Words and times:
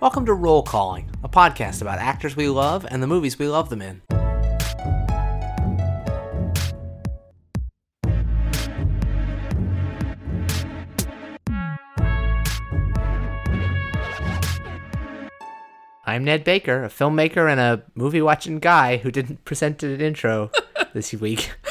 Welcome 0.00 0.26
to 0.26 0.32
Roll 0.34 0.62
Calling, 0.62 1.10
a 1.24 1.28
podcast 1.28 1.82
about 1.82 1.98
actors 1.98 2.36
we 2.36 2.48
love 2.48 2.86
and 2.88 3.02
the 3.02 3.08
movies 3.08 3.36
we 3.36 3.48
love 3.48 3.68
them 3.68 3.82
in. 3.82 4.00
I'm 16.06 16.22
Ned 16.22 16.44
Baker, 16.44 16.84
a 16.84 16.88
filmmaker 16.88 17.50
and 17.50 17.58
a 17.58 17.82
movie 17.96 18.22
watching 18.22 18.60
guy 18.60 18.98
who 18.98 19.10
didn't 19.10 19.44
present 19.44 19.82
an 19.82 20.00
intro 20.00 20.52
this 20.94 21.12
week. 21.12 21.50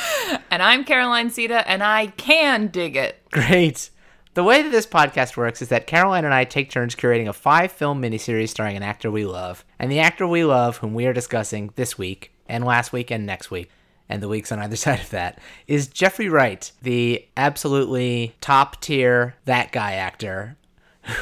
And 0.51 0.61
I'm 0.61 0.83
Caroline 0.83 1.29
Siede, 1.29 1.63
and 1.65 1.81
I 1.81 2.07
can 2.07 2.67
dig 2.67 2.97
it. 2.97 3.21
Great. 3.31 3.89
The 4.37 4.43
way 4.43 4.61
that 4.61 4.69
this 4.69 4.85
podcast 4.85 5.35
works 5.35 5.63
is 5.63 5.69
that 5.69 5.87
Caroline 5.87 6.23
and 6.23 6.31
I 6.31 6.43
take 6.43 6.69
turns 6.69 6.93
curating 6.93 7.27
a 7.27 7.33
five 7.33 7.71
film 7.71 7.99
miniseries 7.99 8.49
starring 8.49 8.77
an 8.77 8.83
actor 8.83 9.09
we 9.09 9.25
love, 9.25 9.65
and 9.79 9.91
the 9.91 9.97
actor 9.97 10.27
we 10.27 10.43
love, 10.43 10.77
whom 10.77 10.93
we 10.93 11.07
are 11.07 11.11
discussing 11.11 11.71
this 11.73 11.97
week, 11.97 12.31
and 12.47 12.63
last 12.63 12.93
week, 12.93 13.09
and 13.09 13.25
next 13.25 13.49
week, 13.49 13.71
and 14.07 14.21
the 14.21 14.27
weeks 14.27 14.51
on 14.51 14.59
either 14.59 14.75
side 14.75 14.99
of 14.99 15.09
that, 15.09 15.39
is 15.65 15.87
Jeffrey 15.87 16.29
Wright, 16.29 16.71
the 16.83 17.25
absolutely 17.35 18.35
top 18.39 18.79
tier 18.79 19.33
that 19.45 19.71
guy 19.71 19.93
actor 19.93 20.55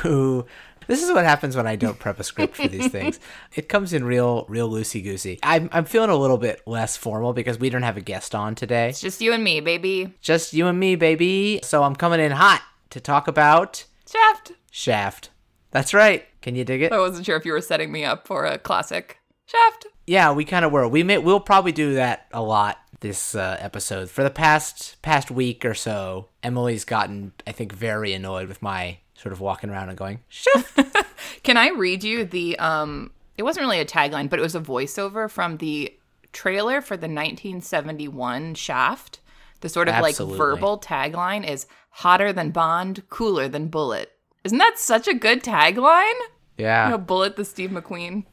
who 0.02 0.46
this 0.88 1.02
is 1.02 1.10
what 1.10 1.24
happens 1.24 1.56
when 1.56 1.68
I 1.68 1.78
don't 1.78 1.98
prep 1.98 2.20
a 2.20 2.24
script 2.26 2.58
for 2.58 2.68
these 2.68 2.92
things. 2.92 3.18
It 3.56 3.70
comes 3.70 3.94
in 3.94 4.04
real, 4.04 4.46
real 4.50 4.70
loosey 4.70 5.02
goosey. 5.02 5.40
I'm, 5.42 5.70
I'm 5.72 5.86
feeling 5.86 6.10
a 6.10 6.18
little 6.18 6.38
bit 6.38 6.62
less 6.68 6.98
formal 6.98 7.32
because 7.32 7.60
we 7.60 7.70
don't 7.70 7.84
have 7.84 7.96
a 7.96 8.02
guest 8.02 8.36
on 8.36 8.56
today. 8.56 8.90
It's 8.90 9.00
just 9.00 9.22
you 9.22 9.32
and 9.32 9.42
me, 9.42 9.62
baby. 9.62 10.14
Just 10.20 10.52
you 10.52 10.68
and 10.68 10.78
me, 10.78 10.98
baby. 10.98 11.62
So 11.64 11.82
I'm 11.82 11.96
coming 11.96 12.20
in 12.20 12.34
hot 12.34 12.62
to 12.90 13.00
talk 13.00 13.28
about 13.28 13.86
Shaft. 14.10 14.54
Shaft. 14.72 15.30
That's 15.72 15.94
right. 15.94 16.26
Can 16.42 16.56
you 16.56 16.64
dig 16.64 16.82
it? 16.82 16.92
I 16.92 17.00
wasn't 17.00 17.26
sure 17.26 17.36
if 17.36 17.46
you 17.46 17.52
were 17.52 17.62
setting 17.62 17.92
me 17.92 18.06
up 18.06 18.28
for 18.28 18.46
a 18.46 18.58
classic 18.58 19.20
Shaft. 19.46 19.88
Yeah, 20.08 20.32
we 20.32 20.46
kind 20.46 20.66
of 20.66 20.72
were. 20.72 20.88
We 20.88 21.04
may, 21.04 21.18
we'll 21.18 21.40
probably 21.40 21.72
do 21.72 21.96
that 21.96 22.28
a 22.32 22.42
lot 22.42 22.80
this 23.00 23.36
uh, 23.36 23.58
episode. 23.60 24.10
For 24.10 24.24
the 24.24 24.30
past 24.30 25.02
past 25.02 25.32
week 25.32 25.66
or 25.66 25.74
so, 25.74 26.30
Emily's 26.44 26.86
gotten, 26.86 27.34
I 27.46 27.52
think, 27.52 27.74
very 27.74 28.14
annoyed 28.14 28.48
with 28.48 28.62
my 28.62 29.00
sort 29.16 29.34
of 29.34 29.42
walking 29.42 29.70
around 29.70 29.90
and 29.90 29.98
going, 29.98 30.20
Shaft. 30.30 30.80
Can 31.44 31.58
I 31.58 31.70
read 31.70 32.04
you 32.04 32.26
the 32.26 32.58
um 32.60 33.12
it 33.38 33.44
wasn't 33.44 33.66
really 33.66 33.80
a 33.80 33.86
tagline, 33.86 34.30
but 34.30 34.40
it 34.40 34.42
was 34.42 34.56
a 34.56 34.62
voiceover 34.62 35.30
from 35.30 35.58
the 35.58 35.94
trailer 36.32 36.82
for 36.82 36.96
the 36.96 37.08
1971 37.08 38.56
Shaft. 38.56 39.20
The 39.62 39.70
sort 39.70 39.88
of 39.88 39.96
Absolutely. 39.96 40.38
like 40.38 40.38
verbal 40.38 40.80
tagline 40.80 41.48
is 41.48 41.66
hotter 42.00 42.34
than 42.34 42.52
Bond, 42.52 43.04
cooler 43.10 43.48
than 43.48 43.68
Bullitt. 43.68 44.12
Isn't 44.44 44.58
that 44.58 44.78
such 44.78 45.08
a 45.08 45.14
good 45.14 45.44
tagline? 45.44 46.14
yeah. 46.58 46.86
You 46.86 46.92
know, 46.92 46.98
Bullitt 46.98 47.36
the 47.36 47.46
Steve 47.46 47.70
McQueen. 47.72 48.26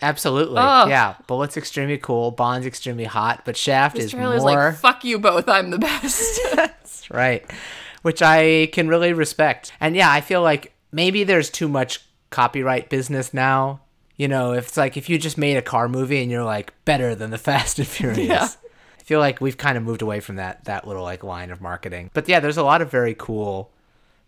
Absolutely. 0.00 0.58
Ugh. 0.58 0.88
Yeah. 0.88 1.14
Bullitt's 1.26 1.56
extremely 1.56 1.98
cool. 1.98 2.30
Bond's 2.30 2.66
extremely 2.66 3.04
hot, 3.04 3.42
but 3.44 3.56
Shaft 3.56 3.96
This 3.96 4.06
is 4.06 4.14
more. 4.14 4.38
like 4.38 4.76
fuck 4.76 5.04
you 5.04 5.18
both, 5.18 5.48
I'm 5.48 5.70
the 5.70 5.78
best. 5.78 6.38
That's 6.54 7.10
right. 7.10 7.44
Which 8.02 8.22
I 8.22 8.68
can 8.72 8.86
really 8.88 9.12
respect. 9.12 9.72
And 9.80 9.96
yeah, 9.96 10.10
I 10.10 10.20
feel 10.20 10.42
like 10.42 10.72
maybe 10.92 11.24
there's 11.24 11.50
too 11.50 11.68
much 11.68 12.00
copyright 12.30 12.90
business 12.90 13.34
now. 13.34 13.80
You 14.16 14.28
know, 14.28 14.52
if 14.52 14.68
it's 14.68 14.76
like 14.76 14.96
if 14.96 15.08
you 15.08 15.18
just 15.18 15.38
made 15.38 15.56
a 15.56 15.62
car 15.62 15.88
movie 15.88 16.20
and 16.22 16.30
you're 16.30 16.44
like 16.44 16.72
better 16.84 17.14
than 17.14 17.30
the 17.30 17.38
Fast 17.38 17.78
and 17.78 17.88
Furious. 17.96 18.28
Yeah. 18.28 18.48
Feel 19.08 19.20
like 19.20 19.40
we've 19.40 19.56
kind 19.56 19.78
of 19.78 19.84
moved 19.84 20.02
away 20.02 20.20
from 20.20 20.36
that 20.36 20.66
that 20.66 20.86
little 20.86 21.02
like 21.02 21.24
line 21.24 21.50
of 21.50 21.62
marketing. 21.62 22.10
But 22.12 22.28
yeah, 22.28 22.40
there's 22.40 22.58
a 22.58 22.62
lot 22.62 22.82
of 22.82 22.90
very 22.90 23.14
cool 23.14 23.70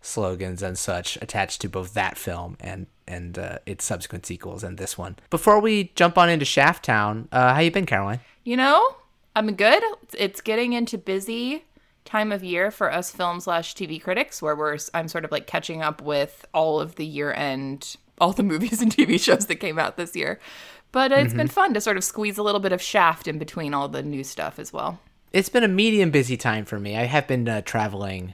slogans 0.01 0.63
and 0.63 0.75
such 0.75 1.19
attached 1.21 1.61
to 1.61 1.69
both 1.69 1.93
that 1.93 2.17
film 2.17 2.57
and 2.59 2.87
and 3.07 3.37
uh, 3.37 3.59
its 3.67 3.85
subsequent 3.85 4.25
sequels 4.25 4.63
and 4.63 4.79
this 4.79 4.97
one. 4.97 5.17
Before 5.29 5.59
we 5.59 5.91
jump 5.93 6.17
on 6.17 6.31
into 6.31 6.45
Shaft 6.45 6.83
Town, 6.83 7.27
uh, 7.31 7.53
how 7.53 7.59
you 7.59 7.69
been, 7.69 7.85
Caroline? 7.85 8.21
You 8.43 8.57
know, 8.57 8.95
I'm 9.35 9.53
good. 9.53 9.83
It's 10.17 10.41
getting 10.41 10.73
into 10.73 10.97
busy 10.97 11.65
time 12.03 12.31
of 12.31 12.43
year 12.43 12.71
for 12.71 12.91
us 12.91 13.11
film 13.11 13.39
slash 13.39 13.75
TV 13.75 14.01
critics, 14.01 14.41
where 14.41 14.55
we're 14.55 14.79
I'm 14.95 15.07
sort 15.07 15.25
of 15.25 15.31
like 15.31 15.45
catching 15.45 15.83
up 15.83 16.01
with 16.01 16.43
all 16.55 16.79
of 16.79 16.95
the 16.95 17.05
year 17.05 17.31
end, 17.31 17.97
all 18.19 18.33
the 18.33 18.41
movies 18.51 18.81
and 18.81 18.91
TV 18.91 19.19
shows 19.19 19.45
that 19.45 19.57
came 19.57 19.77
out 19.77 19.95
this 19.95 20.15
year. 20.15 20.39
But 20.91 21.11
uh, 21.11 21.15
it's 21.15 21.33
been 21.33 21.47
fun 21.47 21.73
to 21.73 21.81
sort 21.81 21.97
of 21.97 22.03
squeeze 22.03 22.37
a 22.37 22.43
little 22.43 22.59
bit 22.59 22.71
of 22.71 22.81
Shaft 22.81 23.27
in 23.27 23.37
between 23.37 23.73
all 23.73 23.87
the 23.87 24.03
new 24.03 24.23
stuff 24.23 24.59
as 24.59 24.73
well. 24.73 24.99
It's 25.31 25.49
been 25.49 25.63
a 25.63 25.69
medium 25.69 26.11
busy 26.11 26.35
time 26.35 26.65
for 26.65 26.79
me. 26.79 26.97
I 26.97 27.03
have 27.03 27.27
been 27.27 27.47
uh, 27.47 27.61
traveling 27.61 28.33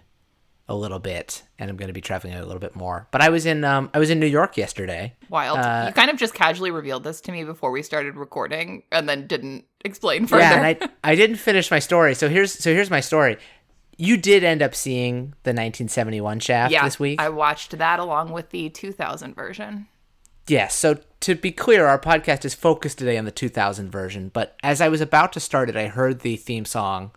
a 0.69 0.75
little 0.75 1.00
bit, 1.00 1.44
and 1.57 1.69
I'm 1.69 1.78
going 1.78 1.88
to 1.88 1.94
be 1.94 2.01
traveling 2.01 2.34
a 2.34 2.44
little 2.44 2.59
bit 2.59 2.75
more. 2.75 3.07
But 3.12 3.22
I 3.22 3.29
was 3.29 3.46
in 3.46 3.63
um, 3.63 3.90
I 3.94 4.00
was 4.00 4.09
in 4.09 4.19
New 4.19 4.28
York 4.28 4.57
yesterday. 4.57 5.13
Wild. 5.29 5.59
Uh, 5.59 5.85
you 5.88 5.94
kind 5.94 6.09
of 6.09 6.17
just 6.17 6.34
casually 6.34 6.72
revealed 6.72 7.03
this 7.03 7.22
to 7.22 7.31
me 7.31 7.44
before 7.44 7.72
we 7.72 7.84
started 7.84 8.16
recording, 8.16 8.84
and 8.91 9.07
then 9.07 9.28
didn't 9.28 9.66
explain 9.85 10.28
further. 10.28 10.41
Yeah, 10.41 10.56
and 10.56 10.66
I 10.66 10.90
I 11.12 11.16
didn't 11.16 11.38
finish 11.38 11.72
my 11.72 11.79
story. 11.79 12.16
So 12.16 12.28
here's 12.29 12.53
so 12.53 12.73
here's 12.73 12.90
my 12.90 13.00
story. 13.00 13.38
You 14.00 14.17
did 14.17 14.44
end 14.44 14.62
up 14.62 14.75
seeing 14.75 15.34
the 15.41 15.50
1971 15.50 16.40
Shaft 16.40 16.72
yeah, 16.72 16.84
this 16.84 17.00
week. 17.00 17.19
I 17.19 17.29
watched 17.29 17.78
that 17.78 18.00
along 18.00 18.31
with 18.31 18.51
the 18.51 18.69
2000 18.69 19.34
version. 19.34 19.88
Yes. 20.47 20.75
So 20.75 21.00
to 21.22 21.35
be 21.35 21.52
clear, 21.52 21.88
our 21.88 22.00
podcast 22.00 22.46
is 22.46 22.53
focused 22.53 22.97
today 22.97 23.18
on 23.18 23.25
the 23.25 23.31
2000 23.31 23.91
version. 23.91 24.30
But 24.30 24.56
as 24.63 24.81
I 24.81 24.90
was 24.90 25.02
about 25.02 25.34
to 25.34 25.40
start 25.40 25.69
it, 25.69 25.75
I 25.75 25.88
heard 25.88 26.22
the 26.22 26.38
theme 26.38 26.66
song, 26.66 27.12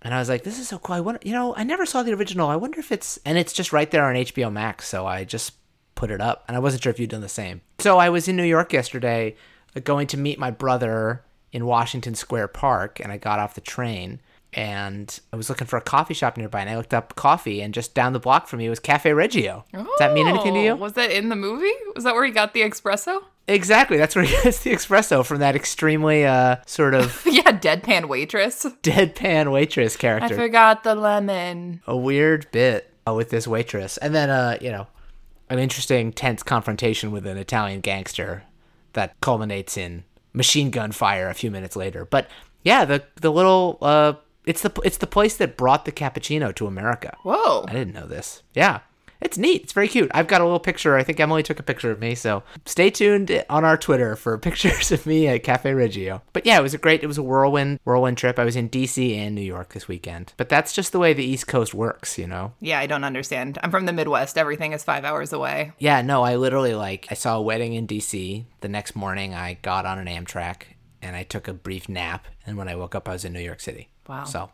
and 0.00 0.14
I 0.14 0.18
was 0.18 0.28
like, 0.28 0.44
"This 0.44 0.58
is 0.58 0.68
so 0.68 0.78
cool." 0.78 0.96
I 0.96 1.00
wonder, 1.00 1.20
you 1.24 1.32
know, 1.32 1.54
I 1.56 1.64
never 1.64 1.86
saw 1.86 2.02
the 2.02 2.14
original. 2.14 2.48
I 2.48 2.56
wonder 2.56 2.78
if 2.78 2.92
it's 2.92 3.18
and 3.24 3.38
it's 3.38 3.52
just 3.52 3.72
right 3.72 3.90
there 3.90 4.04
on 4.04 4.16
HBO 4.16 4.50
Max. 4.50 4.88
So 4.88 5.06
I 5.06 5.24
just 5.24 5.52
put 5.94 6.10
it 6.10 6.20
up, 6.20 6.44
and 6.46 6.56
I 6.56 6.60
wasn't 6.60 6.82
sure 6.82 6.90
if 6.90 6.98
you'd 7.00 7.10
done 7.10 7.20
the 7.20 7.28
same. 7.28 7.62
So 7.78 7.98
I 7.98 8.08
was 8.08 8.28
in 8.28 8.36
New 8.36 8.44
York 8.44 8.72
yesterday, 8.72 9.36
uh, 9.76 9.80
going 9.80 10.06
to 10.08 10.16
meet 10.16 10.38
my 10.38 10.50
brother 10.50 11.24
in 11.52 11.66
Washington 11.66 12.14
Square 12.14 12.48
Park, 12.48 13.00
and 13.00 13.12
I 13.12 13.18
got 13.18 13.38
off 13.38 13.54
the 13.54 13.60
train. 13.60 14.20
And 14.54 15.18
I 15.32 15.36
was 15.36 15.48
looking 15.48 15.66
for 15.66 15.78
a 15.78 15.80
coffee 15.80 16.12
shop 16.14 16.36
nearby, 16.36 16.60
and 16.60 16.68
I 16.68 16.76
looked 16.76 16.92
up 16.92 17.14
coffee, 17.16 17.62
and 17.62 17.72
just 17.72 17.94
down 17.94 18.12
the 18.12 18.20
block 18.20 18.46
from 18.48 18.58
me 18.58 18.68
was 18.68 18.78
Cafe 18.80 19.10
Reggio. 19.12 19.64
Does 19.72 19.86
that 19.98 20.12
mean 20.12 20.26
anything 20.28 20.52
to 20.54 20.60
Oh, 20.60 20.62
you? 20.64 20.76
Was 20.76 20.92
that 20.94 21.10
in 21.10 21.30
the 21.30 21.36
movie? 21.36 21.72
Was 21.94 22.04
that 22.04 22.14
where 22.14 22.24
he 22.24 22.30
got 22.30 22.52
the 22.52 22.60
espresso? 22.60 23.22
Exactly. 23.48 23.96
That's 23.96 24.14
where 24.14 24.24
he 24.26 24.30
gets 24.42 24.62
the 24.62 24.70
espresso 24.72 25.24
from 25.24 25.38
that 25.38 25.56
extremely 25.56 26.24
uh 26.24 26.56
sort 26.66 26.94
of 26.94 27.22
yeah, 27.26 27.42
deadpan 27.58 28.06
waitress. 28.08 28.64
deadpan 28.82 29.50
waitress 29.50 29.96
character. 29.96 30.34
I 30.34 30.36
forgot 30.36 30.84
the 30.84 30.94
lemon. 30.94 31.80
A 31.86 31.96
weird 31.96 32.46
bit 32.52 32.92
uh, 33.08 33.14
with 33.14 33.30
this 33.30 33.48
waitress. 33.48 33.96
And 33.96 34.14
then 34.14 34.28
uh, 34.30 34.58
you 34.60 34.70
know, 34.70 34.86
an 35.50 35.58
interesting 35.58 36.12
tense 36.12 36.42
confrontation 36.42 37.10
with 37.10 37.26
an 37.26 37.36
Italian 37.38 37.80
gangster 37.80 38.44
that 38.92 39.18
culminates 39.20 39.76
in 39.76 40.04
machine 40.34 40.70
gun 40.70 40.92
fire 40.92 41.28
a 41.28 41.34
few 41.34 41.50
minutes 41.50 41.74
later. 41.74 42.04
But 42.04 42.28
yeah, 42.62 42.84
the 42.84 43.02
the 43.16 43.32
little 43.32 43.78
uh 43.82 44.12
it's 44.44 44.62
the 44.62 44.70
it's 44.84 44.98
the 44.98 45.06
place 45.06 45.36
that 45.36 45.56
brought 45.56 45.84
the 45.84 45.92
cappuccino 45.92 46.54
to 46.54 46.66
America. 46.66 47.16
Whoa. 47.22 47.64
I 47.68 47.72
didn't 47.72 47.94
know 47.94 48.06
this. 48.06 48.42
Yeah. 48.54 48.80
It's 49.22 49.38
neat. 49.38 49.62
It's 49.62 49.72
very 49.72 49.86
cute. 49.86 50.10
I've 50.12 50.26
got 50.26 50.40
a 50.40 50.44
little 50.44 50.58
picture. 50.58 50.96
I 50.96 51.04
think 51.04 51.20
Emily 51.20 51.44
took 51.44 51.60
a 51.60 51.62
picture 51.62 51.92
of 51.92 52.00
me. 52.00 52.16
So 52.16 52.42
stay 52.66 52.90
tuned 52.90 53.44
on 53.48 53.64
our 53.64 53.76
Twitter 53.76 54.16
for 54.16 54.36
pictures 54.48 54.90
of 54.90 55.06
me 55.06 55.28
at 55.28 55.44
Cafe 55.44 55.72
Reggio. 55.72 56.22
But 56.32 56.44
yeah, 56.44 56.58
it 56.58 56.62
was 56.62 56.74
a 56.74 56.78
great, 56.78 57.04
it 57.04 57.06
was 57.06 57.18
a 57.18 57.22
whirlwind, 57.22 57.78
whirlwind 57.84 58.18
trip. 58.18 58.38
I 58.38 58.44
was 58.44 58.56
in 58.56 58.68
DC 58.68 59.16
and 59.16 59.34
New 59.34 59.42
York 59.42 59.74
this 59.74 59.86
weekend. 59.86 60.32
But 60.36 60.48
that's 60.48 60.72
just 60.72 60.90
the 60.90 60.98
way 60.98 61.12
the 61.12 61.24
East 61.24 61.46
Coast 61.46 61.72
works, 61.72 62.18
you 62.18 62.26
know? 62.26 62.54
Yeah, 62.60 62.80
I 62.80 62.86
don't 62.86 63.04
understand. 63.04 63.58
I'm 63.62 63.70
from 63.70 63.86
the 63.86 63.92
Midwest. 63.92 64.36
Everything 64.36 64.72
is 64.72 64.82
five 64.82 65.04
hours 65.04 65.32
away. 65.32 65.70
Yeah, 65.78 66.02
no, 66.02 66.24
I 66.24 66.34
literally 66.34 66.74
like, 66.74 67.06
I 67.08 67.14
saw 67.14 67.36
a 67.36 67.42
wedding 67.42 67.74
in 67.74 67.86
DC. 67.86 68.44
The 68.60 68.68
next 68.68 68.96
morning, 68.96 69.34
I 69.34 69.54
got 69.62 69.86
on 69.86 69.98
an 69.98 70.06
Amtrak 70.08 70.62
and 71.02 71.14
I 71.16 71.24
took 71.24 71.48
a 71.48 71.52
brief 71.52 71.88
nap. 71.88 72.26
And 72.46 72.56
when 72.56 72.68
I 72.68 72.76
woke 72.76 72.94
up, 72.94 73.08
I 73.08 73.12
was 73.12 73.24
in 73.24 73.32
New 73.32 73.40
York 73.40 73.60
City. 73.60 73.90
Wow. 74.08 74.24
So 74.24 74.50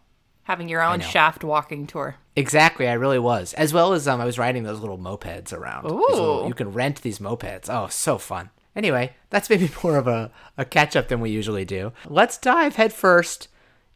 Having 0.48 0.70
your 0.70 0.82
own 0.82 1.00
shaft 1.00 1.44
walking 1.44 1.86
tour. 1.86 2.16
Exactly, 2.34 2.88
I 2.88 2.94
really 2.94 3.18
was. 3.18 3.52
As 3.52 3.74
well 3.74 3.92
as 3.92 4.08
um, 4.08 4.18
I 4.18 4.24
was 4.24 4.38
riding 4.38 4.62
those 4.62 4.80
little 4.80 4.96
mopeds 4.96 5.52
around. 5.52 5.84
These 5.84 5.92
little- 5.92 6.44
Ooh. 6.44 6.48
you 6.48 6.54
can 6.54 6.72
rent 6.72 7.02
these 7.02 7.18
mopeds. 7.18 7.68
Oh, 7.68 7.88
so 7.90 8.16
fun. 8.16 8.48
Anyway, 8.74 9.12
that's 9.28 9.50
maybe 9.50 9.70
more 9.84 9.98
of 9.98 10.06
a, 10.06 10.30
a 10.56 10.64
catch 10.64 10.96
up 10.96 11.08
than 11.08 11.20
we 11.20 11.28
usually 11.28 11.66
do. 11.66 11.92
Let's 12.06 12.38
dive 12.38 12.76
headfirst 12.76 13.48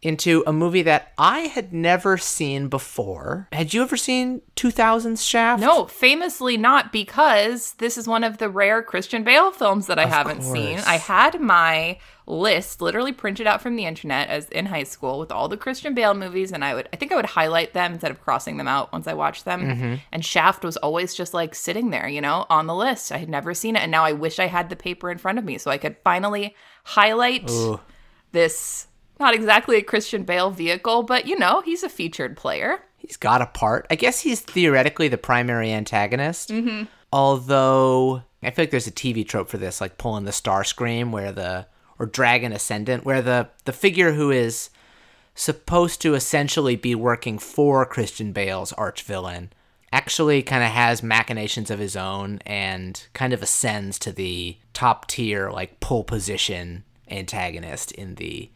into 0.03 0.43
a 0.47 0.53
movie 0.53 0.83
that 0.83 1.13
I 1.17 1.43
had 1.43 1.73
never 1.73 2.19
seen 2.19 2.69
before. 2.69 3.49
Had 3.53 3.73
you 3.73 3.81
ever 3.83 3.97
seen 3.97 4.43
2000's 4.57 5.25
Shaft? 5.25 5.63
No, 5.63 5.87
famously 5.87 6.59
not 6.59 6.93
because 6.93 7.75
this 7.75 7.97
is 7.97 8.07
one 8.07 8.25
of 8.25 8.37
the 8.39 8.51
rare 8.51 8.83
Christian 8.83 9.23
Bale 9.25 9.53
films 9.53 9.87
that 9.87 9.99
I 9.99 10.07
haven't 10.07 10.43
seen. 10.43 10.81
I 10.81 10.97
had 10.97 11.41
my 11.41 11.99
list 12.27 12.81
literally 12.81 13.13
printed 13.13 13.47
out 13.47 13.61
from 13.61 13.77
the 13.77 13.85
internet 13.85 14.29
as 14.29 14.49
in 14.51 14.67
high 14.67 14.85
school 14.85 15.19
with 15.19 15.33
all 15.33 15.49
the 15.49 15.57
Christian 15.57 15.95
Bale 15.95 16.15
movies 16.15 16.53
and 16.53 16.65
I 16.65 16.75
would 16.75 16.89
I 16.93 16.97
think 16.97 17.13
I 17.13 17.17
would 17.17 17.27
highlight 17.27 17.73
them 17.73 17.95
instead 17.95 18.11
of 18.11 18.23
crossing 18.23 18.57
them 18.57 18.69
out 18.69 18.93
once 18.93 19.07
I 19.07 19.15
watched 19.15 19.45
them. 19.45 19.63
Mm-hmm. 19.63 19.95
And 20.13 20.25
Shaft 20.25 20.65
was 20.65 20.77
always 20.77 21.15
just 21.15 21.35
like 21.35 21.55
sitting 21.55 21.91
there, 21.91 22.09
you 22.09 22.21
know, 22.21 22.47
on 22.49 22.67
the 22.67 22.75
list. 22.75 23.11
I 23.11 23.19
had 23.19 23.29
never 23.29 23.55
seen 23.55 23.77
it 23.77 23.83
and 23.83 23.91
now 23.91 24.05
I 24.05 24.13
wish 24.13 24.39
I 24.39 24.47
had 24.47 24.71
the 24.71 24.77
paper 24.77 25.11
in 25.11 25.19
front 25.19 25.39
of 25.39 25.45
me 25.45 25.59
so 25.59 25.71
I 25.71 25.79
could 25.79 25.97
finally 26.05 26.55
highlight 26.85 27.51
Ooh. 27.51 27.81
this 28.33 28.87
not 29.19 29.35
exactly 29.35 29.77
a 29.77 29.83
Christian 29.83 30.25
Bale 30.25 30.51
vehicle, 30.51 31.03
but 31.03 31.27
you 31.27 31.39
know, 31.39 31.61
he's 31.63 31.83
a 31.83 31.89
featured 31.89 32.37
player. 32.37 32.83
He's 32.97 33.17
got 33.17 33.43
a 33.43 33.47
part. 33.47 33.87
I 33.91 33.97
guess 33.97 34.21
he's 34.21 34.41
theoretically 34.41 35.09
the 35.09 35.19
primary 35.19 35.73
antagonist. 35.73 36.53
Although 37.13 38.23
I 38.43 38.51
feel 38.51 38.63
like 38.63 38.71
there's 38.71 38.87
a 38.87 38.93
TV 38.93 39.27
trope 39.27 39.49
for 39.49 39.59
this, 39.59 39.81
like 39.81 39.99
pulling 39.99 40.25
the 40.25 40.31
Starscream, 40.31 41.11
where 41.11 41.33
the 41.33 41.67
or 42.03 42.07
dragon 42.07 42.53
ascendant, 42.53 43.05
where 43.05 43.23
the 43.23 43.49
the 43.65 43.73
figure 43.73 44.13
who 44.13 44.33
is 44.33 44.71
supposed 45.35 46.03
to 46.03 46.15
essentially 46.15 46.75
be 46.75 46.95
working 46.95 47.39
for 47.39 47.87
Christian 47.87 48.33
Bale's 48.33 48.73
arch 48.73 49.03
villain 49.03 49.53
actually 49.93 50.43
kind 50.43 50.65
of 50.65 50.71
has 50.71 51.03
machinations 51.03 51.71
of 51.71 51.79
his 51.79 51.97
own 51.97 52.41
and 52.45 53.07
kind 53.13 53.33
of 53.33 53.43
ascends 53.43 53.99
to 54.01 54.11
the 54.11 54.57
top 54.73 55.07
tier 55.07 55.51
like 55.51 55.81
pole 55.81 56.03
position 56.03 56.83
antagonist 57.09 57.93
in 57.93 58.17
the 58.17 58.51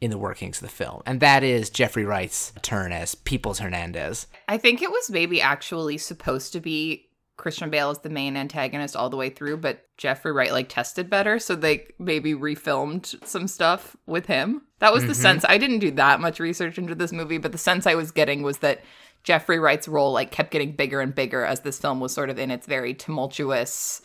in 0.00 0.10
the 0.10 0.18
workings 0.18 0.58
of 0.58 0.68
the 0.68 0.74
film. 0.74 1.02
And 1.06 1.20
that 1.20 1.42
is 1.42 1.70
Jeffrey 1.70 2.04
Wright's 2.04 2.52
turn 2.62 2.92
as 2.92 3.14
Peoples 3.14 3.58
Hernandez. 3.58 4.26
I 4.46 4.56
think 4.56 4.80
it 4.80 4.90
was 4.90 5.10
maybe 5.10 5.40
actually 5.40 5.98
supposed 5.98 6.52
to 6.52 6.60
be 6.60 7.07
Christian 7.38 7.70
Bale 7.70 7.90
is 7.90 8.00
the 8.00 8.10
main 8.10 8.36
antagonist 8.36 8.94
all 8.94 9.08
the 9.08 9.16
way 9.16 9.30
through, 9.30 9.58
but 9.58 9.86
Jeffrey 9.96 10.32
Wright 10.32 10.52
like 10.52 10.68
tested 10.68 11.08
better, 11.08 11.38
so 11.38 11.54
they 11.54 11.86
maybe 11.98 12.34
refilmed 12.34 13.24
some 13.26 13.48
stuff 13.48 13.96
with 14.06 14.26
him. 14.26 14.62
That 14.80 14.92
was 14.92 15.06
the 15.06 15.14
sense. 15.14 15.44
I 15.48 15.56
didn't 15.56 15.78
do 15.78 15.92
that 15.92 16.20
much 16.20 16.40
research 16.40 16.78
into 16.78 16.94
this 16.94 17.12
movie, 17.12 17.38
but 17.38 17.52
the 17.52 17.58
sense 17.58 17.86
I 17.86 17.94
was 17.94 18.10
getting 18.10 18.42
was 18.42 18.58
that 18.58 18.82
Jeffrey 19.22 19.58
Wright's 19.58 19.88
role 19.88 20.12
like 20.12 20.30
kept 20.30 20.50
getting 20.50 20.72
bigger 20.72 21.00
and 21.00 21.14
bigger 21.14 21.44
as 21.44 21.60
this 21.60 21.78
film 21.78 22.00
was 22.00 22.12
sort 22.12 22.28
of 22.28 22.38
in 22.38 22.50
its 22.50 22.66
very 22.66 22.92
tumultuous 22.92 24.02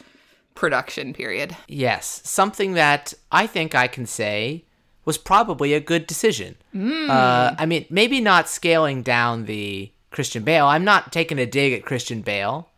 production 0.56 1.14
period. 1.14 1.58
Yes, 1.68 2.22
something 2.24 2.74
that 2.74 3.14
I 3.32 3.48
think 3.48 3.74
I 3.74 3.88
can 3.88 4.06
say 4.06 4.66
was 5.06 5.18
probably 5.18 5.74
a 5.74 5.80
good 5.80 6.08
decision. 6.08 6.56
Uh, 6.76 7.56
I 7.58 7.66
mean, 7.66 7.86
maybe 7.90 8.22
not 8.22 8.48
scaling 8.48 9.02
down 9.02 9.46
the 9.46 9.92
Christian 10.12 10.44
Bale. 10.44 10.68
I'm 10.68 10.86
not 10.86 11.12
taking 11.12 11.40
a 11.40 11.46
dig 11.46 11.74
at 11.74 11.84
Christian 11.84 12.22
Bale, 12.22 12.70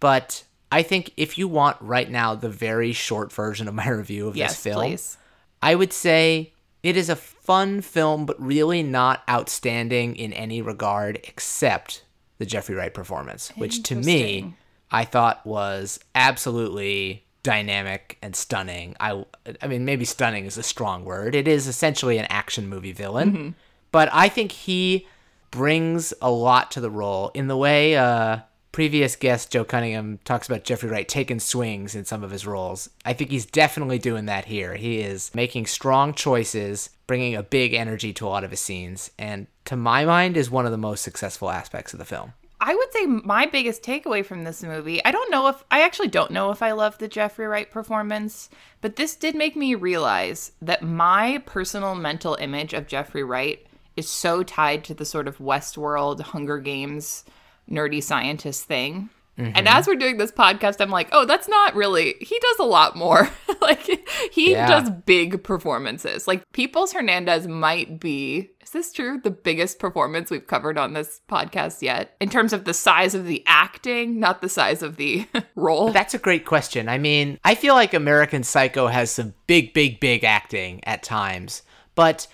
but 0.00 0.44
I 0.72 0.82
think 0.82 1.12
if 1.16 1.38
you 1.38 1.48
want 1.48 1.76
right 1.80 2.10
now 2.10 2.34
the 2.34 2.48
very 2.48 2.92
short 2.92 3.32
version 3.32 3.68
of 3.68 3.74
my 3.74 3.88
review 3.90 4.28
of 4.28 4.36
Yes, 4.36 4.52
this 4.52 4.72
film, 4.72 4.82
please. 4.90 5.16
I 5.62 5.74
would 5.74 5.92
say 5.92 6.52
it 6.82 6.96
is 6.96 7.08
a 7.08 7.16
fun 7.16 7.80
film, 7.80 8.26
but 8.26 8.40
really 8.40 8.82
not 8.82 9.22
outstanding 9.28 10.16
in 10.16 10.32
any 10.32 10.60
regard 10.60 11.20
except 11.24 12.04
the 12.38 12.46
Jeffrey 12.46 12.74
Wright 12.74 12.92
performance, 12.92 13.52
which 13.56 13.82
to 13.84 13.94
me 13.94 14.54
I 14.90 15.04
thought 15.04 15.46
was 15.46 16.00
absolutely 16.14 17.24
dynamic 17.42 18.18
and 18.22 18.34
stunning. 18.34 18.96
I, 19.00 19.24
I 19.62 19.66
mean, 19.66 19.84
maybe 19.84 20.04
stunning 20.04 20.46
is 20.46 20.58
a 20.58 20.62
strong 20.62 21.04
word. 21.04 21.34
It 21.34 21.46
is 21.46 21.66
essentially 21.68 22.18
an 22.18 22.26
action 22.30 22.68
movie 22.68 22.92
villain, 22.92 23.54
but 23.92 24.08
I 24.12 24.28
think 24.28 24.50
he 24.52 25.06
brings 25.50 26.12
a 26.20 26.30
lot 26.30 26.70
to 26.72 26.80
the 26.80 26.90
role 26.90 27.30
in 27.34 27.46
the 27.46 27.56
way 27.56 27.96
uh, 27.96 28.38
previous 28.74 29.14
guest 29.14 29.52
Joe 29.52 29.62
Cunningham 29.62 30.18
talks 30.24 30.48
about 30.48 30.64
Jeffrey 30.64 30.90
Wright 30.90 31.06
taking 31.06 31.38
swings 31.38 31.94
in 31.94 32.04
some 32.04 32.24
of 32.24 32.32
his 32.32 32.44
roles. 32.44 32.90
I 33.04 33.12
think 33.12 33.30
he's 33.30 33.46
definitely 33.46 34.00
doing 34.00 34.26
that 34.26 34.46
here. 34.46 34.74
He 34.74 34.98
is 34.98 35.32
making 35.32 35.66
strong 35.66 36.12
choices, 36.12 36.90
bringing 37.06 37.36
a 37.36 37.44
big 37.44 37.72
energy 37.72 38.12
to 38.14 38.26
a 38.26 38.28
lot 38.28 38.42
of 38.42 38.50
his 38.50 38.58
scenes, 38.58 39.12
and 39.16 39.46
to 39.66 39.76
my 39.76 40.04
mind 40.04 40.36
is 40.36 40.50
one 40.50 40.66
of 40.66 40.72
the 40.72 40.76
most 40.76 41.04
successful 41.04 41.50
aspects 41.50 41.92
of 41.92 42.00
the 42.00 42.04
film. 42.04 42.32
I 42.60 42.74
would 42.74 42.92
say 42.92 43.06
my 43.06 43.46
biggest 43.46 43.84
takeaway 43.84 44.26
from 44.26 44.42
this 44.42 44.64
movie, 44.64 45.04
I 45.04 45.12
don't 45.12 45.30
know 45.30 45.46
if 45.46 45.62
I 45.70 45.82
actually 45.82 46.08
don't 46.08 46.32
know 46.32 46.50
if 46.50 46.60
I 46.60 46.72
love 46.72 46.98
the 46.98 47.06
Jeffrey 47.06 47.46
Wright 47.46 47.70
performance, 47.70 48.50
but 48.80 48.96
this 48.96 49.14
did 49.14 49.36
make 49.36 49.54
me 49.54 49.76
realize 49.76 50.50
that 50.60 50.82
my 50.82 51.40
personal 51.46 51.94
mental 51.94 52.34
image 52.40 52.74
of 52.74 52.88
Jeffrey 52.88 53.22
Wright 53.22 53.64
is 53.94 54.08
so 54.08 54.42
tied 54.42 54.82
to 54.82 54.94
the 54.94 55.04
sort 55.04 55.28
of 55.28 55.38
Westworld 55.38 56.20
Hunger 56.20 56.58
Games 56.58 57.22
nerdy 57.70 58.02
scientist 58.02 58.64
thing. 58.64 59.10
And 59.36 59.52
mm-hmm. 59.52 59.66
as 59.66 59.88
we're 59.88 59.96
doing 59.96 60.16
this 60.16 60.30
podcast, 60.30 60.80
I'm 60.80 60.90
like, 60.90 61.08
oh, 61.10 61.24
that's 61.24 61.48
not 61.48 61.74
really. 61.74 62.14
He 62.20 62.38
does 62.38 62.58
a 62.60 62.64
lot 62.64 62.94
more. 62.94 63.28
like 63.60 63.82
he 64.30 64.52
Yeah. 64.52 64.68
does 64.68 64.90
big 64.90 65.42
performances. 65.42 66.28
Like 66.28 66.44
Peoples 66.52 66.92
Hernandez 66.92 67.48
might 67.48 67.98
be. 67.98 68.50
Is 68.62 68.70
this 68.70 68.92
true? 68.92 69.20
The 69.20 69.32
biggest 69.32 69.80
performance 69.80 70.30
we've 70.30 70.46
covered 70.46 70.78
on 70.78 70.92
this 70.92 71.20
podcast 71.28 71.82
yet, 71.82 72.14
in 72.20 72.28
terms 72.30 72.52
of 72.52 72.64
the 72.64 72.72
size 72.72 73.12
of 73.16 73.26
the 73.26 73.42
acting, 73.44 74.20
not 74.20 74.40
the 74.40 74.48
size 74.48 74.84
of 74.84 74.94
the 74.98 75.26
role. 75.56 75.90
That's 75.90 76.14
a 76.14 76.18
great 76.18 76.46
question. 76.46 76.88
I 76.88 76.98
mean, 76.98 77.40
I 77.42 77.56
feel 77.56 77.74
like 77.74 77.92
American 77.92 78.44
Psycho 78.44 78.86
has 78.86 79.10
some 79.10 79.34
big, 79.48 79.74
big, 79.74 79.98
big 79.98 80.22
acting 80.22 80.80
at 80.84 81.02
times, 81.02 81.62
but 81.96 82.28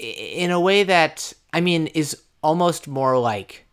in 0.00 0.50
a 0.50 0.58
way 0.60 0.82
that, 0.82 1.32
I 1.52 1.60
mean, 1.60 1.86
is 1.88 2.20
almost 2.42 2.88
more 2.88 3.16
like, 3.18 3.66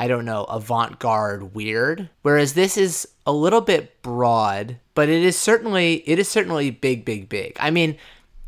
I 0.00 0.08
don't 0.08 0.24
know, 0.24 0.44
avant 0.44 0.98
garde 0.98 1.54
weird. 1.54 2.08
Whereas 2.22 2.54
this 2.54 2.78
is 2.78 3.06
a 3.26 3.32
little 3.32 3.60
bit 3.60 4.00
broad, 4.00 4.78
but 4.94 5.10
it 5.10 5.22
is 5.22 5.36
certainly, 5.36 6.02
it 6.06 6.18
is 6.18 6.26
certainly 6.26 6.70
big, 6.70 7.04
big, 7.04 7.28
big. 7.28 7.54
I 7.60 7.70
mean, 7.70 7.98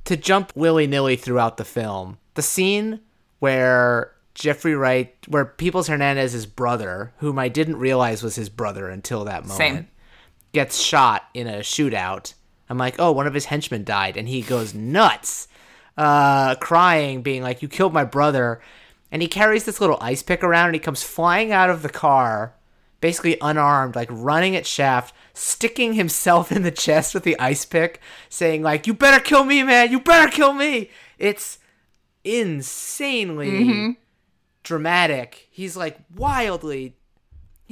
to 0.06 0.16
jump 0.16 0.52
willy 0.56 0.86
nilly 0.86 1.14
throughout 1.14 1.58
the 1.58 1.64
film, 1.66 2.16
the 2.34 2.42
scene 2.42 3.00
where 3.38 4.12
Jeffrey 4.34 4.74
Wright, 4.74 5.14
where 5.28 5.44
Peoples 5.44 5.88
Hernandez's 5.88 6.46
brother, 6.46 7.12
whom 7.18 7.38
I 7.38 7.48
didn't 7.48 7.76
realize 7.76 8.22
was 8.22 8.34
his 8.36 8.48
brother 8.48 8.88
until 8.88 9.24
that 9.24 9.42
moment, 9.42 9.58
Same. 9.58 9.88
gets 10.52 10.80
shot 10.80 11.24
in 11.34 11.46
a 11.46 11.58
shootout. 11.58 12.32
I'm 12.70 12.78
like, 12.78 12.96
oh, 12.98 13.12
one 13.12 13.26
of 13.26 13.34
his 13.34 13.44
henchmen 13.44 13.84
died, 13.84 14.16
and 14.16 14.26
he 14.26 14.40
goes 14.40 14.72
nuts, 14.72 15.48
uh, 15.98 16.54
crying, 16.54 17.20
being 17.20 17.42
like, 17.42 17.60
"You 17.60 17.68
killed 17.68 17.92
my 17.92 18.04
brother," 18.04 18.62
and 19.12 19.22
he 19.22 19.28
carries 19.28 19.64
this 19.64 19.80
little 19.80 19.98
ice 20.00 20.24
pick 20.24 20.42
around, 20.42 20.66
and 20.66 20.74
he 20.74 20.80
comes 20.80 21.04
flying 21.04 21.52
out 21.52 21.70
of 21.70 21.82
the 21.82 21.88
car, 21.88 22.54
basically 23.00 23.36
unarmed, 23.40 23.94
like 23.94 24.08
running 24.10 24.56
at 24.56 24.66
Shaft, 24.66 25.14
sticking 25.34 25.92
himself 25.92 26.50
in 26.50 26.62
the 26.62 26.72
chest 26.72 27.14
with 27.14 27.22
the 27.22 27.38
ice 27.38 27.64
pick, 27.64 28.00
saying 28.28 28.62
like, 28.62 28.88
"You 28.88 28.94
better 28.94 29.22
kill 29.22 29.44
me, 29.44 29.62
man! 29.62 29.92
You 29.92 30.00
better 30.00 30.32
kill 30.32 30.54
me!" 30.54 30.90
It's 31.18 31.60
insanely 32.24 33.50
mm-hmm. 33.50 33.90
dramatic. 34.64 35.46
He's 35.52 35.76
like 35.76 35.98
wildly 36.16 36.96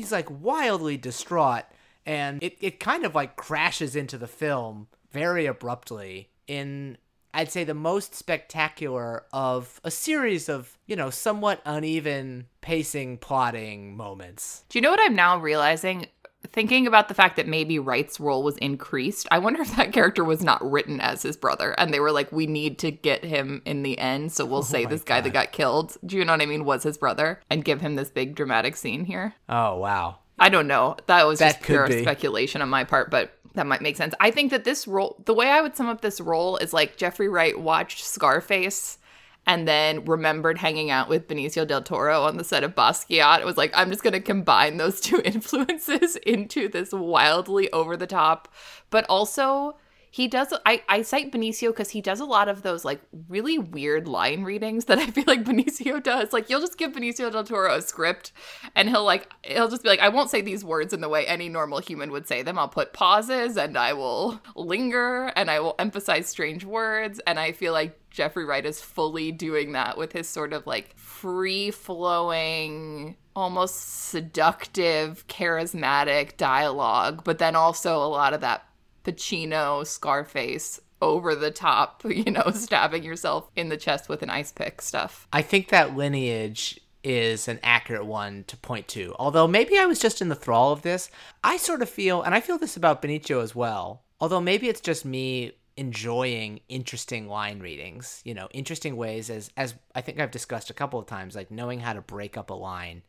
he's 0.01 0.13
like 0.13 0.29
wildly 0.31 0.97
distraught 0.97 1.65
and 2.07 2.43
it, 2.43 2.57
it 2.61 2.81
kind 2.81 3.05
of 3.05 3.15
like 3.15 3.37
crashes 3.37 3.95
into 3.95 4.17
the 4.17 4.27
film 4.27 4.89
very 5.13 5.47
abruptly 5.47 6.31
in 6.47 6.97
I'd 7.33 7.51
say 7.51 7.65
the 7.65 7.75
most 7.75 8.15
spectacular 8.15 9.25
of 9.33 9.81
a 9.85 9.91
series 9.91 10.49
of, 10.49 10.77
you 10.87 10.97
know, 10.97 11.11
somewhat 11.11 11.61
uneven 11.65 12.47
pacing 12.61 13.19
plotting 13.19 13.97
moments. 13.97 14.65
Do 14.69 14.79
you 14.79 14.83
know 14.83 14.91
what 14.91 15.01
I'm 15.01 15.15
now 15.15 15.39
realizing? 15.39 16.07
Thinking 16.53 16.87
about 16.87 17.09
the 17.09 17.15
fact 17.15 17.37
that 17.37 17.47
maybe 17.47 17.79
Wright's 17.79 18.19
role 18.19 18.43
was 18.43 18.57
increased, 18.57 19.29
I 19.31 19.39
wonder 19.39 19.61
if 19.61 19.77
that 19.77 19.93
character 19.93 20.25
was 20.25 20.43
not 20.43 20.69
written 20.69 20.99
as 20.99 21.23
his 21.23 21.37
brother, 21.37 21.73
and 21.77 21.93
they 21.93 22.01
were 22.01 22.11
like, 22.11 22.33
"We 22.33 22.47
need 22.47 22.79
to 22.79 22.91
get 22.91 23.23
him 23.25 23.61
in 23.67 23.83
the 23.83 23.99
end, 23.99 24.33
so 24.33 24.47
we'll 24.47 24.61
oh 24.61 24.63
say 24.63 24.87
this 24.87 25.03
guy 25.03 25.21
that 25.21 25.35
got 25.35 25.53
killed." 25.53 25.99
Do 26.05 26.17
you 26.17 26.25
know 26.25 26.33
what 26.33 26.41
I 26.41 26.47
mean? 26.47 26.65
Was 26.65 26.83
his 26.83 26.97
brother, 26.97 27.41
and 27.51 27.63
give 27.63 27.83
him 27.83 27.95
this 27.95 28.09
big 28.09 28.35
dramatic 28.35 28.77
scene 28.77 29.05
here. 29.05 29.35
Oh, 29.51 29.77
wow. 29.77 30.21
I 30.39 30.49
don't 30.49 30.67
know. 30.67 30.97
That 31.07 31.27
was 31.27 31.41
That 31.41 31.53
just 31.57 31.63
pure 31.63 31.87
be. 31.87 32.01
speculation 32.01 32.63
on 32.63 32.71
my 32.71 32.85
part, 32.85 33.11
but 33.11 33.33
that 33.55 33.67
might 33.67 33.83
make 33.83 33.97
sense. 33.97 34.15
I 34.21 34.31
think 34.31 34.51
that 34.51 34.65
this 34.65 34.87
role, 34.87 35.17
the 35.25 35.35
way 35.35 35.49
I 35.49 35.61
would 35.61 35.77
sum 35.77 35.89
up 35.89 36.01
this 36.01 36.21
role 36.21 36.57
is 36.57 36.73
like 36.73 36.97
Jeffrey 36.97 37.29
Wright 37.29 37.59
watched 37.59 38.05
Scarface 38.05 38.99
and 39.47 39.67
then 39.67 40.05
remembered 40.05 40.59
hanging 40.59 40.91
out 40.91 41.09
with 41.09 41.27
Benicio 41.27 41.67
del 41.67 41.83
Toro 41.83 42.23
on 42.23 42.37
the 42.37 42.45
set 42.45 42.63
of 42.63 42.75
Basquiat. 42.75 43.41
It 43.41 43.47
was 43.47 43.57
like, 43.57 43.73
I'm 43.75 43.91
just 43.91 44.03
going 44.03 44.13
to 44.13 44.21
combine 44.21 44.77
those 44.77 45.01
two 45.01 45.21
influences 45.25 46.17
into 46.27 46.69
this 46.69 46.93
wildly 46.93 47.71
over 47.73 47.97
the 47.97 48.07
top, 48.07 48.49
but 48.91 49.05
also. 49.09 49.77
He 50.13 50.27
does. 50.27 50.53
I, 50.67 50.83
I 50.89 51.03
cite 51.03 51.31
Benicio 51.31 51.69
because 51.69 51.91
he 51.91 52.01
does 52.01 52.19
a 52.19 52.25
lot 52.25 52.49
of 52.49 52.63
those 52.63 52.85
like 52.85 53.01
really 53.29 53.59
weird 53.59 54.09
line 54.09 54.43
readings 54.43 54.87
that 54.87 54.99
I 55.01 55.07
feel 55.07 55.25
like 55.27 55.45
Benicio 55.45 56.03
does. 56.03 56.33
Like 56.33 56.51
you'll 56.51 56.61
just 56.61 56.79
give 56.79 56.93
Benicio 56.93 57.31
del 57.31 57.45
Toro 57.45 57.75
a 57.75 57.81
script, 57.81 58.33
and 58.75 58.89
he'll 58.89 59.05
like 59.05 59.33
he'll 59.45 59.69
just 59.69 59.85
be 59.85 59.89
like, 59.89 60.01
I 60.01 60.09
won't 60.09 60.31
say 60.31 60.41
these 60.41 60.65
words 60.65 60.93
in 60.93 61.01
the 61.01 61.09
way 61.09 61.27
any 61.27 61.49
normal 61.49 61.79
human 61.79 62.11
would 62.11 62.27
say 62.27 62.43
them. 62.43 62.59
I'll 62.59 62.69
put 62.69 62.93
pauses 62.93 63.57
and 63.57 63.79
I 63.79 63.93
will 63.93 64.41
linger 64.57 65.27
and 65.37 65.51
I 65.51 65.61
will 65.61 65.77
emphasize 65.79 66.27
strange 66.27 66.65
words. 66.65 67.21
And 67.27 67.39
I 67.39 67.53
feel 67.53 67.73
like 67.73 67.99
Jeffrey 68.11 68.45
Wright 68.45 68.67
is 68.67 68.81
fully 68.81 69.31
doing 69.31 69.73
that 69.73 69.97
with 69.97 70.13
his 70.13 70.29
sort 70.29 70.53
of 70.53 70.67
like 70.67 70.97
free 70.99 71.71
flowing, 71.71 73.17
almost 73.37 74.09
seductive, 74.09 75.27
charismatic 75.29 76.37
dialogue, 76.37 77.23
but 77.25 77.39
then 77.39 77.55
also 77.55 77.97
a 77.97 78.09
lot 78.09 78.35
of 78.35 78.41
that 78.41 78.65
Pacino, 79.05 79.87
Scarface, 79.87 80.81
over 81.03 81.35
the 81.35 81.51
top, 81.51 82.03
you 82.09 82.31
know, 82.31 82.51
stabbing 82.55 83.03
yourself 83.03 83.51
in 83.57 83.69
the 83.69 83.77
chest 83.77 84.09
with 84.09 84.23
an 84.23 84.31
ice 84.31 84.53
pick 84.53 84.83
stuff. 84.83 85.27
I 85.33 85.43
think 85.43 85.69
that 85.69 85.97
lineage 85.97 86.81
is 87.03 87.49
an 87.49 87.59
accurate 87.63 88.05
one 88.05 88.45
to 88.47 88.57
point 88.57 88.87
to. 88.89 89.15
Although 89.19 89.47
maybe 89.47 89.79
I 89.79 89.87
was 89.87 89.99
just 89.99 90.21
in 90.21 90.29
the 90.29 90.35
thrall 90.35 90.73
of 90.73 90.83
this. 90.83 91.11
I 91.43 91.57
sort 91.57 91.83
of 91.83 91.89
feel, 91.89 92.23
and 92.23 92.35
I 92.35 92.41
feel 92.41 92.59
this 92.59 92.77
about 92.77 93.01
Benicio 93.01 93.43
as 93.43 93.55
well. 93.55 94.03
Although 94.21 94.41
maybe 94.41 94.69
it's 94.69 94.83
just 94.83 95.05
me 95.05 95.53
enjoying 95.77 96.61
interesting 96.69 97.27
line 97.27 97.61
readings, 97.61 98.21
you 98.25 98.35
know, 98.35 98.49
interesting 98.53 98.97
ways 98.97 99.31
as 99.31 99.51
as 99.57 99.75
I 99.95 100.03
think 100.03 100.21
I've 100.21 100.31
discussed 100.31 100.69
a 100.69 100.75
couple 100.75 101.01
of 101.01 101.07
times, 101.07 101.35
like 101.35 101.51
knowing 101.51 101.81
how 101.81 101.95
to 101.95 102.03
break 102.03 102.37
up 102.37 102.51
a 102.51 102.55
line. 102.55 103.03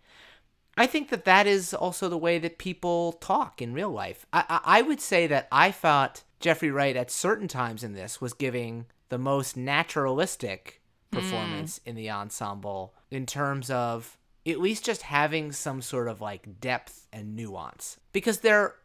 I 0.78 0.88
think 0.88 1.10
that 1.10 1.26
that 1.26 1.48
is 1.48 1.74
also 1.74 2.08
the 2.08 2.18
way 2.18 2.40
that 2.40 2.58
people 2.58 3.14
talk 3.14 3.62
in 3.62 3.74
real 3.74 3.92
life. 3.92 4.26
I, 4.32 4.46
I, 4.50 4.60
I 4.80 4.82
would 4.82 5.02
say 5.02 5.28
that 5.28 5.48
I 5.52 5.72
thought 5.72 6.24
Jeffrey 6.40 6.72
Wright 6.72 6.96
at 6.96 7.12
certain 7.12 7.48
times 7.48 7.84
in 7.84 7.94
this 7.94 8.22
was 8.22 8.34
giving 8.34 8.86
the 9.10 9.18
most 9.18 9.58
naturalistic 9.58 10.82
mm. 11.12 11.20
performance 11.20 11.80
in 11.86 11.96
the 11.96 12.10
ensemble 12.10 12.94
in 13.10 13.26
terms 13.26 13.70
of 13.70 14.18
at 14.48 14.60
least 14.60 14.86
just 14.86 15.04
having 15.04 15.52
some 15.52 15.82
sort 15.82 16.08
of 16.08 16.22
like 16.22 16.60
depth 16.60 17.08
and 17.14 17.36
nuance 17.36 17.98
because 18.12 18.40
they're 18.40 18.76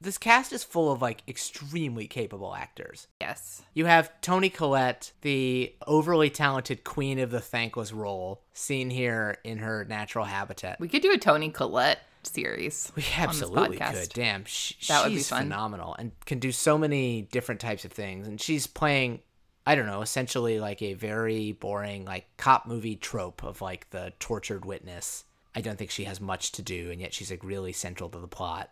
this 0.00 0.18
cast 0.18 0.52
is 0.52 0.62
full 0.64 0.90
of 0.92 1.00
like 1.02 1.22
extremely 1.28 2.06
capable 2.06 2.54
actors. 2.54 3.06
Yes. 3.20 3.62
You 3.74 3.86
have 3.86 4.20
Toni 4.20 4.50
Collette, 4.50 5.12
the 5.22 5.74
overly 5.86 6.30
talented 6.30 6.84
queen 6.84 7.18
of 7.18 7.30
the 7.30 7.40
thankless 7.40 7.92
role, 7.92 8.42
seen 8.52 8.90
here 8.90 9.38
in 9.44 9.58
her 9.58 9.84
natural 9.84 10.24
habitat. 10.24 10.78
We 10.80 10.88
could 10.88 11.02
do 11.02 11.12
a 11.12 11.18
Toni 11.18 11.50
Collette 11.50 12.00
series. 12.22 12.92
We 12.96 13.04
absolutely 13.16 13.78
could. 13.78 14.08
Damn, 14.12 14.44
sh- 14.44 14.88
That 14.88 15.04
would 15.04 15.14
be 15.14 15.20
fun. 15.22 15.44
phenomenal 15.44 15.94
and 15.98 16.12
can 16.26 16.38
do 16.40 16.52
so 16.52 16.76
many 16.76 17.22
different 17.22 17.60
types 17.60 17.84
of 17.84 17.92
things. 17.92 18.26
And 18.26 18.40
she's 18.40 18.66
playing, 18.66 19.20
I 19.66 19.74
don't 19.76 19.86
know, 19.86 20.02
essentially 20.02 20.58
like 20.60 20.82
a 20.82 20.94
very 20.94 21.52
boring 21.52 22.04
like 22.04 22.26
cop 22.36 22.66
movie 22.66 22.96
trope 22.96 23.42
of 23.44 23.60
like 23.62 23.88
the 23.90 24.12
tortured 24.18 24.64
witness. 24.64 25.24
I 25.56 25.62
don't 25.62 25.78
think 25.78 25.90
she 25.90 26.04
has 26.04 26.20
much 26.20 26.52
to 26.52 26.62
do, 26.62 26.90
and 26.90 27.00
yet 27.00 27.14
she's 27.14 27.30
like 27.30 27.42
really 27.42 27.72
central 27.72 28.10
to 28.10 28.18
the 28.18 28.28
plot. 28.28 28.70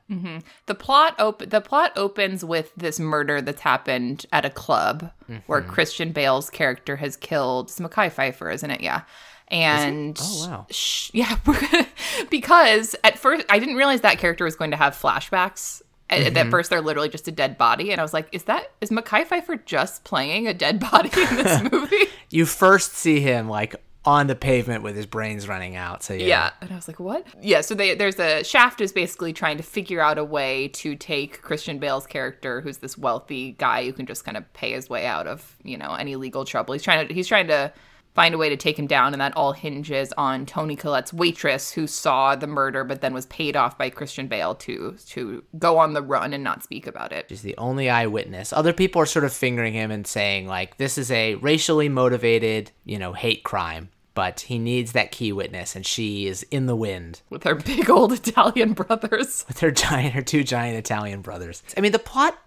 The 0.67 0.75
plot 0.75 1.19
op- 1.19 1.49
the 1.49 1.63
plot 1.63 1.93
opens 1.97 2.45
with 2.45 2.73
this 2.77 3.01
murder 3.01 3.41
that's 3.41 3.63
happened 3.63 4.27
at 4.33 4.45
a 4.45 4.51
club 4.51 5.11
where 5.47 5.63
Mm-hmm. 5.63 5.71
Christian 5.71 6.13
Bale's 6.13 6.51
character 6.51 6.97
has 6.97 7.17
killed 7.17 7.69
it's 7.71 7.81
Mekhi 7.81 8.13
Phifer, 8.13 8.53
isn't 8.53 8.71
it? 8.71 8.83
Yeah. 8.83 9.03
And 9.49 10.19
Oh, 10.23 10.47
wow. 10.49 10.67
sh- 10.71 11.11
yeah, 11.15 11.37
because 12.31 12.95
at 13.05 13.19
first 13.19 13.47
I 13.49 13.59
didn't 13.59 13.77
realize 13.77 14.03
that 14.03 14.19
character 14.19 14.45
was 14.45 14.57
going 14.57 14.71
to 14.71 14.77
have 14.77 14.95
flashbacks. 14.95 15.81
At, 16.11 16.21
Mm-hmm. 16.21 16.37
at 16.37 16.51
first, 16.51 16.69
they're 16.69 16.83
literally 16.83 17.09
just 17.09 17.27
a 17.29 17.33
dead 17.33 17.57
body, 17.57 17.91
and 17.91 17.99
I 17.99 18.05
was 18.05 18.13
like, 18.13 18.29
"Is 18.31 18.45
that 18.45 18.71
is 18.83 18.91
Mekhi 18.91 19.27
Phifer 19.27 19.65
just 19.65 20.05
playing 20.05 20.47
a 20.47 20.53
dead 20.53 20.79
body 20.93 21.09
in 21.09 21.37
this 21.37 21.63
movie?" 21.73 22.05
You 22.31 22.45
first 22.45 22.93
see 22.93 23.21
him 23.21 23.49
like 23.49 23.75
on 24.07 24.27
the 24.27 24.35
pavement 24.35 24.83
with 24.83 24.95
his 24.95 25.07
brains 25.07 25.49
running 25.49 25.77
out. 25.77 26.03
So 26.03 26.15
yeah, 26.15 26.27
Yeah. 26.27 26.51
And 26.61 26.73
I 26.73 26.77
was 26.77 26.89
like, 26.89 27.01
what? 27.01 27.27
Yeah. 27.41 27.63
So 27.63 27.75
they, 27.75 27.95
there's 27.95 28.19
a 28.19 28.45
Shaft 28.45 28.81
is 28.81 28.93
basically 28.93 29.33
trying 29.33 29.57
to 29.57 29.63
figure 29.63 30.01
out 30.01 30.19
a 30.19 30.25
way 30.25 30.69
to 30.69 30.95
take 30.95 31.41
Christian 31.43 31.79
Bale's 31.79 32.07
character, 32.07 32.61
who's 32.61 32.79
this 32.79 32.99
wealthy 32.99 33.53
guy 33.53 33.85
who 33.85 33.93
can 33.93 34.07
just 34.07 34.25
kind 34.25 34.37
of 34.37 34.53
pay 34.53 34.73
his 34.73 34.91
way 34.91 35.07
out 35.07 35.27
of, 35.27 35.57
you 35.63 35.79
know, 35.79 35.95
any 35.95 36.17
legal 36.17 36.45
trouble. 36.45 36.75
He's 36.75 36.83
trying 36.83 37.09
to, 37.09 37.15
he's 37.15 37.27
trying 37.29 37.49
to 37.49 37.73
find 38.15 38.35
a 38.35 38.39
way 38.39 38.49
to 38.49 38.57
take 38.57 38.79
him 38.79 38.87
down. 38.87 39.13
And 39.13 39.21
that 39.21 39.37
all 39.37 39.53
hinges 39.53 40.13
on 40.17 40.47
Toni 40.47 40.77
Collette's 40.77 41.13
waitress 41.13 41.73
who 41.73 41.87
saw 41.87 42.37
the 42.37 42.47
murder, 42.47 42.85
but 42.85 43.01
then 43.01 43.13
was 43.13 43.27
paid 43.27 43.57
off 43.57 43.77
by 43.77 43.91
Christian 43.91 44.29
Bale 44.29 44.55
to, 44.57 44.97
to 45.09 45.43
go 45.59 45.79
on 45.79 45.95
the 45.95 46.03
run 46.03 46.33
and 46.33 46.45
not 46.45 46.63
speak 46.63 46.87
about 46.87 47.13
it. 47.13 47.27
He's 47.29 47.43
the 47.43 47.57
only 47.59 47.91
eyewitness. 47.91 48.53
Other 48.53 48.73
people 48.73 49.03
are 49.03 49.07
sort 49.07 49.25
of 49.25 49.33
fingering 49.33 49.73
him 49.73 49.91
and 49.91 50.07
saying 50.07 50.47
like 50.47 50.77
this 50.77 50.97
is 50.97 51.11
a 51.11 51.35
racially 51.37 51.89
motivated, 51.89 52.71
you 52.85 52.99
know, 52.99 53.15
hate 53.15 53.43
crime. 53.43 53.89
But 54.15 54.41
he 54.43 54.59
needs 54.59 54.93
that 54.93 55.11
key 55.11 55.33
witness, 55.33 55.75
and 55.75 55.85
she 55.85 56.27
is 56.27 56.45
in 56.45 56.67
the 56.67 56.77
wind 56.77 57.23
With 57.31 57.43
her 57.43 57.57
big 57.57 57.91
old 57.91 58.13
Italian 58.13 58.73
brothers. 58.73 59.45
with 59.49 59.59
her 59.61 59.73
giant, 59.73 60.15
her 60.15 60.23
two 60.23 60.45
giant 60.45 60.79
Italian 60.79 61.21
brothers. 61.21 61.63
I 61.77 61.81
mean, 61.81 61.93
the 61.93 61.99
plot. 61.99 62.39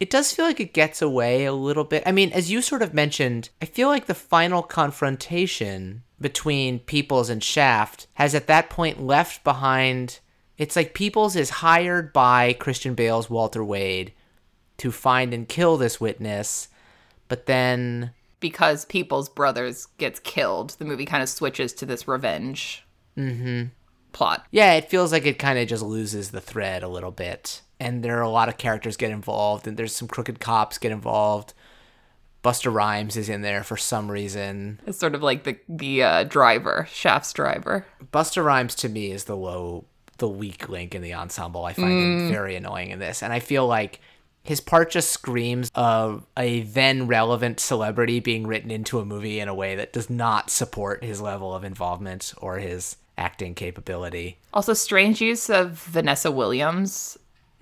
It 0.00 0.10
does 0.10 0.32
feel 0.32 0.46
like 0.46 0.58
it 0.58 0.72
gets 0.74 1.00
away 1.00 1.44
a 1.44 1.52
little 1.52 1.84
bit. 1.84 2.02
I 2.06 2.12
mean, 2.12 2.32
as 2.32 2.50
you 2.50 2.60
sort 2.60 2.82
of 2.82 2.92
mentioned, 2.92 3.50
I 3.60 3.66
feel 3.66 3.88
like 3.88 4.06
the 4.06 4.14
final 4.14 4.62
confrontation 4.62 6.02
between 6.20 6.80
Peoples 6.80 7.28
and 7.30 7.42
Shaft 7.42 8.06
has 8.14 8.34
at 8.34 8.46
that 8.48 8.70
point 8.70 9.00
left 9.02 9.44
behind. 9.44 10.18
It's 10.58 10.76
like 10.76 10.94
Peoples 10.94 11.36
is 11.36 11.50
hired 11.50 12.12
by 12.12 12.52
Christian 12.54 12.94
Bale's 12.94 13.30
Walter 13.30 13.62
Wade 13.64 14.12
to 14.78 14.90
find 14.90 15.32
and 15.32 15.48
kill 15.48 15.76
this 15.76 16.00
witness, 16.00 16.68
but 17.28 17.46
then 17.46 18.12
because 18.42 18.84
People's 18.84 19.30
Brothers 19.30 19.86
gets 19.96 20.20
killed, 20.20 20.76
the 20.78 20.84
movie 20.84 21.06
kind 21.06 21.22
of 21.22 21.30
switches 21.30 21.72
to 21.74 21.86
this 21.86 22.06
revenge 22.06 22.84
plot. 24.12 24.46
yeah, 24.50 24.74
it 24.74 24.90
feels 24.90 25.12
like 25.12 25.24
it 25.24 25.38
kind 25.38 25.58
of 25.58 25.68
just 25.68 25.82
loses 25.82 26.30
the 26.30 26.40
thread 26.40 26.82
a 26.82 26.88
little 26.88 27.10
bit. 27.10 27.62
And 27.80 28.02
there 28.02 28.18
are 28.18 28.22
a 28.22 28.28
lot 28.28 28.48
of 28.48 28.58
characters 28.58 28.96
get 28.96 29.10
involved, 29.10 29.66
and 29.66 29.76
there's 29.76 29.94
some 29.94 30.08
crooked 30.08 30.38
cops 30.40 30.78
get 30.78 30.92
involved. 30.92 31.54
Busta 32.44 32.72
Rhymes 32.72 33.16
is 33.16 33.28
in 33.28 33.42
there 33.42 33.62
for 33.62 33.76
some 33.76 34.10
reason. 34.10 34.80
It's 34.86 34.98
sort 34.98 35.14
of 35.14 35.22
like 35.22 35.44
the 35.44 35.58
the 35.68 36.02
uh, 36.02 36.24
driver, 36.24 36.86
Shaft's 36.90 37.32
driver. 37.32 37.86
Busta 38.12 38.44
Rhymes 38.44 38.74
to 38.76 38.88
me 38.88 39.10
is 39.12 39.24
the 39.24 39.36
low, 39.36 39.84
the 40.18 40.28
weak 40.28 40.68
link 40.68 40.94
in 40.94 41.02
the 41.02 41.14
ensemble. 41.14 41.64
I 41.64 41.72
find 41.72 41.92
him 41.92 42.28
very 42.30 42.56
annoying 42.56 42.90
in 42.90 42.98
this, 42.98 43.22
and 43.22 43.32
I 43.32 43.38
feel 43.40 43.66
like 43.66 44.00
his 44.42 44.60
part 44.60 44.90
just 44.90 45.10
screams 45.10 45.70
of 45.74 46.26
a 46.36 46.62
then 46.62 47.06
relevant 47.06 47.60
celebrity 47.60 48.20
being 48.20 48.46
written 48.46 48.70
into 48.70 48.98
a 48.98 49.04
movie 49.04 49.38
in 49.38 49.48
a 49.48 49.54
way 49.54 49.76
that 49.76 49.92
does 49.92 50.10
not 50.10 50.50
support 50.50 51.04
his 51.04 51.20
level 51.20 51.54
of 51.54 51.64
involvement 51.64 52.34
or 52.38 52.58
his 52.58 52.96
acting 53.16 53.54
capability. 53.54 54.38
Also, 54.52 54.72
strange 54.72 55.20
use 55.20 55.48
of 55.48 55.72
Vanessa 55.72 56.30
Williams, 56.30 57.18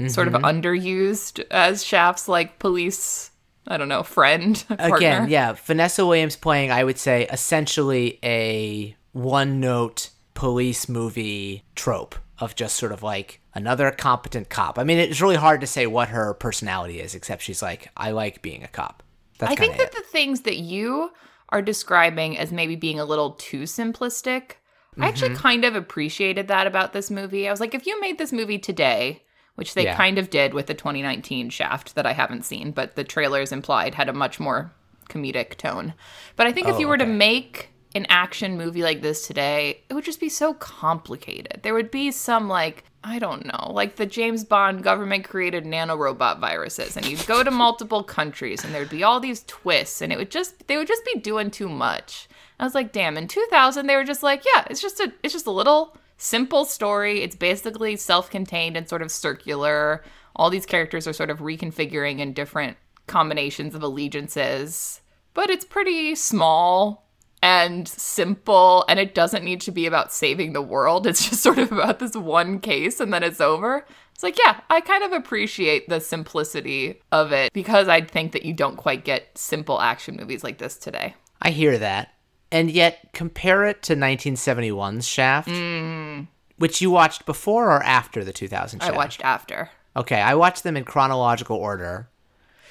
sort 0.09 0.29
of 0.29 0.35
mm-hmm. 0.35 0.45
underused 0.45 1.45
as 1.51 1.85
Shaft's 1.85 2.29
like 2.29 2.59
police. 2.59 3.31
I 3.67 3.77
don't 3.77 3.89
know, 3.89 4.03
friend 4.03 4.63
partner. 4.69 4.97
Again, 4.97 5.29
yeah, 5.29 5.53
Vanessa 5.53 6.07
Williams 6.07 6.35
playing, 6.35 6.71
I 6.71 6.83
would 6.83 6.99
say, 6.99 7.27
essentially 7.31 8.19
a 8.25 8.97
one 9.13 9.61
note 9.61 10.11
police 10.35 10.89
movie 10.89 11.65
trope 11.75 12.15
of 12.41 12.55
just 12.57 12.77
sort 12.77 12.93
of 12.93 13.03
like 13.03 13.41
another 13.55 13.91
competent 13.91 14.49
cop. 14.49 14.79
I 14.79 14.85
mean, 14.85 14.99
it's 14.99 15.21
really 15.21 15.37
hard 15.37 15.61
to 15.61 15.67
say 15.67 15.87
what 15.87 16.09
her 16.09 16.35
personality 16.35 17.01
is, 17.01 17.15
except 17.15 17.43
she's 17.43 17.63
like, 17.63 17.91
I 17.97 18.11
like 18.11 18.43
being 18.43 18.63
a 18.65 18.69
cop. 18.69 19.03
That's 19.39 19.53
I 19.53 19.57
think 19.57 19.77
that 19.77 19.93
the 19.93 20.03
things 20.03 20.43
that 20.43 20.57
you 20.59 21.11
are 21.51 21.63
describing 21.63 22.39
as 22.39 22.53
maybe 22.53 22.77
being 22.77 22.99
a 23.01 23.05
little 23.05 23.33
too 23.33 23.63
simplistic, 23.63 24.53
I 25.01 25.09
actually 25.09 25.31
Mm-hmm. 25.31 25.43
kind 25.43 25.65
of 25.65 25.75
appreciated 25.77 26.49
that 26.49 26.67
about 26.67 26.93
this 26.93 27.11
movie. 27.11 27.47
I 27.49 27.51
was 27.51 27.61
like, 27.61 27.75
if 27.75 27.87
you 27.87 28.01
made 28.01 28.19
this 28.19 28.33
movie 28.33 28.59
today, 28.59 29.23
which 29.57 29.75
they 29.75 29.85
Yeah. 29.85 29.97
kind 29.97 30.19
of 30.19 30.31
did 30.31 30.55
with 30.55 30.67
the 30.67 30.75
2019 30.75 31.51
Shaft 31.51 31.95
that 31.95 32.07
I 32.07 32.13
haven't 32.13 32.45
seen, 32.45 32.71
but 32.73 32.97
the 32.97 33.05
trailers 33.05 33.53
implied 33.53 33.95
had 33.95 34.09
a 34.09 34.13
much 34.15 34.41
more 34.41 34.73
comedic 35.09 35.57
tone. 35.57 35.95
But 36.37 36.47
I 36.47 36.53
think 36.53 36.69
if 36.69 36.77
Oh, 36.77 36.81
you 36.81 36.89
were 36.89 36.99
to 36.99 37.07
make 37.07 37.71
an 37.95 38.07
action 38.09 38.57
movie 38.57 38.83
like 38.83 39.03
this 39.03 39.27
today, 39.27 39.83
it 39.89 39.95
would 39.95 40.05
just 40.05 40.21
be 40.21 40.29
so 40.29 40.55
complicated. 40.55 41.61
There 41.63 41.75
would 41.75 41.91
be 41.91 42.11
some 42.11 42.49
like 42.49 42.85
I 43.03 43.19
don't 43.19 43.47
know, 43.47 43.73
like 43.73 43.97
the 43.97 44.05
James 44.05 44.45
Bond 44.45 44.83
government 44.83 45.25
created 45.25 45.65
nanorobot 45.65 46.39
viruses 46.39 46.97
and 46.97 47.07
you'd 47.07 47.27
go 47.27 47.43
to 47.43 47.51
multiple 47.51 48.05
countries 48.05 48.63
and 48.63 48.75
there'd 48.75 48.91
be 48.91 49.03
all 49.03 49.21
these 49.21 49.43
twists 49.47 50.03
and 50.03 50.13
it 50.13 50.19
would 50.19 50.31
just 50.31 50.67
they 50.69 50.77
would 50.77 50.89
just 50.89 51.05
be 51.05 51.19
doing 51.19 51.51
too 51.51 51.69
much. 51.69 52.29
I 52.59 52.65
was 52.65 52.75
like, 52.75 52.93
"Damn, 52.93 53.17
in 53.17 53.27
2000 53.27 53.87
they 53.87 53.97
were 53.97 54.05
just 54.05 54.23
like, 54.23 54.45
yeah, 54.45 54.65
it's 54.69 54.83
just 54.83 55.01
a 55.01 55.13
it's 55.23 55.33
just 55.33 55.47
a 55.47 55.51
little 55.51 55.97
simple 56.19 56.67
story. 56.67 57.23
It's 57.23 57.37
basically 57.37 57.97
self-contained 57.97 58.77
and 58.77 58.89
sort 58.89 59.03
of 59.03 59.11
circular. 59.11 60.05
All 60.37 60.51
these 60.51 60.67
characters 60.67 61.07
are 61.09 61.15
sort 61.15 61.31
of 61.31 61.39
reconfiguring 61.39 62.19
in 62.19 62.35
different 62.35 62.77
combinations 63.07 63.75
of 63.75 63.83
allegiances, 63.83 65.01
but 65.33 65.49
it's 65.51 65.65
pretty 65.65 66.15
small 66.15 67.07
and 67.43 67.89
simple 67.89 68.85
and 68.89 68.99
it 68.99 69.15
doesn't 69.15 69.45
need 69.45 69.61
to 69.63 69.71
be 69.71 69.87
about 69.87 70.13
saving 70.13 70.53
the 70.53 70.63
world. 70.63 71.07
It's 71.07 71.29
just 71.31 71.43
sort 71.43 71.59
of 71.59 71.73
about 71.73 71.99
this 71.99 72.15
one 72.15 72.61
case 72.61 73.01
and 73.01 73.13
then 73.13 73.23
it's 73.23 73.41
over. 73.41 73.87
It's 74.15 74.23
like, 74.23 74.39
yeah, 74.39 74.61
I 74.69 74.81
kind 74.83 75.03
of 75.03 75.13
appreciate 75.13 75.89
the 75.89 76.01
simplicity 76.01 77.01
of 77.11 77.33
it 77.33 77.53
because 77.53 77.89
I 77.89 78.03
think 78.03 78.33
that 78.33 78.45
you 78.45 78.53
don't 78.53 78.77
quite 78.77 79.05
get 79.05 79.37
simple 79.37 79.81
action 79.81 80.17
movies 80.17 80.45
like 80.45 80.59
this 80.59 80.77
today. 80.77 81.15
I 81.41 81.51
hear 81.51 81.79
that. 81.79 82.15
And 82.53 82.71
yet, 82.71 83.13
compare 83.13 83.65
it 83.65 83.83
to 83.85 83.95
1971's 83.95 85.07
Shaft, 85.07 85.49
mm. 85.49 86.27
which 86.59 86.83
you 86.83 86.91
watched 86.91 87.25
before 87.25 87.71
or 87.71 87.83
after 87.83 88.25
the 88.25 88.33
2000 88.33 88.81
Shaft? 88.81 88.93
I 88.93 88.97
watched 88.97 89.25
after. 89.25 89.71
Okay, 89.97 90.21
I 90.21 90.35
watched 90.35 90.65
them 90.65 90.77
in 90.77 90.85
chronological 90.85 91.57
order. 91.57 92.09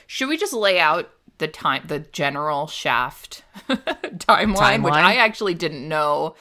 Should 0.05 0.29
we 0.29 0.37
just 0.37 0.53
lay 0.53 0.79
out 0.79 1.09
the 1.39 1.47
time, 1.47 1.83
the 1.87 1.99
general 1.99 2.67
Shaft 2.67 3.43
timeline, 3.69 4.83
which 4.83 4.93
I 4.93 5.15
actually 5.15 5.53
didn't 5.55 5.87
know? 5.87 6.35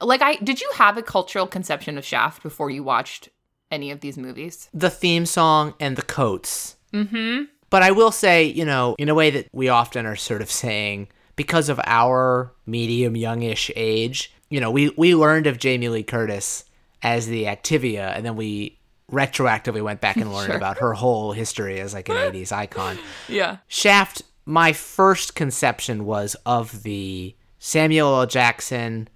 Like, 0.00 0.22
I 0.22 0.36
did 0.36 0.60
you 0.60 0.70
have 0.74 0.96
a 0.96 1.02
cultural 1.02 1.46
conception 1.46 1.98
of 1.98 2.04
Shaft 2.04 2.42
before 2.42 2.70
you 2.70 2.82
watched 2.82 3.28
any 3.70 3.90
of 3.90 4.00
these 4.00 4.16
movies? 4.16 4.68
the 4.72 4.90
theme 4.90 5.26
song 5.26 5.74
and 5.78 5.96
the 5.96 6.02
coats. 6.02 6.76
Mm-hmm. 6.92 7.44
But 7.70 7.82
I 7.82 7.90
will 7.90 8.12
say, 8.12 8.44
you 8.44 8.64
know, 8.64 8.94
in 8.98 9.08
a 9.08 9.14
way 9.14 9.30
that 9.30 9.48
we 9.52 9.68
often 9.68 10.06
are 10.06 10.16
sort 10.16 10.42
of 10.42 10.50
saying, 10.50 11.08
because 11.34 11.68
of 11.68 11.80
our 11.84 12.52
medium 12.66 13.16
youngish 13.16 13.70
age, 13.74 14.32
you 14.48 14.60
know, 14.60 14.70
we, 14.70 14.90
we 14.96 15.14
learned 15.16 15.48
of 15.48 15.58
Jamie 15.58 15.88
Lee 15.88 16.04
Curtis 16.04 16.64
as 17.02 17.26
the 17.26 17.44
Activia, 17.44 18.16
and 18.16 18.24
then 18.24 18.36
we 18.36 18.78
retroactively 19.10 19.82
went 19.82 20.00
back 20.00 20.16
and 20.16 20.32
learned 20.32 20.46
Sure. 20.52 20.56
about 20.56 20.78
her 20.78 20.92
whole 20.92 21.32
history 21.32 21.80
as 21.80 21.94
like 21.94 22.08
an 22.08 22.16
80s 22.16 22.52
icon. 22.52 22.98
Yeah. 23.28 23.56
Shaft, 23.66 24.22
my 24.44 24.72
first 24.72 25.34
conception 25.34 26.04
was 26.04 26.34
of 26.46 26.82
the 26.82 27.34
Samuel 27.58 28.20
L. 28.20 28.26
Jackson, 28.26 29.08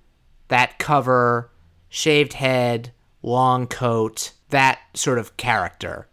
that 0.49 0.79
cover, 0.79 1.51
shaved 1.89 2.35
head, 2.35 2.93
long 3.23 3.67
coat, 3.67 4.33
that 4.49 4.79
sort 4.95 5.19
of 5.19 5.37
character, 5.37 6.09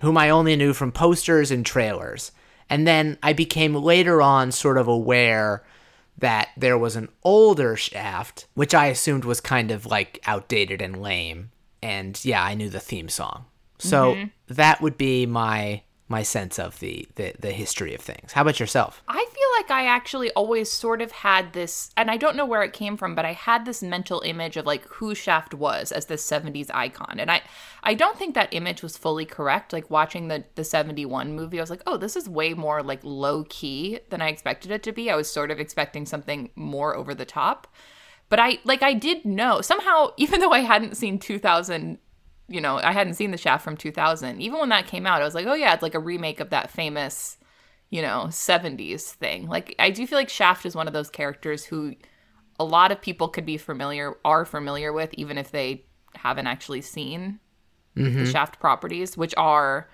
whom 0.00 0.16
I 0.16 0.30
only 0.30 0.54
knew 0.56 0.72
from 0.72 0.92
posters 0.92 1.50
and 1.50 1.66
trailers. 1.66 2.32
And 2.70 2.86
then 2.86 3.18
I 3.22 3.32
became 3.32 3.74
later 3.74 4.22
on 4.22 4.52
sort 4.52 4.78
of 4.78 4.88
aware 4.88 5.64
that 6.18 6.50
there 6.56 6.78
was 6.78 6.94
an 6.94 7.08
older 7.24 7.76
Shaft, 7.76 8.46
which 8.54 8.74
I 8.74 8.86
assumed 8.86 9.24
was 9.24 9.40
kind 9.40 9.70
of 9.70 9.86
like 9.86 10.20
outdated 10.24 10.80
and 10.80 11.02
lame. 11.02 11.50
And 11.82 12.22
yeah, 12.24 12.42
I 12.42 12.54
knew 12.54 12.68
the 12.68 12.80
theme 12.80 13.08
song. 13.08 13.46
So 13.78 14.14
mm-hmm. 14.14 14.54
that 14.54 14.80
would 14.80 14.96
be 14.96 15.26
my 15.26 15.82
my 16.12 16.22
sense 16.22 16.58
of 16.58 16.78
the, 16.78 17.08
the 17.16 17.32
the 17.40 17.50
history 17.50 17.94
of 17.94 18.00
things. 18.02 18.32
How 18.32 18.42
about 18.42 18.60
yourself? 18.60 19.02
I 19.08 19.14
feel 19.16 19.48
like 19.56 19.70
I 19.70 19.86
actually 19.86 20.30
always 20.32 20.70
sort 20.70 21.00
of 21.00 21.10
had 21.10 21.54
this, 21.54 21.90
and 21.96 22.10
I 22.10 22.18
don't 22.18 22.36
know 22.36 22.44
where 22.44 22.62
it 22.62 22.74
came 22.74 22.96
from, 22.98 23.14
but 23.14 23.24
I 23.24 23.32
had 23.32 23.64
this 23.64 23.82
mental 23.82 24.20
image 24.20 24.58
of 24.58 24.66
like 24.66 24.84
who 24.88 25.14
Shaft 25.14 25.54
was 25.54 25.90
as 25.90 26.06
this 26.06 26.24
70s 26.24 26.70
icon. 26.72 27.18
And 27.18 27.30
I, 27.30 27.40
I 27.82 27.94
don't 27.94 28.18
think 28.18 28.34
that 28.34 28.52
image 28.52 28.82
was 28.82 28.96
fully 28.96 29.24
correct. 29.24 29.72
Like 29.72 29.90
watching 29.90 30.28
the, 30.28 30.44
the 30.54 30.64
71 30.64 31.32
movie, 31.32 31.58
I 31.58 31.62
was 31.62 31.70
like, 31.70 31.82
oh, 31.86 31.96
this 31.96 32.14
is 32.14 32.28
way 32.28 32.52
more 32.52 32.82
like 32.82 33.00
low 33.02 33.44
key 33.48 34.00
than 34.10 34.20
I 34.20 34.28
expected 34.28 34.70
it 34.70 34.82
to 34.84 34.92
be. 34.92 35.10
I 35.10 35.16
was 35.16 35.30
sort 35.30 35.50
of 35.50 35.58
expecting 35.58 36.04
something 36.04 36.50
more 36.54 36.94
over 36.94 37.14
the 37.14 37.24
top. 37.24 37.66
But 38.28 38.38
I, 38.38 38.58
like, 38.64 38.82
I 38.82 38.92
did 38.92 39.24
know 39.24 39.62
somehow, 39.62 40.12
even 40.18 40.40
though 40.40 40.52
I 40.52 40.60
hadn't 40.60 40.96
seen 40.96 41.18
2000 41.18 41.98
you 42.48 42.60
know, 42.60 42.78
I 42.78 42.92
hadn't 42.92 43.14
seen 43.14 43.30
the 43.30 43.38
Shaft 43.38 43.64
from 43.64 43.76
2000. 43.76 44.40
Even 44.40 44.58
when 44.58 44.68
that 44.70 44.86
came 44.86 45.06
out, 45.06 45.22
I 45.22 45.24
was 45.24 45.34
like, 45.34 45.46
oh 45.46 45.54
yeah, 45.54 45.72
it's 45.72 45.82
like 45.82 45.94
a 45.94 46.00
remake 46.00 46.40
of 46.40 46.50
that 46.50 46.70
famous, 46.70 47.38
you 47.90 48.02
know, 48.02 48.26
70s 48.28 49.02
thing. 49.02 49.48
Like 49.48 49.74
I 49.78 49.90
do 49.90 50.06
feel 50.06 50.18
like 50.18 50.28
Shaft 50.28 50.66
is 50.66 50.74
one 50.74 50.86
of 50.86 50.92
those 50.92 51.10
characters 51.10 51.64
who 51.64 51.94
a 52.58 52.64
lot 52.64 52.92
of 52.92 53.00
people 53.00 53.28
could 53.28 53.46
be 53.46 53.56
familiar 53.56 54.14
are 54.24 54.44
familiar 54.44 54.92
with 54.92 55.14
even 55.14 55.38
if 55.38 55.50
they 55.50 55.84
haven't 56.14 56.46
actually 56.46 56.82
seen 56.82 57.40
the 57.94 58.02
mm-hmm. 58.02 58.24
Shaft 58.24 58.60
properties, 58.60 59.16
which 59.16 59.34
are 59.36 59.88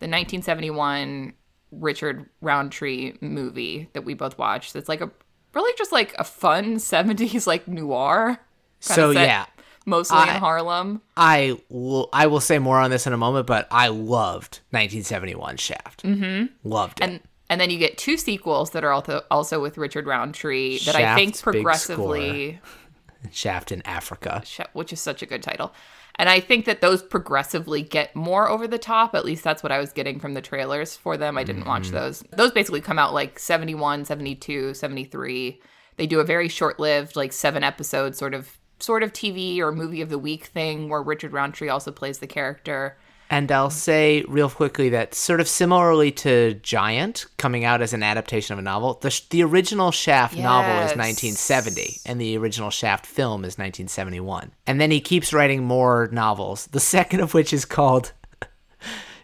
the 0.00 0.06
1971 0.06 1.34
Richard 1.70 2.28
Roundtree 2.40 3.14
movie 3.20 3.88
that 3.92 4.04
we 4.04 4.14
both 4.14 4.38
watched. 4.38 4.76
It's 4.76 4.88
like 4.88 5.00
a 5.00 5.10
really 5.54 5.72
just 5.78 5.92
like 5.92 6.14
a 6.18 6.24
fun 6.24 6.76
70s 6.76 7.46
like 7.46 7.66
noir. 7.68 8.38
So 8.80 9.10
yeah, 9.10 9.46
mostly 9.84 10.18
I- 10.18 10.34
in 10.34 10.40
Harlem. 10.40 11.02
I 11.16 11.58
will 11.68 12.08
I 12.12 12.26
will 12.26 12.40
say 12.40 12.58
more 12.58 12.78
on 12.78 12.90
this 12.90 13.06
in 13.06 13.12
a 13.12 13.16
moment, 13.16 13.46
but 13.46 13.66
I 13.70 13.88
loved 13.88 14.60
1971 14.70 15.56
Shaft. 15.56 16.02
Mm-hmm. 16.02 16.46
Loved 16.68 17.00
it. 17.00 17.04
and 17.04 17.20
and 17.50 17.60
then 17.60 17.70
you 17.70 17.78
get 17.78 17.98
two 17.98 18.16
sequels 18.16 18.70
that 18.70 18.84
are 18.84 18.92
also 18.92 19.22
also 19.30 19.60
with 19.60 19.76
Richard 19.78 20.06
Roundtree 20.06 20.78
that 20.86 20.96
I 20.96 21.14
think 21.14 21.40
progressively, 21.40 22.60
Shaft 23.32 23.70
in 23.72 23.82
Africa. 23.86 24.42
Which 24.72 24.92
is 24.92 25.00
such 25.00 25.22
a 25.22 25.26
good 25.26 25.42
title, 25.42 25.72
and 26.16 26.28
I 26.28 26.40
think 26.40 26.64
that 26.64 26.80
those 26.80 27.02
progressively 27.02 27.82
get 27.82 28.16
more 28.16 28.48
over 28.48 28.66
the 28.66 28.78
top. 28.78 29.14
At 29.14 29.24
least 29.24 29.44
that's 29.44 29.62
what 29.62 29.72
I 29.72 29.78
was 29.78 29.92
getting 29.92 30.18
from 30.20 30.34
the 30.34 30.40
trailers 30.40 30.96
for 30.96 31.16
them. 31.16 31.36
I 31.38 31.44
didn't 31.44 31.66
watch 31.66 31.90
those. 31.90 32.24
Those 32.30 32.52
basically 32.52 32.80
come 32.80 32.98
out 32.98 33.12
like 33.14 33.38
71, 33.38 34.04
72, 34.06 34.74
73. 34.74 35.60
They 35.96 36.06
do 36.06 36.18
a 36.20 36.24
very 36.24 36.48
short-lived, 36.48 37.14
like 37.14 37.32
seven 37.32 37.62
episode 37.62 38.16
sort 38.16 38.34
of 38.34 38.58
sort 38.78 39.02
of 39.02 39.12
TV 39.12 39.58
or 39.58 39.72
movie 39.72 40.00
of 40.00 40.08
the 40.08 40.18
week 40.18 40.46
thing 40.46 40.88
where 40.88 41.02
Richard 41.02 41.32
Roundtree 41.32 41.68
also 41.68 41.90
plays 41.90 42.18
the 42.18 42.26
character. 42.26 42.96
And 43.30 43.50
I'll 43.50 43.70
say 43.70 44.22
real 44.28 44.50
quickly 44.50 44.90
that 44.90 45.14
sort 45.14 45.40
of 45.40 45.48
similarly 45.48 46.12
to 46.12 46.54
Giant 46.62 47.26
coming 47.38 47.64
out 47.64 47.80
as 47.80 47.92
an 47.92 48.02
adaptation 48.02 48.52
of 48.52 48.58
a 48.58 48.62
novel, 48.62 48.98
the 49.00 49.20
the 49.30 49.42
original 49.42 49.90
Shaft 49.90 50.36
novel 50.36 50.76
is 50.76 50.96
1970 50.96 52.00
and 52.06 52.20
the 52.20 52.36
original 52.36 52.70
Shaft 52.70 53.06
film 53.06 53.40
is 53.40 53.58
1971. 53.58 54.52
And 54.66 54.80
then 54.80 54.90
he 54.90 55.00
keeps 55.00 55.32
writing 55.32 55.64
more 55.64 56.08
novels. 56.12 56.66
The 56.66 56.80
second 56.80 57.20
of 57.20 57.34
which 57.34 57.52
is 57.52 57.64
called 57.64 58.12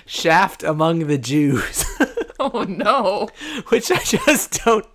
Shaft 0.05 0.63
Among 0.63 1.07
the 1.07 1.17
Jews. 1.17 1.85
Oh 2.39 2.63
no! 2.67 3.29
which 3.69 3.91
I 3.91 3.97
just 3.99 4.63
don't 4.65 4.85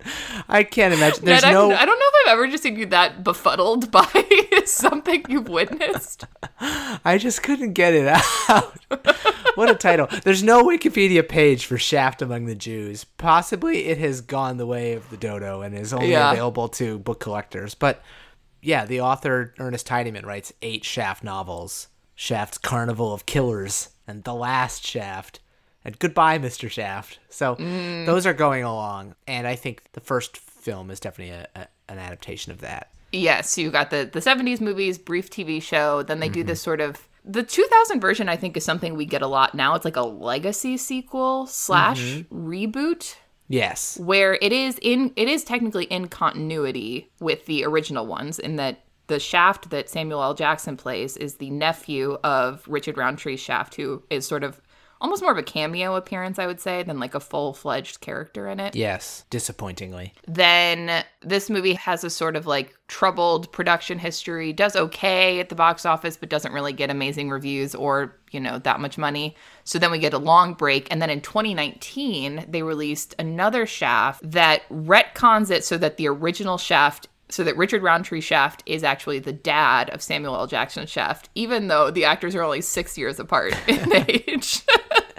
I 0.47 0.63
can't 0.63 0.93
imagine. 0.93 1.23
There's 1.25 1.41
Ned, 1.41 1.49
I- 1.49 1.53
no 1.53 1.71
I, 1.71 1.85
don't 1.85 1.99
know 1.99 2.05
if 2.05 2.27
I've 2.27 2.33
ever 2.33 2.47
just 2.47 2.63
seen 2.63 2.75
you 2.77 2.85
that 2.87 3.23
befuddled 3.23 3.91
by 3.93 4.07
something 4.65 5.23
you've 5.29 5.47
witnessed. 5.49 6.25
I 6.59 7.17
just 7.17 7.41
couldn't 7.41 7.73
get 7.73 7.93
it 7.93 8.07
out. 8.07 8.77
what 9.55 9.69
a 9.69 9.75
title. 9.75 10.07
There's 10.23 10.43
no 10.43 10.65
Wikipedia 10.65 11.27
page 11.27 11.65
for 11.65 11.77
Shaft 11.77 12.21
Among 12.21 12.45
the 12.45 12.55
Jews. 12.55 13.03
Possibly 13.05 13.85
it 13.87 13.97
has 13.99 14.21
gone 14.21 14.57
the 14.57 14.67
way 14.67 14.93
of 14.93 15.09
the 15.09 15.17
dodo 15.17 15.61
and 15.61 15.73
is 15.75 15.93
only 15.93 16.11
Yeah. 16.11 16.31
available 16.31 16.67
to 16.69 16.99
book 16.99 17.19
collectors. 17.19 17.73
But 17.73 18.03
yeah, 18.61 18.85
the 18.85 18.99
author 19.01 19.53
Ernest 19.59 19.87
Tidyman 19.87 20.25
writes 20.25 20.51
eight 20.61 20.83
Shaft 20.83 21.23
novels. 21.23 21.87
Shaft's 22.15 22.57
Carnival 22.57 23.13
of 23.13 23.25
Killers 23.25 23.89
and 24.05 24.25
The 24.25 24.33
Last 24.33 24.85
Shaft 24.85 25.39
and 25.89 25.97
Goodbye 25.97 26.37
Mr. 26.37 26.69
Shaft. 26.69 27.17
So 27.29 27.55
mm. 27.55 28.05
those 28.05 28.27
are 28.27 28.33
going 28.33 28.63
along 28.63 29.15
and 29.27 29.47
I 29.47 29.55
think 29.55 29.91
the 29.93 29.99
first 29.99 30.37
film 30.37 30.91
is 30.91 30.99
definitely 30.99 31.33
a, 31.33 31.47
a, 31.55 31.67
an 31.91 31.97
adaptation 31.97 32.51
of 32.51 32.61
that. 32.61 32.91
Yes, 33.11 33.57
you 33.57 33.71
got 33.71 33.89
the 33.89 34.07
the 34.11 34.19
70s 34.19 34.61
movies, 34.61 34.99
brief 34.99 35.31
TV 35.31 35.61
show, 35.61 36.03
then 36.03 36.19
they 36.19 36.29
do 36.29 36.41
mm-hmm. 36.41 36.47
this 36.47 36.61
sort 36.61 36.79
of 36.79 37.07
the 37.25 37.43
2000 37.43 37.99
version 37.99 38.29
I 38.29 38.35
think 38.35 38.55
is 38.55 38.63
something 38.63 38.95
we 38.95 39.05
get 39.05 39.23
a 39.23 39.27
lot 39.27 39.55
now. 39.55 39.73
It's 39.73 39.85
like 39.85 39.95
a 39.95 40.03
legacy 40.03 40.77
sequel 40.77 41.47
slash 41.47 42.01
mm-hmm. 42.01 42.49
reboot 42.49 43.15
Yes. 43.51 43.99
where 43.99 44.37
it 44.43 44.51
is 44.51 44.77
in 44.79 45.11
it 45.15 45.27
is 45.27 45.43
technically 45.43 45.85
in 45.85 46.07
continuity 46.07 47.09
with 47.19 47.47
the 47.47 47.65
original 47.65 48.05
ones 48.05 48.37
in 48.37 48.57
that 48.57 48.83
the 49.07 49.19
Shaft 49.19 49.71
that 49.71 49.89
Samuel 49.89 50.21
L. 50.21 50.35
Jackson 50.35 50.77
plays 50.77 51.17
is 51.17 51.35
the 51.35 51.49
nephew 51.49 52.19
of 52.23 52.63
Richard 52.67 52.95
Roundtree's 52.95 53.39
Shaft, 53.39 53.75
who 53.75 54.03
is 54.11 54.25
sort 54.25 54.43
of 54.43 54.61
almost 55.01 55.21
more 55.21 55.31
of 55.31 55.37
a 55.37 55.43
cameo 55.43 55.95
appearance, 55.95 56.39
I 56.39 56.47
would 56.47 56.59
say, 56.59 56.83
than 56.83 56.99
like 56.99 57.15
a 57.15 57.19
full 57.19 57.53
fledged 57.53 58.01
character 58.01 58.47
in 58.47 58.59
it. 58.59 58.75
Yes. 58.75 59.25
Disappointingly. 59.29 60.13
Then 60.27 61.03
this 61.21 61.49
movie 61.49 61.73
has 61.73 62.03
a 62.03 62.09
sort 62.09 62.35
of 62.35 62.47
like 62.47 62.75
troubled 62.87 63.51
production 63.51 63.99
history, 63.99 64.51
does 64.53 64.75
okay 64.75 65.39
at 65.39 65.49
the 65.49 65.55
box 65.55 65.85
office, 65.85 66.17
but 66.17 66.29
doesn't 66.29 66.53
really 66.53 66.73
get 66.73 66.89
amazing 66.89 67.29
reviews 67.29 67.75
or, 67.75 68.17
you 68.31 68.39
know, 68.39 68.59
that 68.59 68.79
much 68.79 68.97
money. 68.97 69.35
So 69.63 69.77
then 69.77 69.91
we 69.91 69.99
get 69.99 70.13
a 70.13 70.17
long 70.17 70.53
break. 70.53 70.87
And 70.91 71.01
then 71.01 71.09
in 71.09 71.21
2019, 71.21 72.45
they 72.47 72.63
released 72.63 73.13
another 73.19 73.65
Shaft 73.65 74.31
that 74.31 74.67
retcons 74.69 75.51
it 75.51 75.63
so 75.63 75.77
that 75.77 75.97
the 75.97 76.07
original 76.07 76.57
Shaft 76.57 77.08
so 77.29 77.43
that 77.43 77.57
Richard 77.57 77.83
Roundtree 77.83 78.21
Shaft 78.21 78.63
is 78.65 78.83
actually 78.83 79.19
the 79.19 79.33
dad 79.33 79.89
of 79.91 80.01
Samuel 80.01 80.35
L. 80.35 80.47
Jackson 80.47 80.87
Shaft, 80.87 81.29
even 81.35 81.67
though 81.67 81.91
the 81.91 82.05
actors 82.05 82.35
are 82.35 82.43
only 82.43 82.61
six 82.61 82.97
years 82.97 83.19
apart 83.19 83.53
in 83.67 83.93
age. 83.93 84.63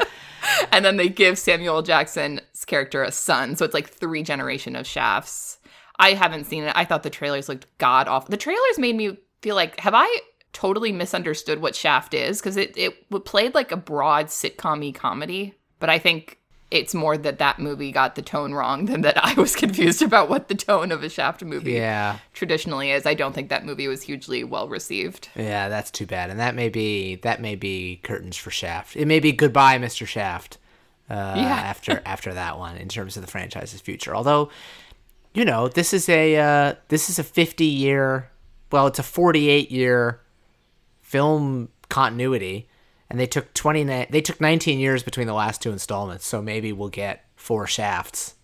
and 0.73 0.85
then 0.85 0.97
they 0.97 1.09
give 1.09 1.39
Samuel 1.39 1.77
L. 1.77 1.83
Jackson's 1.83 2.65
character 2.67 3.03
a 3.03 3.13
son, 3.13 3.57
so 3.57 3.65
it's 3.65 3.75
like 3.75 3.89
three 3.89 4.23
generation 4.23 4.75
of 4.75 4.87
Shafts. 4.87 5.59
I 5.99 6.15
haven't 6.15 6.45
seen 6.45 6.65
it. 6.65 6.73
I 6.75 6.85
thought 6.85 7.03
the 7.03 7.11
trailers 7.11 7.49
looked 7.49 7.67
god 7.79 8.09
awful. 8.09 8.31
The 8.31 8.37
trailers 8.37 8.79
made 8.79 8.97
me 8.97 9.19
feel 9.43 9.55
like, 9.55 9.79
have 9.81 9.95
I 9.95 10.21
totally 10.53 10.93
misunderstood 10.93 11.61
what 11.61 11.77
Shaft 11.77 12.15
is? 12.15 12.41
Because 12.41 12.57
it 12.57 12.77
it 12.77 13.25
played 13.25 13.55
like 13.55 13.71
a 13.71 13.77
broad 13.77 14.27
sitcom-y 14.27 14.93
comedy, 14.93 15.55
but 15.79 15.91
I 15.91 15.99
think 15.99 16.40
it's 16.71 16.95
more 16.95 17.19
that 17.19 17.39
that 17.39 17.59
movie 17.59 17.91
got 17.91 18.15
the 18.15 18.23
tone 18.23 18.55
wrong 18.55 18.85
than 18.91 19.01
that 19.01 19.23
I 19.25 19.35
was 19.35 19.57
confused 19.57 20.03
about 20.03 20.29
what 20.29 20.49
the 20.49 20.55
tone 20.55 20.93
of 20.93 21.03
a 21.03 21.09
Shaft 21.09 21.43
movie 21.43 21.73
Yeah. 21.73 22.19
traditionally 22.33 22.91
is. 22.93 23.07
I 23.07 23.15
don't 23.15 23.33
think 23.35 23.49
that 23.49 23.65
movie 23.65 23.89
was 23.89 24.03
hugely 24.03 24.45
well 24.45 24.69
received. 24.69 25.29
Yeah, 25.35 25.69
that's 25.69 25.91
too 25.91 26.07
bad. 26.07 26.31
And 26.31 26.39
that 26.39 26.55
may 26.55 26.69
be 26.69 27.17
that 27.17 27.41
may 27.41 27.57
be 27.57 27.97
curtains 28.05 28.37
for 28.37 28.51
Shaft. 28.51 28.95
It 28.97 29.07
may 29.07 29.19
be 29.21 29.33
goodbye, 29.33 29.79
Mr. 29.79 30.07
Shaft. 30.07 30.59
Uh, 31.09 31.35
Yeah. 31.39 31.43
after 31.73 32.01
after 32.07 32.33
that 32.35 32.59
one, 32.59 32.77
in 32.77 32.89
terms 32.89 33.17
of 33.17 33.23
the 33.25 33.31
franchise's 33.31 33.81
future. 33.81 34.15
Although, 34.15 34.51
you 35.35 35.45
know, 35.45 35.67
this 35.69 35.93
is 35.93 36.09
a 36.09 36.37
uh, 36.37 36.75
this 36.89 37.11
is 37.11 37.19
a 37.19 37.25
fifty 37.25 37.65
year, 37.67 38.31
well, 38.71 38.87
it's 38.87 39.01
a 39.01 39.03
forty 39.03 39.49
eight 39.49 39.73
year 39.73 40.21
film 41.01 41.69
continuity, 41.89 42.69
and 43.11 43.19
they 43.21 43.27
took 43.27 43.53
twenty 43.55 43.85
ni- 43.85 44.07
they 44.11 44.21
took 44.23 44.41
nineteen 44.41 44.79
years 44.79 45.03
between 45.03 45.27
the 45.27 45.35
last 45.35 45.61
two 45.63 45.73
installments. 45.73 46.27
So 46.27 46.41
maybe 46.41 46.73
we'll 46.73 46.89
get 46.89 47.25
four 47.37 47.67
Shafts. 47.67 48.35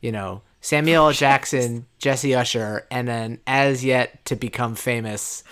You 0.00 0.10
know, 0.10 0.42
Samuel 0.60 1.06
L. 1.06 1.12
Jackson, 1.12 1.86
Jesse 1.98 2.34
Usher, 2.34 2.86
and 2.90 3.06
then 3.06 3.38
as 3.46 3.84
yet 3.84 4.24
to 4.24 4.34
become 4.36 4.74
famous 4.74 5.44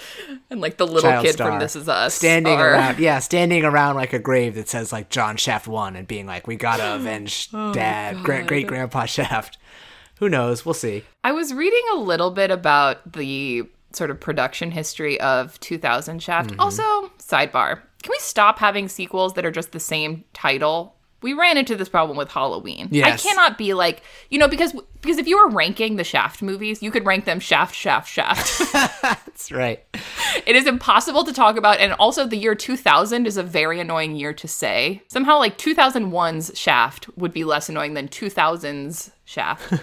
And 0.50 0.61
like 0.61 0.76
the 0.76 0.87
little 0.88 1.22
kid 1.22 1.37
from 1.37 1.61
This 1.61 1.76
Is 1.76 1.88
Us. 1.88 2.14
standing 2.14 2.54
are- 2.59 2.72
around 2.72 2.98
yeah 3.00 3.20
standing 3.20 3.64
around 3.64 3.94
like 3.94 4.12
a 4.12 4.18
grave 4.18 4.56
that 4.56 4.68
says 4.68 4.92
like 4.92 5.09
john 5.09 5.37
shaft 5.37 5.68
one 5.68 5.94
and 5.94 6.09
being 6.09 6.26
like 6.26 6.46
we 6.48 6.56
gotta 6.56 6.94
avenge 6.96 7.48
Oh 7.54 7.72
dad 7.72 8.22
great 8.24 8.46
great 8.48 8.66
grandpa 8.66 9.04
shaft 9.06 9.56
who 10.18 10.28
knows 10.28 10.64
we'll 10.66 10.74
see 10.74 11.04
I 11.22 11.30
was 11.33 11.54
reading 11.54 11.83
a 11.92 11.96
little 11.96 12.30
bit 12.33 12.50
about 12.50 13.12
the 13.12 13.64
sort 13.92 14.11
of 14.11 14.20
production 14.20 14.70
history 14.70 15.20
of 15.20 15.59
2000 15.61 16.22
Shaft. 16.22 16.50
Mm-hmm. 16.50 16.61
Also, 16.61 16.83
sidebar. 17.18 17.81
Can 18.03 18.11
we 18.11 18.18
stop 18.20 18.59
having 18.59 18.88
sequels 18.88 19.35
that 19.35 19.44
are 19.44 19.50
just 19.50 19.72
the 19.72 19.81
same 19.81 20.24
title? 20.33 20.96
We 21.22 21.35
ran 21.35 21.59
into 21.59 21.76
this 21.76 21.88
problem 21.88 22.16
with 22.16 22.31
Halloween. 22.31 22.88
Yes. 22.90 23.24
I 23.24 23.29
cannot 23.29 23.59
be 23.59 23.74
like, 23.74 24.03
you 24.31 24.38
know, 24.38 24.48
because 24.48 24.74
because 25.03 25.18
if 25.18 25.26
you 25.26 25.37
were 25.37 25.50
ranking 25.50 25.96
the 25.96 26.05
Shaft 26.05 26.40
movies, 26.40 26.83
you 26.83 26.90
could 26.90 27.05
rank 27.05 27.26
them 27.26 27.40
Shaft, 27.40 27.74
Shaft, 27.74 28.09
Shaft. 28.09 28.72
that's 29.03 29.53
right 29.53 29.85
it 30.46 30.57
is 30.57 30.66
impossible 30.66 31.24
to 31.24 31.33
talk 31.33 31.57
about, 31.57 31.79
and 31.79 31.92
also 31.94 32.26
the 32.26 32.37
year 32.37 32.55
2000 32.55 33.26
is 33.26 33.37
a 33.37 33.42
very 33.42 33.81
annoying 33.81 34.16
year 34.16 34.33
to 34.33 34.48
say. 34.48 35.03
Somehow, 35.09 35.38
like 35.38 35.59
2001's 35.59 36.59
Shaft 36.59 37.09
would 37.16 37.33
be 37.33 37.44
less 37.44 37.68
annoying 37.68 37.94
than 37.94 38.09
2000's 38.09 39.11
Shaft. 39.24 39.74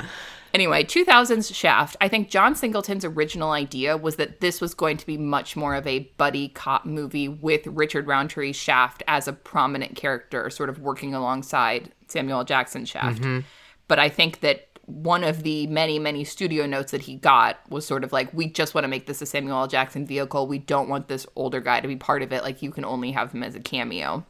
Anyway, 0.56 0.82
2000's 0.82 1.54
Shaft. 1.54 1.98
I 2.00 2.08
think 2.08 2.30
John 2.30 2.54
Singleton's 2.54 3.04
original 3.04 3.50
idea 3.50 3.94
was 3.94 4.16
that 4.16 4.40
this 4.40 4.58
was 4.58 4.72
going 4.72 4.96
to 4.96 5.04
be 5.04 5.18
much 5.18 5.54
more 5.54 5.74
of 5.74 5.86
a 5.86 6.10
buddy 6.16 6.48
cop 6.48 6.86
movie 6.86 7.28
with 7.28 7.66
Richard 7.66 8.06
Roundtree's 8.06 8.56
Shaft 8.56 9.02
as 9.06 9.28
a 9.28 9.34
prominent 9.34 9.96
character, 9.96 10.48
sort 10.48 10.70
of 10.70 10.78
working 10.78 11.14
alongside 11.14 11.92
Samuel 12.08 12.38
L. 12.38 12.44
Jackson 12.46 12.86
Shaft. 12.86 13.20
Mm-hmm. 13.20 13.40
But 13.86 13.98
I 13.98 14.08
think 14.08 14.40
that 14.40 14.70
one 14.86 15.24
of 15.24 15.42
the 15.42 15.66
many, 15.66 15.98
many 15.98 16.24
studio 16.24 16.64
notes 16.64 16.90
that 16.92 17.02
he 17.02 17.16
got 17.16 17.58
was 17.68 17.86
sort 17.86 18.02
of 18.02 18.14
like, 18.14 18.32
we 18.32 18.48
just 18.48 18.74
want 18.74 18.84
to 18.84 18.88
make 18.88 19.04
this 19.04 19.20
a 19.20 19.26
Samuel 19.26 19.58
L. 19.58 19.66
Jackson 19.66 20.06
vehicle. 20.06 20.46
We 20.46 20.58
don't 20.58 20.88
want 20.88 21.08
this 21.08 21.26
older 21.36 21.60
guy 21.60 21.82
to 21.82 21.88
be 21.88 21.96
part 21.96 22.22
of 22.22 22.32
it. 22.32 22.42
Like, 22.42 22.62
you 22.62 22.70
can 22.70 22.86
only 22.86 23.12
have 23.12 23.32
him 23.32 23.42
as 23.42 23.54
a 23.54 23.60
cameo, 23.60 24.24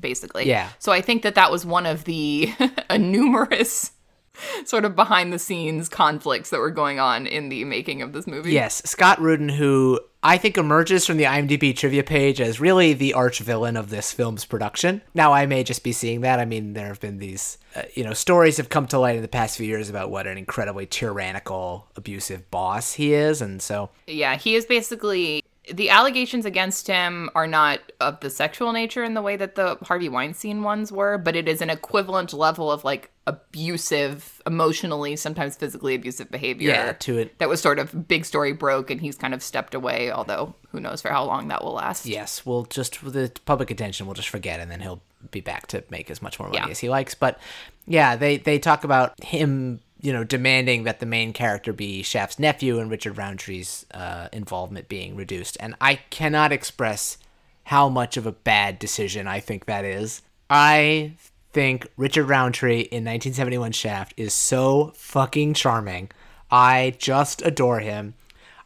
basically. 0.00 0.48
Yeah. 0.48 0.70
So 0.78 0.92
I 0.92 1.02
think 1.02 1.20
that 1.24 1.34
that 1.34 1.50
was 1.50 1.66
one 1.66 1.84
of 1.84 2.04
the 2.04 2.54
numerous 2.98 3.90
sort 4.64 4.84
of 4.84 4.96
behind 4.96 5.32
the 5.32 5.38
scenes 5.38 5.88
conflicts 5.88 6.50
that 6.50 6.60
were 6.60 6.70
going 6.70 6.98
on 6.98 7.26
in 7.26 7.48
the 7.48 7.64
making 7.64 8.02
of 8.02 8.12
this 8.12 8.26
movie. 8.26 8.52
Yes, 8.52 8.82
Scott 8.84 9.20
Rudin, 9.20 9.48
who 9.48 10.00
I 10.22 10.38
think 10.38 10.56
emerges 10.56 11.06
from 11.06 11.16
the 11.16 11.24
IMDb 11.24 11.76
trivia 11.76 12.04
page 12.04 12.40
as 12.40 12.60
really 12.60 12.92
the 12.92 13.14
arch 13.14 13.40
villain 13.40 13.76
of 13.76 13.90
this 13.90 14.12
film's 14.12 14.44
production. 14.44 15.02
Now, 15.14 15.32
I 15.32 15.46
may 15.46 15.64
just 15.64 15.82
be 15.82 15.92
seeing 15.92 16.20
that. 16.20 16.38
I 16.38 16.44
mean, 16.44 16.74
there 16.74 16.86
have 16.86 17.00
been 17.00 17.18
these, 17.18 17.58
uh, 17.74 17.82
you 17.94 18.04
know, 18.04 18.12
stories 18.12 18.56
have 18.56 18.68
come 18.68 18.86
to 18.88 18.98
light 18.98 19.16
in 19.16 19.22
the 19.22 19.28
past 19.28 19.56
few 19.56 19.66
years 19.66 19.90
about 19.90 20.10
what 20.10 20.26
an 20.26 20.38
incredibly 20.38 20.86
tyrannical, 20.86 21.88
abusive 21.96 22.50
boss 22.50 22.94
he 22.94 23.14
is, 23.14 23.42
and 23.42 23.60
so 23.60 23.90
Yeah, 24.06 24.36
he 24.36 24.54
is 24.54 24.64
basically 24.64 25.42
the 25.72 25.90
allegations 25.90 26.44
against 26.44 26.88
him 26.88 27.30
are 27.34 27.46
not 27.46 27.80
of 28.00 28.18
the 28.20 28.30
sexual 28.30 28.72
nature 28.72 29.04
in 29.04 29.14
the 29.14 29.22
way 29.22 29.36
that 29.36 29.54
the 29.54 29.76
Harvey 29.82 30.08
Weinstein 30.08 30.62
ones 30.62 30.90
were, 30.90 31.18
but 31.18 31.36
it 31.36 31.46
is 31.46 31.60
an 31.60 31.70
equivalent 31.70 32.32
level 32.32 32.70
of 32.70 32.82
like 32.82 33.11
abusive, 33.26 34.40
emotionally, 34.46 35.16
sometimes 35.16 35.56
physically 35.56 35.94
abusive 35.94 36.30
behavior. 36.30 36.70
Yeah, 36.70 36.92
to 36.92 37.18
it- 37.18 37.38
That 37.38 37.48
was 37.48 37.60
sort 37.60 37.78
of 37.78 38.08
big 38.08 38.24
story 38.24 38.52
broke 38.52 38.90
and 38.90 39.00
he's 39.00 39.16
kind 39.16 39.34
of 39.34 39.42
stepped 39.42 39.74
away, 39.74 40.10
although 40.10 40.54
who 40.70 40.80
knows 40.80 41.02
for 41.02 41.10
how 41.10 41.24
long 41.24 41.48
that 41.48 41.62
will 41.64 41.74
last. 41.74 42.06
yes, 42.06 42.44
we'll 42.46 42.64
just 42.64 43.02
with 43.02 43.14
the 43.14 43.30
public 43.44 43.70
attention, 43.70 44.06
we'll 44.06 44.14
just 44.14 44.28
forget, 44.28 44.58
and 44.60 44.70
then 44.70 44.80
he'll 44.80 45.02
be 45.30 45.40
back 45.40 45.66
to 45.68 45.84
make 45.90 46.10
as 46.10 46.20
much 46.22 46.38
more 46.40 46.48
money 46.48 46.62
Yeah. 46.64 46.70
as 46.70 46.78
he 46.80 46.88
likes. 46.88 47.14
But 47.14 47.38
yeah, 47.86 48.16
they 48.16 48.38
they 48.38 48.58
talk 48.58 48.82
about 48.84 49.22
him, 49.22 49.80
you 50.00 50.12
know, 50.12 50.24
demanding 50.24 50.82
that 50.84 50.98
the 51.00 51.06
main 51.06 51.32
character 51.32 51.72
be 51.72 52.02
Shaft's 52.02 52.38
nephew 52.38 52.78
and 52.80 52.90
Richard 52.90 53.16
Roundtree's 53.16 53.86
uh, 53.92 54.28
involvement 54.32 54.88
being 54.88 55.14
reduced, 55.14 55.56
and 55.60 55.74
I 55.80 55.96
cannot 56.10 56.50
express 56.52 57.18
how 57.64 57.88
much 57.88 58.16
of 58.16 58.26
a 58.26 58.32
bad 58.32 58.80
decision 58.80 59.28
I 59.28 59.38
think 59.38 59.66
that 59.66 59.84
is. 59.84 60.22
I 60.50 61.12
think 61.52 61.88
Richard 61.96 62.24
Roundtree 62.24 62.80
in 62.80 63.04
1971 63.04 63.72
Shaft 63.72 64.14
is 64.16 64.32
so 64.32 64.92
fucking 64.94 65.54
charming. 65.54 66.10
I 66.50 66.94
just 66.98 67.42
adore 67.42 67.80
him. 67.80 68.14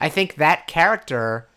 I 0.00 0.08
think 0.08 0.36
that 0.36 0.66
character 0.66 1.48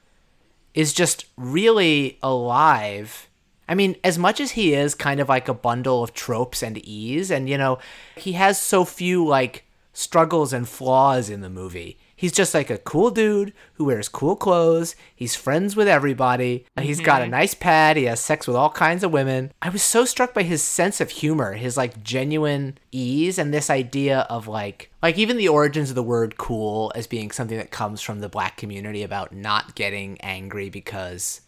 is 0.73 0.93
just 0.93 1.25
really 1.35 2.17
alive. 2.23 3.27
I 3.67 3.75
mean, 3.75 3.95
as 4.03 4.17
much 4.17 4.39
as 4.39 4.51
he 4.51 4.73
is 4.73 4.95
kind 4.95 5.19
of 5.19 5.29
like 5.29 5.47
a 5.47 5.53
bundle 5.53 6.03
of 6.03 6.13
tropes 6.13 6.63
and 6.63 6.77
ease, 6.79 7.29
and 7.29 7.49
you 7.49 7.57
know, 7.57 7.79
he 8.15 8.33
has 8.33 8.59
so 8.59 8.85
few 8.85 9.25
like 9.25 9.65
struggles 9.93 10.53
and 10.53 10.67
flaws 10.67 11.29
in 11.29 11.41
the 11.41 11.49
movie. 11.49 11.97
He's 12.19 12.33
just 12.33 12.53
like 12.53 12.69
a 12.69 12.77
cool 12.77 13.11
dude 13.11 13.53
who 13.75 13.85
wears 13.85 14.09
cool 14.09 14.35
clothes. 14.35 14.93
He's 15.15 15.37
friends 15.37 15.77
with 15.77 15.87
everybody. 15.87 16.65
He's 16.77 16.99
got 16.99 17.21
a 17.21 17.23
mm-hmm. 17.23 17.31
nice 17.31 17.53
pad. 17.53 17.95
He 17.95 18.03
has 18.03 18.19
sex 18.19 18.45
with 18.45 18.57
all 18.57 18.71
kinds 18.71 19.05
of 19.05 19.13
women. 19.13 19.53
I 19.61 19.69
was 19.69 19.81
so 19.81 20.03
struck 20.03 20.33
by 20.33 20.43
his 20.43 20.61
sense 20.61 20.99
of 20.99 21.11
humor, 21.11 21.53
his 21.53 21.77
like 21.77 22.03
genuine 22.03 22.77
ease, 22.91 23.37
and 23.37 23.53
this 23.53 23.69
idea 23.69 24.27
of 24.29 24.49
like, 24.49 24.91
like 25.01 25.17
even 25.17 25.37
the 25.37 25.47
origins 25.47 25.87
of 25.91 25.95
the 25.95 26.03
word 26.03 26.35
cool 26.37 26.91
as 26.93 27.07
being 27.07 27.31
something 27.31 27.57
that 27.57 27.71
comes 27.71 28.01
from 28.01 28.19
the 28.19 28.27
black 28.27 28.57
community 28.57 29.01
about 29.01 29.31
not 29.31 29.75
getting 29.75 30.19
angry 30.19 30.69
because 30.69 31.39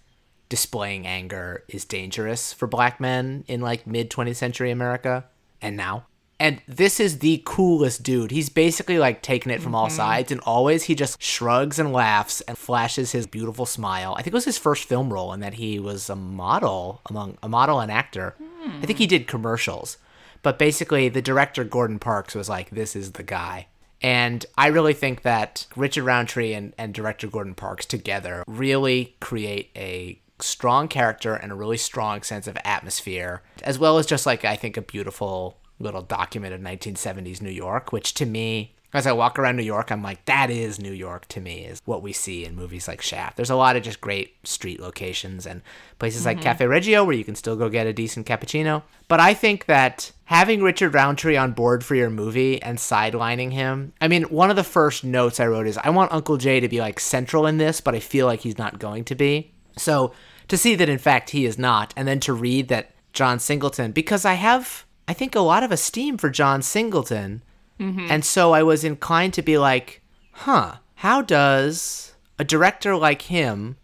displaying 0.47 1.05
anger 1.05 1.65
is 1.67 1.83
dangerous 1.83 2.53
for 2.53 2.65
black 2.65 3.01
men 3.01 3.43
in 3.49 3.59
like 3.59 3.85
mid 3.85 4.09
20th 4.09 4.37
century 4.37 4.71
America 4.71 5.25
and 5.61 5.75
now. 5.75 6.05
And 6.41 6.59
this 6.67 6.99
is 6.99 7.19
the 7.19 7.43
coolest 7.45 8.01
dude. 8.01 8.31
He's 8.31 8.49
basically 8.49 8.97
like 8.97 9.21
taking 9.21 9.51
it 9.51 9.61
from 9.61 9.75
all 9.75 9.85
mm-hmm. 9.85 9.95
sides, 9.95 10.31
and 10.31 10.41
always 10.41 10.85
he 10.85 10.95
just 10.95 11.21
shrugs 11.21 11.77
and 11.77 11.93
laughs 11.93 12.41
and 12.41 12.57
flashes 12.57 13.11
his 13.11 13.27
beautiful 13.27 13.67
smile. 13.67 14.15
I 14.17 14.23
think 14.23 14.33
it 14.33 14.41
was 14.41 14.45
his 14.45 14.57
first 14.57 14.85
film 14.85 15.13
role, 15.13 15.33
and 15.33 15.43
that 15.43 15.53
he 15.53 15.77
was 15.77 16.09
a 16.09 16.15
model 16.15 17.01
among 17.05 17.37
a 17.43 17.47
model 17.47 17.79
and 17.79 17.91
actor. 17.91 18.33
I 18.65 18.87
think 18.87 18.97
he 18.97 19.05
hmm. 19.05 19.09
did 19.09 19.27
commercials, 19.27 19.99
but 20.41 20.57
basically 20.57 21.09
the 21.09 21.21
director 21.21 21.63
Gordon 21.63 21.99
Parks 21.99 22.33
was 22.33 22.49
like, 22.49 22.71
"This 22.71 22.95
is 22.95 23.11
the 23.11 23.23
guy." 23.23 23.67
And 24.01 24.43
I 24.57 24.65
really 24.65 24.95
think 24.95 25.21
that 25.21 25.67
Richard 25.75 26.05
Roundtree 26.05 26.53
and, 26.53 26.73
and 26.75 26.91
director 26.91 27.27
Gordon 27.27 27.53
Parks 27.53 27.85
together 27.85 28.43
really 28.47 29.15
create 29.19 29.69
a 29.75 30.19
strong 30.39 30.87
character 30.87 31.35
and 31.35 31.51
a 31.51 31.55
really 31.55 31.77
strong 31.77 32.23
sense 32.23 32.47
of 32.47 32.57
atmosphere, 32.65 33.43
as 33.61 33.77
well 33.77 33.99
as 33.99 34.07
just 34.07 34.25
like 34.25 34.43
I 34.43 34.55
think 34.55 34.75
a 34.75 34.81
beautiful 34.81 35.60
little 35.81 36.01
document 36.01 36.53
of 36.53 36.61
1970s 36.61 37.41
New 37.41 37.49
York, 37.49 37.91
which 37.91 38.13
to 38.15 38.25
me, 38.25 38.75
as 38.93 39.07
I 39.07 39.13
walk 39.13 39.39
around 39.39 39.55
New 39.55 39.63
York, 39.63 39.91
I'm 39.91 40.03
like, 40.03 40.25
that 40.25 40.49
is 40.49 40.79
New 40.79 40.91
York 40.91 41.27
to 41.29 41.39
me, 41.39 41.63
is 41.63 41.81
what 41.85 42.01
we 42.03 42.11
see 42.11 42.43
in 42.43 42.55
movies 42.55 42.87
like 42.87 43.01
Shaft. 43.01 43.37
There's 43.37 43.49
a 43.49 43.55
lot 43.55 43.77
of 43.77 43.83
just 43.83 44.01
great 44.01 44.45
street 44.45 44.81
locations 44.81 45.45
and 45.45 45.61
places 45.97 46.25
like 46.25 46.37
mm-hmm. 46.37 46.43
Cafe 46.43 46.67
Reggio 46.67 47.05
where 47.05 47.15
you 47.15 47.23
can 47.23 47.35
still 47.35 47.55
go 47.55 47.69
get 47.69 47.87
a 47.87 47.93
decent 47.93 48.27
cappuccino. 48.27 48.83
But 49.07 49.21
I 49.21 49.33
think 49.33 49.65
that 49.65 50.11
having 50.25 50.61
Richard 50.61 50.93
Roundtree 50.93 51.37
on 51.37 51.53
board 51.53 51.85
for 51.85 51.95
your 51.95 52.09
movie 52.09 52.61
and 52.61 52.77
sidelining 52.77 53.53
him, 53.53 53.93
I 54.01 54.09
mean, 54.09 54.23
one 54.23 54.49
of 54.49 54.57
the 54.57 54.63
first 54.63 55.05
notes 55.05 55.39
I 55.39 55.47
wrote 55.47 55.67
is 55.67 55.77
I 55.77 55.89
want 55.89 56.11
Uncle 56.11 56.35
Jay 56.35 56.59
to 56.59 56.67
be 56.67 56.81
like 56.81 56.99
central 56.99 57.47
in 57.47 57.57
this, 57.57 57.79
but 57.79 57.95
I 57.95 57.99
feel 57.99 58.25
like 58.25 58.41
he's 58.41 58.57
not 58.57 58.79
going 58.79 59.05
to 59.05 59.15
be. 59.15 59.53
So 59.77 60.11
to 60.49 60.57
see 60.57 60.75
that 60.75 60.89
in 60.89 60.97
fact 60.97 61.29
he 61.29 61.45
is 61.45 61.57
not, 61.57 61.93
and 61.95 62.07
then 62.07 62.19
to 62.21 62.33
read 62.33 62.67
that 62.67 62.91
John 63.13 63.39
Singleton, 63.39 63.93
because 63.93 64.25
I 64.25 64.33
have, 64.33 64.85
I 65.07 65.13
think, 65.13 65.35
a 65.35 65.39
lot 65.41 65.63
of 65.63 65.71
esteem 65.71 66.17
for 66.17 66.29
John 66.29 66.61
Singleton. 66.61 67.43
Mm-hmm. 67.79 68.07
And 68.09 68.23
so 68.23 68.53
I 68.53 68.63
was 68.63 68.83
inclined 68.83 69.33
to 69.35 69.41
be 69.41 69.57
like, 69.57 70.01
huh, 70.31 70.77
how 70.95 71.21
does 71.21 72.13
a 72.37 72.43
director 72.43 72.95
like 72.95 73.23
him 73.23 73.77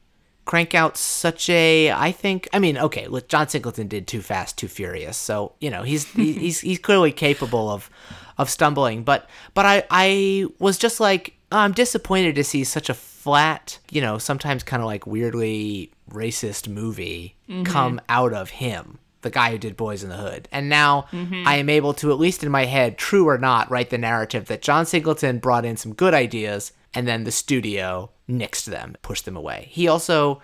crank 0.45 0.73
out 0.73 0.97
such 0.97 1.49
a 1.49 1.91
I 1.91 2.11
think 2.11 2.47
I 2.53 2.59
mean, 2.59 2.77
okay, 2.77 3.07
look, 3.07 3.27
John 3.27 3.47
Singleton 3.47 3.87
did 3.87 4.07
Too 4.07 4.21
Fast, 4.21 4.57
Too 4.57 4.67
Furious. 4.67 5.17
So, 5.17 5.53
you 5.59 5.69
know, 5.69 5.83
he's 5.83 6.05
he's 6.13 6.61
he's 6.61 6.79
clearly 6.79 7.11
capable 7.11 7.69
of 7.69 7.89
of 8.37 8.49
stumbling, 8.49 9.03
but 9.03 9.29
but 9.53 9.65
I 9.65 9.83
I 9.91 10.45
was 10.59 10.77
just 10.77 10.99
like 10.99 11.35
oh, 11.51 11.57
I'm 11.57 11.73
disappointed 11.73 12.35
to 12.35 12.43
see 12.43 12.63
such 12.63 12.89
a 12.89 12.93
flat, 12.93 13.79
you 13.91 14.01
know, 14.01 14.17
sometimes 14.17 14.63
kind 14.63 14.81
of 14.81 14.87
like 14.87 15.05
weirdly 15.05 15.91
racist 16.09 16.67
movie 16.67 17.35
mm-hmm. 17.49 17.63
come 17.63 18.01
out 18.09 18.33
of 18.33 18.49
him 18.49 18.99
the 19.21 19.29
guy 19.29 19.51
who 19.51 19.57
did 19.57 19.77
Boys 19.77 20.03
in 20.03 20.09
the 20.09 20.17
Hood. 20.17 20.47
And 20.51 20.69
now 20.69 21.07
mm-hmm. 21.11 21.47
I 21.47 21.55
am 21.55 21.69
able 21.69 21.93
to, 21.95 22.11
at 22.11 22.19
least 22.19 22.43
in 22.43 22.51
my 22.51 22.65
head, 22.65 22.97
true 22.97 23.27
or 23.27 23.37
not, 23.37 23.69
write 23.69 23.89
the 23.89 23.97
narrative 23.97 24.45
that 24.45 24.61
John 24.61 24.85
Singleton 24.85 25.39
brought 25.39 25.65
in 25.65 25.77
some 25.77 25.93
good 25.93 26.13
ideas 26.13 26.71
and 26.93 27.07
then 27.07 27.23
the 27.23 27.31
studio 27.31 28.11
nixed 28.29 28.65
them, 28.65 28.95
pushed 29.01 29.25
them 29.25 29.35
away. 29.35 29.67
He 29.71 29.87
also, 29.87 30.41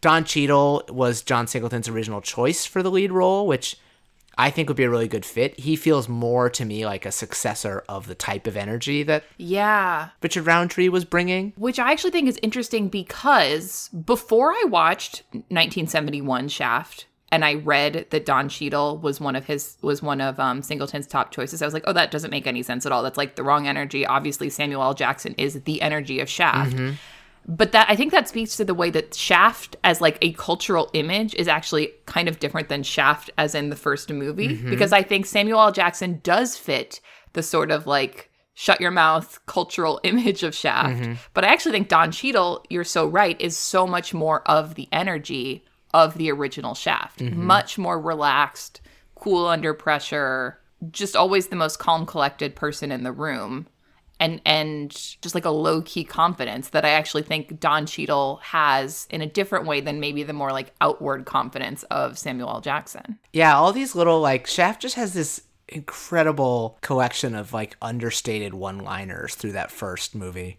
Don 0.00 0.24
Cheadle 0.24 0.84
was 0.88 1.22
John 1.22 1.46
Singleton's 1.46 1.88
original 1.88 2.20
choice 2.20 2.64
for 2.66 2.82
the 2.82 2.90
lead 2.90 3.12
role, 3.12 3.46
which 3.46 3.76
I 4.38 4.50
think 4.50 4.68
would 4.68 4.76
be 4.76 4.84
a 4.84 4.90
really 4.90 5.08
good 5.08 5.24
fit. 5.24 5.58
He 5.60 5.76
feels 5.76 6.08
more 6.08 6.48
to 6.50 6.64
me 6.64 6.86
like 6.86 7.04
a 7.04 7.12
successor 7.12 7.84
of 7.88 8.06
the 8.06 8.14
type 8.14 8.46
of 8.46 8.56
energy 8.56 9.02
that 9.02 9.24
Yeah. 9.36 10.08
Richard 10.22 10.46
Roundtree 10.46 10.88
was 10.88 11.04
bringing. 11.04 11.52
Which 11.56 11.78
I 11.78 11.92
actually 11.92 12.12
think 12.12 12.28
is 12.28 12.38
interesting 12.42 12.88
because 12.88 13.88
before 13.88 14.52
I 14.52 14.64
watched 14.68 15.22
1971 15.32 16.48
Shaft 16.48 17.06
and 17.32 17.46
I 17.46 17.54
read 17.54 18.06
that 18.10 18.26
Don 18.26 18.50
Cheadle 18.50 18.98
was 18.98 19.18
one 19.18 19.34
of 19.34 19.46
his 19.46 19.78
was 19.80 20.02
one 20.02 20.20
of 20.20 20.38
um, 20.38 20.60
Singleton's 20.62 21.06
top 21.06 21.32
choices, 21.32 21.62
I 21.62 21.64
was 21.64 21.72
like, 21.72 21.84
oh, 21.86 21.94
that 21.94 22.10
doesn't 22.10 22.30
make 22.30 22.46
any 22.46 22.62
sense 22.62 22.84
at 22.84 22.92
all. 22.92 23.02
That's 23.02 23.16
like 23.16 23.36
the 23.36 23.42
wrong 23.42 23.66
energy. 23.66 24.06
Obviously, 24.06 24.50
Samuel 24.50 24.82
L. 24.82 24.92
Jackson 24.92 25.34
is 25.38 25.62
the 25.62 25.80
energy 25.80 26.20
of 26.20 26.28
Shaft. 26.28 26.76
Mm-hmm. 26.76 26.94
But 27.48 27.72
that 27.72 27.88
I 27.88 27.96
think 27.96 28.12
that 28.12 28.28
speaks 28.28 28.54
to 28.56 28.64
the 28.66 28.74
way 28.74 28.90
that 28.90 29.14
Shaft 29.14 29.76
as 29.82 30.02
like 30.02 30.18
a 30.20 30.34
cultural 30.34 30.90
image 30.92 31.34
is 31.34 31.48
actually 31.48 31.92
kind 32.04 32.28
of 32.28 32.38
different 32.38 32.68
than 32.68 32.82
Shaft 32.82 33.30
as 33.38 33.54
in 33.54 33.70
the 33.70 33.76
first 33.76 34.12
movie 34.12 34.48
mm-hmm. 34.48 34.70
because 34.70 34.92
I 34.92 35.02
think 35.02 35.24
Samuel 35.24 35.60
L. 35.60 35.72
Jackson 35.72 36.20
does 36.22 36.56
fit 36.56 37.00
the 37.32 37.42
sort 37.42 37.70
of 37.70 37.86
like 37.86 38.30
shut 38.52 38.78
your 38.78 38.90
mouth 38.90 39.40
cultural 39.46 40.00
image 40.04 40.42
of 40.42 40.54
Shaft. 40.54 41.00
Mm-hmm. 41.00 41.14
But 41.32 41.44
I 41.44 41.48
actually 41.48 41.72
think 41.72 41.88
Don 41.88 42.12
Cheadle, 42.12 42.62
you're 42.68 42.84
so 42.84 43.06
right, 43.06 43.40
is 43.40 43.56
so 43.56 43.86
much 43.86 44.12
more 44.12 44.42
of 44.48 44.74
the 44.74 44.88
energy 44.92 45.64
of 45.94 46.14
the 46.18 46.30
original 46.30 46.74
Shaft. 46.74 47.20
Mm-hmm. 47.20 47.46
Much 47.46 47.78
more 47.78 48.00
relaxed, 48.00 48.80
cool 49.14 49.46
under 49.46 49.74
pressure, 49.74 50.58
just 50.90 51.14
always 51.16 51.48
the 51.48 51.56
most 51.56 51.78
calm 51.78 52.06
collected 52.06 52.56
person 52.56 52.90
in 52.92 53.02
the 53.04 53.12
room. 53.12 53.66
and 54.20 54.40
and 54.46 54.90
just 55.20 55.34
like 55.34 55.44
a 55.44 55.50
low 55.50 55.82
key 55.82 56.04
confidence 56.04 56.68
that 56.70 56.84
I 56.84 56.90
actually 56.90 57.22
think 57.22 57.58
Don 57.58 57.86
Cheadle 57.86 58.40
has 58.42 59.06
in 59.10 59.20
a 59.20 59.26
different 59.26 59.66
way 59.66 59.80
than 59.80 59.98
maybe 60.00 60.22
the 60.22 60.32
more 60.32 60.52
like 60.52 60.72
outward 60.80 61.24
confidence 61.24 61.82
of 61.84 62.18
Samuel 62.18 62.48
L. 62.50 62.60
Jackson. 62.60 63.18
Yeah, 63.32 63.56
all 63.56 63.72
these 63.72 63.94
little 63.96 64.20
like 64.20 64.46
Shaft 64.46 64.82
just 64.82 64.94
has 64.96 65.12
this 65.12 65.42
incredible 65.68 66.78
collection 66.82 67.34
of 67.34 67.52
like 67.52 67.76
understated 67.82 68.54
one-liners 68.54 69.34
through 69.34 69.52
that 69.52 69.70
first 69.70 70.14
movie. 70.14 70.58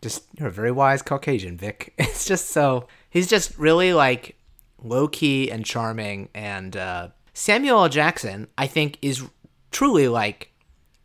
Just 0.00 0.24
you're 0.38 0.48
a 0.48 0.52
very 0.52 0.72
wise 0.72 1.02
Caucasian, 1.02 1.56
Vic. 1.56 1.92
It's 1.98 2.24
just 2.24 2.50
so 2.50 2.88
he's 3.10 3.28
just 3.28 3.56
really 3.58 3.92
like 3.92 4.36
low 4.82 5.08
key 5.08 5.50
and 5.50 5.64
charming 5.64 6.28
and 6.34 6.76
uh 6.76 7.08
Samuel 7.34 7.82
L. 7.82 7.88
Jackson, 7.88 8.48
I 8.58 8.66
think, 8.66 8.98
is 9.00 9.22
truly 9.70 10.06
like 10.06 10.52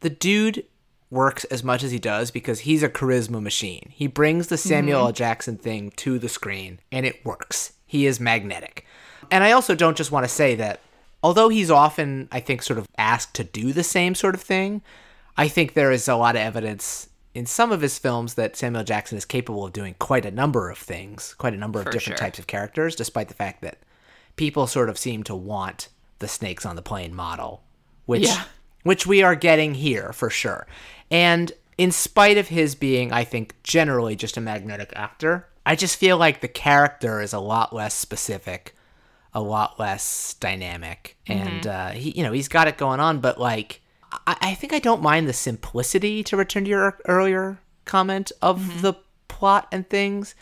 the 0.02 0.10
dude 0.10 0.66
works 1.10 1.46
as 1.46 1.64
much 1.64 1.84
as 1.84 1.92
he 1.92 2.00
does 2.00 2.32
because 2.32 2.62
he's 2.62 2.84
a 2.84 2.90
charisma 2.90 3.42
machine. 3.42 3.90
He 3.94 4.08
brings 4.08 4.48
the 4.48 4.58
Samuel 4.58 5.08
L. 5.08 5.12
Jackson 5.14 5.58
thing 5.58 5.92
to 5.92 6.20
the 6.20 6.28
screen 6.28 6.80
and 6.92 7.06
it 7.06 7.26
works. 7.26 7.74
He 7.86 8.06
is 8.06 8.20
magnetic. 8.20 8.86
And 9.32 9.44
I 9.44 9.52
also 9.54 9.74
don't 9.74 9.98
just 9.98 10.12
want 10.12 10.26
to 10.26 10.30
say 10.30 10.56
that 10.56 10.82
although 11.24 11.50
he's 11.50 11.72
often, 11.72 12.28
I 12.32 12.42
think, 12.42 12.62
sort 12.62 12.80
of 12.80 12.88
asked 12.98 13.34
to 13.36 13.44
do 13.46 13.72
the 13.72 13.84
same 13.84 14.16
sort 14.16 14.36
of 14.36 14.42
thing, 14.42 14.82
I 15.38 15.48
think 15.48 15.74
there 15.74 15.92
is 15.92 16.08
a 16.08 16.16
lot 16.16 16.36
of 16.36 16.42
evidence 16.42 17.08
in 17.38 17.46
some 17.46 17.72
of 17.72 17.82
his 17.82 18.00
films 18.00 18.34
that 18.34 18.56
Samuel 18.56 18.84
Jackson 18.84 19.16
is 19.16 19.24
capable 19.24 19.64
of 19.64 19.72
doing 19.72 19.94
quite 20.00 20.26
a 20.26 20.32
number 20.32 20.72
of 20.72 20.78
things, 20.80 21.36
quite 21.38 21.54
a 21.54 21.58
number 21.58 21.78
of 21.80 21.86
For 21.86 21.92
different 21.92 22.18
sure. 22.18 22.26
types 22.26 22.40
of 22.40 22.48
characters, 22.48 22.96
despite 22.96 23.28
the 23.28 23.36
fact 23.36 23.62
that 23.62 23.78
people 24.38 24.66
sort 24.66 24.90
of 24.90 24.98
seem 24.98 25.22
to 25.26 25.36
want 25.36 25.90
the 26.18 26.28
snakes 26.28 26.66
on 26.66 26.76
the 26.76 26.82
plane 26.82 27.14
model, 27.14 27.62
which 28.08 28.24
Yeah. 28.28 28.46
which 28.82 29.06
we 29.06 29.22
are 29.22 29.36
getting 29.36 29.76
here 29.76 30.12
for 30.14 30.32
sure. 30.32 30.66
And 31.12 31.52
in 31.78 31.92
spite 31.92 32.40
of 32.40 32.48
his 32.48 32.74
being, 32.74 33.12
I 33.14 33.24
think, 33.24 33.54
generally 33.62 34.16
just 34.16 34.36
a 34.38 34.42
magnetic 34.42 34.92
actor, 34.96 35.48
I 35.64 35.76
just 35.76 35.98
feel 35.98 36.18
like 36.18 36.42
the 36.42 36.48
character 36.48 37.22
is 37.22 37.34
a 37.34 37.40
lot 37.40 37.72
less 37.72 37.94
specific, 37.94 38.76
a 39.32 39.42
lot 39.42 39.80
less 39.80 40.34
dynamic, 40.40 41.18
and 41.28 41.68
uh, 41.68 41.90
he, 41.90 42.18
you 42.18 42.24
know, 42.24 42.32
he's 42.32 42.48
got 42.48 42.68
it 42.68 42.78
going 42.80 43.00
on. 43.00 43.20
But 43.20 43.40
like, 43.40 43.82
I, 44.26 44.38
I 44.42 44.54
think 44.56 44.74
I 44.74 44.80
don't 44.80 45.02
mind 45.02 45.28
the 45.28 45.34
simplicity. 45.34 46.24
To 46.24 46.38
return 46.38 46.64
to 46.64 46.70
your 46.70 46.98
earlier 47.06 47.60
comment 47.86 48.32
of 48.42 48.82
the 48.82 48.94
plot 49.28 49.68
and 49.72 49.88
things, 49.90 50.36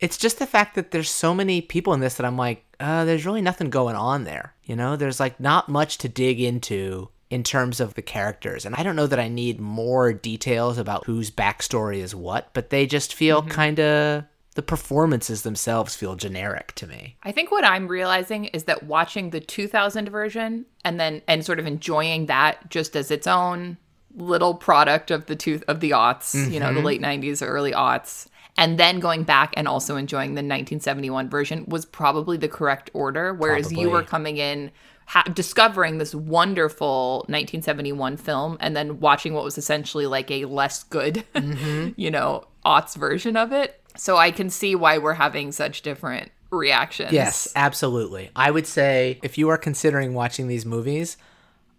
it's 0.00 0.18
just 0.18 0.38
the 0.38 0.46
fact 0.46 0.74
that 0.74 0.90
there's 0.90 1.10
so 1.10 1.34
many 1.34 1.60
people 1.60 1.94
in 1.94 2.00
this 2.00 2.14
that 2.14 2.26
I'm 2.26 2.36
like, 2.36 2.64
uh, 2.80 3.04
there's 3.04 3.24
really 3.24 3.42
nothing 3.42 3.70
going 3.70 3.96
on 3.96 4.24
there. 4.24 4.54
You 4.64 4.76
know, 4.76 4.96
there's 4.96 5.20
like 5.20 5.40
not 5.40 5.68
much 5.68 5.98
to 5.98 6.08
dig 6.08 6.40
into 6.40 7.08
in 7.30 7.42
terms 7.42 7.80
of 7.80 7.94
the 7.94 8.02
characters. 8.02 8.64
And 8.64 8.74
I 8.74 8.82
don't 8.82 8.96
know 8.96 9.06
that 9.06 9.18
I 9.18 9.28
need 9.28 9.58
more 9.58 10.12
details 10.12 10.78
about 10.78 11.06
whose 11.06 11.30
backstory 11.30 11.98
is 11.98 12.14
what, 12.14 12.50
but 12.52 12.70
they 12.70 12.86
just 12.86 13.14
feel 13.14 13.42
kind 13.42 13.80
of, 13.80 14.24
the 14.54 14.62
performances 14.62 15.42
themselves 15.42 15.94
feel 15.96 16.14
generic 16.16 16.72
to 16.76 16.86
me. 16.86 17.16
I 17.22 17.32
think 17.32 17.50
what 17.50 17.64
I'm 17.64 17.88
realizing 17.88 18.44
is 18.46 18.64
that 18.64 18.84
watching 18.84 19.30
the 19.30 19.40
2000 19.40 20.08
version 20.08 20.66
and 20.84 20.98
then 21.00 21.22
and 21.26 21.44
sort 21.44 21.58
of 21.58 21.66
enjoying 21.66 22.26
that 22.26 22.70
just 22.70 22.94
as 22.96 23.10
its 23.10 23.26
own 23.26 23.76
little 24.16 24.54
product 24.54 25.10
of 25.10 25.26
the 25.26 25.34
two 25.34 25.60
of 25.66 25.80
the 25.80 25.90
aughts, 25.90 26.34
you 26.52 26.60
know, 26.60 26.68
the 26.72 26.78
Mm-hmm. 26.78 26.86
late 26.86 27.02
90s 27.02 27.42
or 27.42 27.46
early 27.46 27.72
aughts, 27.72 28.28
and 28.56 28.78
then 28.78 29.00
going 29.00 29.24
back 29.24 29.52
and 29.56 29.66
also 29.66 29.96
enjoying 29.96 30.30
the 30.30 30.38
1971 30.42 31.28
version 31.28 31.64
was 31.66 31.84
probably 31.84 32.36
the 32.36 32.46
correct 32.48 32.90
order. 32.94 33.34
Whereas 33.34 33.72
you 33.72 33.90
were 33.90 34.04
coming 34.04 34.36
in 34.36 34.70
ha- 35.06 35.24
discovering 35.34 35.98
this 35.98 36.14
wonderful 36.14 37.24
1971 37.26 38.16
film 38.16 38.56
and 38.60 38.76
then 38.76 39.00
watching 39.00 39.34
what 39.34 39.42
was 39.42 39.58
essentially 39.58 40.06
like 40.06 40.30
a 40.30 40.44
less 40.44 40.84
good, 40.84 41.24
Mm-hmm. 41.34 41.88
you 41.96 42.10
know, 42.12 42.44
aughts 42.64 42.94
version 42.96 43.36
of 43.36 43.50
it. 43.52 43.80
So 43.96 44.16
I 44.16 44.30
can 44.30 44.50
see 44.50 44.74
why 44.74 44.98
we're 44.98 45.14
having 45.14 45.52
such 45.52 45.82
different 45.82 46.30
reactions. 46.50 47.12
Yes, 47.12 47.48
absolutely. 47.54 48.30
I 48.34 48.50
would 48.50 48.66
say 48.66 49.18
if 49.22 49.38
you 49.38 49.48
are 49.48 49.58
considering 49.58 50.14
watching 50.14 50.48
these 50.48 50.66
movies, 50.66 51.16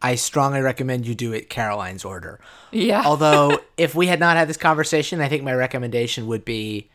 I 0.02 0.16
strongly 0.16 0.62
recommend 0.62 1.08
you 1.08 1.16
do 1.16 1.34
it 1.34 1.50
Caroline's 1.50 2.06
order. 2.06 2.40
Yeah. 2.72 3.04
Although, 3.06 3.60
if 3.78 3.96
we 3.96 4.08
had 4.08 4.20
not 4.20 4.38
had 4.38 4.48
this 4.48 4.58
conversation, 4.58 5.22
I 5.22 5.30
think 5.30 5.44
my 5.44 5.54
recommendation 5.54 6.28
would 6.28 6.46
be 6.46 6.90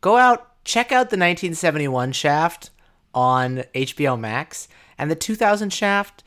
go 0.00 0.16
out, 0.16 0.64
check 0.64 0.86
out 0.86 1.10
the 1.10 1.16
1971 1.16 2.12
Shaft 2.12 2.70
on 3.14 3.64
HBO 3.74 4.18
Max 4.18 4.68
and 4.96 5.10
the 5.10 5.16
2000 5.16 5.72
Shaft. 5.72 6.24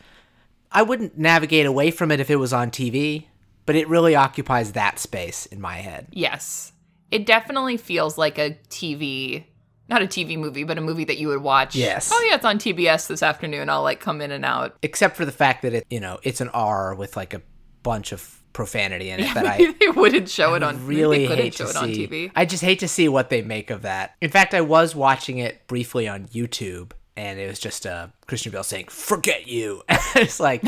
I 0.72 0.84
wouldn't 0.84 1.18
navigate 1.18 1.66
away 1.66 1.92
from 1.92 2.12
it 2.12 2.20
if 2.20 2.30
it 2.30 2.38
was 2.38 2.54
on 2.54 2.72
TV, 2.72 3.26
but 3.66 3.76
it 3.76 3.90
really 3.90 4.16
occupies 4.16 4.72
that 4.72 5.00
space 5.00 5.46
in 5.48 5.60
my 5.60 5.78
head. 5.78 6.08
Yes. 6.12 6.72
It 7.12 7.26
definitely 7.26 7.78
feels 7.78 8.18
like 8.18 8.38
a 8.38 8.58
TV, 8.70 9.44
not 9.90 10.02
a 10.02 10.08
TV 10.08 10.38
movie, 10.38 10.64
but 10.64 10.78
a 10.78 10.82
movie 10.82 11.04
that 11.04 11.18
you 11.18 11.28
would 11.28 11.42
watch. 11.42 11.76
Yes. 11.76 12.10
Oh, 12.12 12.28
yeah, 12.30 12.36
it's 12.36 12.46
on 12.46 12.58
TBS 12.58 13.08
this 13.08 13.22
afternoon. 13.22 13.70
I'll 13.70 13.84
like 13.84 14.00
come 14.00 14.22
in 14.22 14.32
and 14.32 14.46
out. 14.46 14.78
Except 14.82 15.18
for 15.18 15.26
the 15.26 15.32
fact 15.32 15.62
that 15.64 15.74
it, 15.74 15.86
you 15.90 16.00
know, 16.00 16.20
it's 16.24 16.42
an 16.42 16.50
R 16.50 16.96
with 16.96 17.16
like 17.18 17.34
a 17.34 17.42
bunch 17.84 18.12
of 18.12 18.38
profanity 18.54 19.10
in 19.10 19.20
it 19.20 19.34
that 19.34 19.46
I 19.48 19.74
they 19.80 19.90
wouldn't 19.90 20.30
show 20.30 20.54
it 20.56 20.64
on 20.64 20.86
really 20.86 21.26
hate 21.26 21.54
show 21.54 21.66
to 21.66 21.70
it 21.70 21.76
on 21.76 21.94
see. 21.94 22.08
TV. 22.08 22.32
I 22.36 22.46
just 22.46 22.64
hate 22.64 22.80
to 22.80 22.88
see 22.88 23.08
what 23.08 23.30
they 23.30 23.42
make 23.42 23.70
of 23.70 23.82
that. 23.84 24.16
In 24.22 24.30
fact, 24.30 24.54
I 24.54 24.62
was 24.62 24.96
watching 24.96 25.38
it 25.38 25.68
briefly 25.68 26.08
on 26.08 26.28
YouTube, 26.28 26.92
and 27.18 27.40
it 27.40 27.48
was 27.48 27.60
just 27.60 27.86
uh, 27.86 28.08
Christian 28.28 28.52
Bale 28.52 28.64
saying 28.64 28.88
"forget 28.90 29.48
you." 29.48 29.84
it's 30.16 30.40
like, 30.40 30.64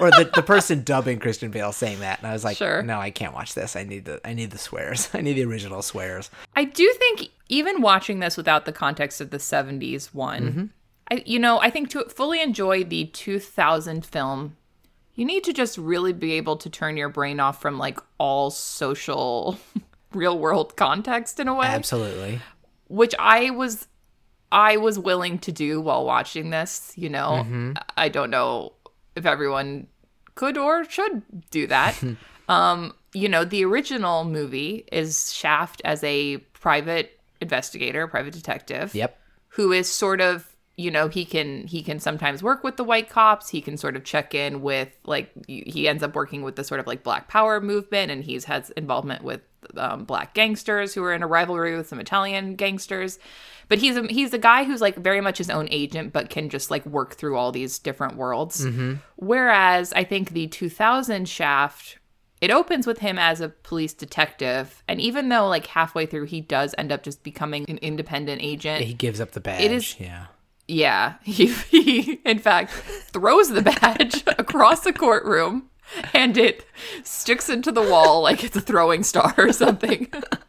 or 0.00 0.10
the, 0.10 0.30
the 0.34 0.42
person 0.42 0.82
dubbing 0.82 1.18
Christian 1.18 1.50
Bale 1.50 1.72
saying 1.72 2.00
that, 2.00 2.18
and 2.18 2.26
I 2.28 2.32
was 2.32 2.44
like, 2.44 2.56
Sure. 2.56 2.82
no, 2.82 2.98
I 3.00 3.10
can't 3.10 3.34
watch 3.34 3.54
this. 3.54 3.76
I 3.76 3.84
need 3.84 4.04
the 4.04 4.20
I 4.26 4.34
need 4.34 4.50
the 4.50 4.58
swears. 4.58 5.08
I 5.14 5.20
need 5.20 5.34
the 5.34 5.44
original 5.44 5.82
swears. 5.82 6.30
I 6.56 6.64
do 6.64 6.92
think 6.98 7.30
even 7.48 7.80
watching 7.80 8.20
this 8.20 8.36
without 8.36 8.64
the 8.64 8.72
context 8.72 9.20
of 9.20 9.30
the 9.30 9.38
70s 9.38 10.12
one, 10.14 10.42
Mm-hmm. 10.42 10.64
I 11.10 11.22
you 11.26 11.38
know, 11.38 11.58
I 11.60 11.70
think 11.70 11.88
to 11.90 12.04
fully 12.04 12.40
enjoy 12.42 12.84
the 12.84 13.06
2000 13.06 14.04
film, 14.04 14.56
you 15.14 15.24
need 15.24 15.42
to 15.44 15.52
just 15.52 15.78
really 15.78 16.12
be 16.12 16.32
able 16.34 16.56
to 16.58 16.68
turn 16.70 16.96
your 16.96 17.08
brain 17.08 17.40
off 17.40 17.60
from 17.60 17.78
like 17.78 17.98
all 18.18 18.50
social 18.50 19.58
real 20.12 20.38
world 20.38 20.76
context 20.76 21.40
in 21.40 21.48
a 21.48 21.54
way. 21.54 21.66
Absolutely. 21.66 22.40
which 22.88 23.14
I 23.18 23.50
was 23.50 23.88
I 24.50 24.76
was 24.78 24.98
willing 24.98 25.38
to 25.40 25.52
do 25.52 25.80
while 25.80 26.04
watching 26.04 26.50
this, 26.50 26.92
you 26.96 27.08
know. 27.08 27.74
I 27.96 28.08
don't 28.08 28.30
know 28.30 28.72
if 29.14 29.26
everyone 29.26 29.86
could 30.34 30.56
or 30.56 30.84
should 30.84 31.22
do 31.50 31.66
that. 31.66 32.02
um, 32.48 32.94
you 33.12 33.28
know, 33.28 33.44
the 33.44 33.64
original 33.64 34.24
movie 34.24 34.86
is 34.92 35.32
Shaft 35.32 35.82
as 35.84 36.02
a 36.04 36.38
private 36.54 37.18
investigator, 37.40 38.06
private 38.06 38.32
detective 38.34 38.94
Yep. 38.94 39.18
who 39.48 39.72
is 39.72 39.88
sort 39.88 40.20
of 40.20 40.54
you 40.76 40.90
know 40.92 41.08
he 41.08 41.24
can 41.24 41.66
he 41.66 41.82
can 41.82 41.98
sometimes 41.98 42.40
work 42.42 42.62
with 42.62 42.76
the 42.76 42.84
white 42.84 43.10
cops 43.10 43.48
he 43.48 43.60
can 43.60 43.76
sort 43.76 43.96
of 43.96 44.04
check 44.04 44.32
in 44.32 44.62
with 44.62 44.88
like 45.04 45.28
he 45.48 45.88
ends 45.88 46.04
up 46.04 46.14
working 46.14 46.42
with 46.42 46.54
the 46.54 46.62
sort 46.62 46.78
of 46.78 46.86
like 46.86 47.02
black 47.02 47.26
power 47.26 47.60
movement 47.60 48.12
and 48.12 48.22
he's 48.22 48.44
has 48.44 48.70
involvement 48.70 49.24
with 49.24 49.40
um, 49.76 50.04
black 50.04 50.34
gangsters 50.34 50.94
who 50.94 51.02
are 51.02 51.12
in 51.12 51.20
a 51.24 51.26
rivalry 51.26 51.76
with 51.76 51.88
some 51.88 51.98
italian 51.98 52.54
gangsters 52.54 53.18
but 53.68 53.78
he's 53.78 53.96
a 53.96 54.06
he's 54.08 54.32
a 54.32 54.38
guy 54.38 54.64
who's 54.64 54.80
like 54.80 54.96
very 54.96 55.20
much 55.20 55.38
his 55.38 55.50
own 55.50 55.68
agent 55.70 56.12
but 56.12 56.30
can 56.30 56.48
just 56.48 56.70
like 56.70 56.84
work 56.86 57.14
through 57.14 57.36
all 57.36 57.52
these 57.52 57.78
different 57.78 58.16
worlds 58.16 58.64
mm-hmm. 58.64 58.94
whereas 59.16 59.92
i 59.92 60.04
think 60.04 60.30
the 60.30 60.46
2000 60.46 61.28
shaft 61.28 61.98
it 62.40 62.50
opens 62.50 62.86
with 62.86 62.98
him 63.00 63.18
as 63.18 63.40
a 63.40 63.48
police 63.48 63.92
detective 63.92 64.82
and 64.88 65.00
even 65.00 65.28
though 65.28 65.48
like 65.48 65.66
halfway 65.66 66.06
through 66.06 66.24
he 66.24 66.40
does 66.40 66.74
end 66.78 66.92
up 66.92 67.02
just 67.02 67.22
becoming 67.22 67.64
an 67.68 67.78
independent 67.78 68.40
agent 68.42 68.84
He 68.84 68.94
gives 68.94 69.20
up 69.20 69.32
the 69.32 69.40
badge. 69.40 69.62
it 69.62 69.72
is 69.72 69.98
yeah. 69.98 70.26
yeah, 70.66 71.14
he, 71.22 71.46
he 71.46 72.20
in 72.24 72.38
fact 72.38 72.70
throws 72.72 73.50
the 73.50 73.62
badge 73.62 74.22
across 74.38 74.80
the 74.80 74.92
courtroom 74.92 75.68
and 76.12 76.36
it 76.36 76.64
sticks 77.02 77.48
into 77.48 77.72
the 77.72 77.82
wall 77.82 78.22
like 78.22 78.44
it's 78.44 78.56
a 78.56 78.60
throwing 78.60 79.02
star 79.02 79.34
or 79.38 79.52
something. 79.52 80.08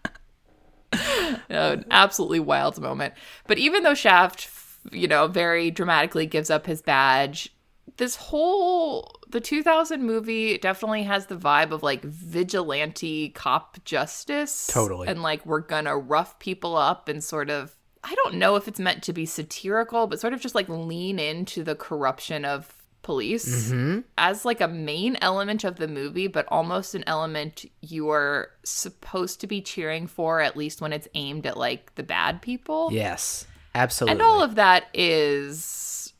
an 1.50 1.86
absolutely 1.92 2.40
wild 2.40 2.80
moment. 2.80 3.14
But 3.48 3.58
even 3.58 3.84
though 3.84 3.94
Shaft, 3.94 4.50
you 4.92 5.08
know, 5.08 5.28
very 5.28 5.72
dramatically 5.72 6.26
gives 6.26 6.50
up 6.50 6.66
his 6.66 6.82
badge, 6.82 7.54
this 7.98 8.16
whole 8.16 9.16
the 9.30 9.42
2000 9.42 10.04
movie 10.04 10.58
definitely 10.58 11.04
has 11.04 11.28
the 11.28 11.36
vibe 11.36 11.72
of 11.72 11.84
like 11.84 12.02
vigilante 12.04 13.30
cop 13.30 13.78
justice. 13.86 14.68
Totally. 14.68 15.08
And 15.08 15.22
like 15.22 15.46
we're 15.46 15.60
gonna 15.60 15.98
rough 15.98 16.40
people 16.40 16.76
up 16.76 17.08
and 17.08 17.24
sort 17.24 17.50
of 17.50 17.76
I 18.04 18.16
don't 18.16 18.36
know 18.36 18.56
if 18.56 18.68
it's 18.68 18.80
meant 18.80 19.04
to 19.04 19.14
be 19.14 19.26
satirical, 19.26 20.08
but 20.08 20.20
sort 20.20 20.34
of 20.34 20.40
just 20.40 20.56
like 20.56 20.70
lean 20.70 21.20
into 21.20 21.64
the 21.64 21.76
corruption 21.76 22.46
of 22.46 22.74
police 23.10 23.72
mm-hmm. 23.72 24.02
as 24.20 24.46
like 24.46 24.62
a 24.62 24.68
main 24.68 25.18
element 25.20 25.64
of 25.64 25.78
the 25.78 25.88
movie, 25.88 26.28
but 26.28 26.46
almost 26.50 26.94
an 26.94 27.04
element 27.08 27.66
you 27.82 28.08
are 28.12 28.52
supposed 28.64 29.42
to 29.42 29.48
be 29.48 29.64
cheering 29.64 30.06
for, 30.06 30.42
at 30.42 30.56
least 30.56 30.80
when 30.80 30.94
it's 30.94 31.08
aimed 31.16 31.48
at 31.48 31.58
like 31.58 31.96
the 31.96 32.04
bad 32.04 32.40
people. 32.40 32.90
Yes. 32.92 33.48
Absolutely. 33.74 34.12
And 34.12 34.22
all 34.22 34.44
of 34.44 34.54
that 34.56 34.90
is 34.94 36.14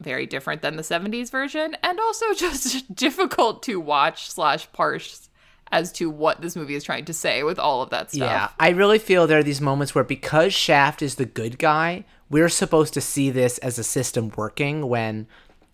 very 0.00 0.24
different 0.24 0.62
than 0.62 0.76
the 0.76 0.84
70s 0.84 1.32
version 1.32 1.76
and 1.82 1.98
also 1.98 2.32
just 2.36 2.94
difficult 2.94 3.64
to 3.64 3.80
watch 3.80 4.30
slash 4.30 4.70
parse 4.70 5.28
as 5.72 5.90
to 5.90 6.08
what 6.08 6.42
this 6.42 6.54
movie 6.54 6.76
is 6.76 6.84
trying 6.84 7.06
to 7.06 7.12
say 7.12 7.42
with 7.42 7.58
all 7.58 7.82
of 7.82 7.90
that 7.90 8.12
stuff. 8.12 8.28
Yeah, 8.28 8.50
I 8.60 8.68
really 8.68 9.00
feel 9.00 9.26
there 9.26 9.40
are 9.40 9.42
these 9.42 9.60
moments 9.60 9.96
where 9.96 10.04
because 10.04 10.54
Shaft 10.54 11.02
is 11.02 11.16
the 11.16 11.26
good 11.26 11.58
guy, 11.58 12.04
we're 12.30 12.48
supposed 12.48 12.94
to 12.94 13.00
see 13.00 13.30
this 13.30 13.58
as 13.58 13.80
a 13.80 13.82
system 13.82 14.30
working 14.36 14.88
when 14.88 15.26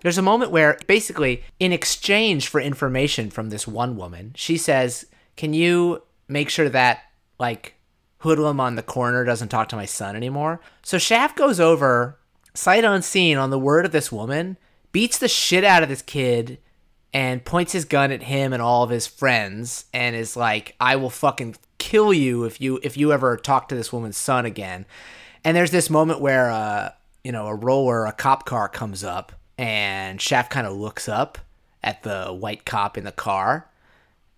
there's 0.02 0.18
a 0.18 0.22
moment 0.22 0.50
where 0.50 0.78
basically 0.86 1.44
in 1.58 1.72
exchange 1.72 2.48
for 2.48 2.60
information 2.60 3.30
from 3.30 3.50
this 3.50 3.66
one 3.66 3.96
woman, 3.96 4.32
she 4.36 4.56
says, 4.56 5.06
"Can 5.36 5.54
you 5.54 6.02
make 6.28 6.50
sure 6.50 6.68
that 6.68 7.00
like 7.38 7.74
hoodlum 8.18 8.60
on 8.60 8.74
the 8.74 8.82
corner 8.82 9.24
doesn't 9.24 9.48
talk 9.48 9.68
to 9.70 9.76
my 9.76 9.86
son 9.86 10.16
anymore?" 10.16 10.60
So 10.82 10.98
Shaft 10.98 11.36
goes 11.36 11.60
over 11.60 12.18
sight 12.54 12.84
unseen 12.84 13.38
on 13.38 13.50
the 13.50 13.58
word 13.58 13.86
of 13.86 13.92
this 13.92 14.12
woman, 14.12 14.58
beats 14.90 15.18
the 15.18 15.28
shit 15.28 15.64
out 15.64 15.82
of 15.82 15.88
this 15.88 16.02
kid 16.02 16.58
and 17.14 17.44
points 17.44 17.72
his 17.72 17.84
gun 17.84 18.10
at 18.10 18.24
him 18.24 18.52
and 18.52 18.62
all 18.62 18.82
of 18.82 18.90
his 18.90 19.06
friends 19.06 19.86
and 19.94 20.16
is 20.16 20.36
like, 20.36 20.74
"I 20.80 20.96
will 20.96 21.10
fucking 21.10 21.56
kill 21.78 22.12
you 22.12 22.44
if 22.44 22.60
you 22.60 22.80
if 22.82 22.96
you 22.96 23.12
ever 23.12 23.36
talk 23.36 23.68
to 23.68 23.74
this 23.74 23.92
woman's 23.92 24.18
son 24.18 24.46
again." 24.46 24.84
And 25.44 25.56
there's 25.56 25.72
this 25.72 25.90
moment 25.90 26.20
where 26.20 26.50
uh, 26.50 26.90
you 27.22 27.30
know, 27.30 27.46
a 27.46 27.54
roller, 27.54 28.06
a 28.06 28.12
cop 28.12 28.44
car 28.46 28.68
comes 28.68 29.04
up 29.04 29.32
and 29.58 30.20
Shaft 30.20 30.50
kind 30.50 30.66
of 30.66 30.74
looks 30.74 31.08
up 31.08 31.38
at 31.82 32.02
the 32.02 32.26
white 32.26 32.64
cop 32.64 32.96
in 32.96 33.04
the 33.04 33.12
car 33.12 33.68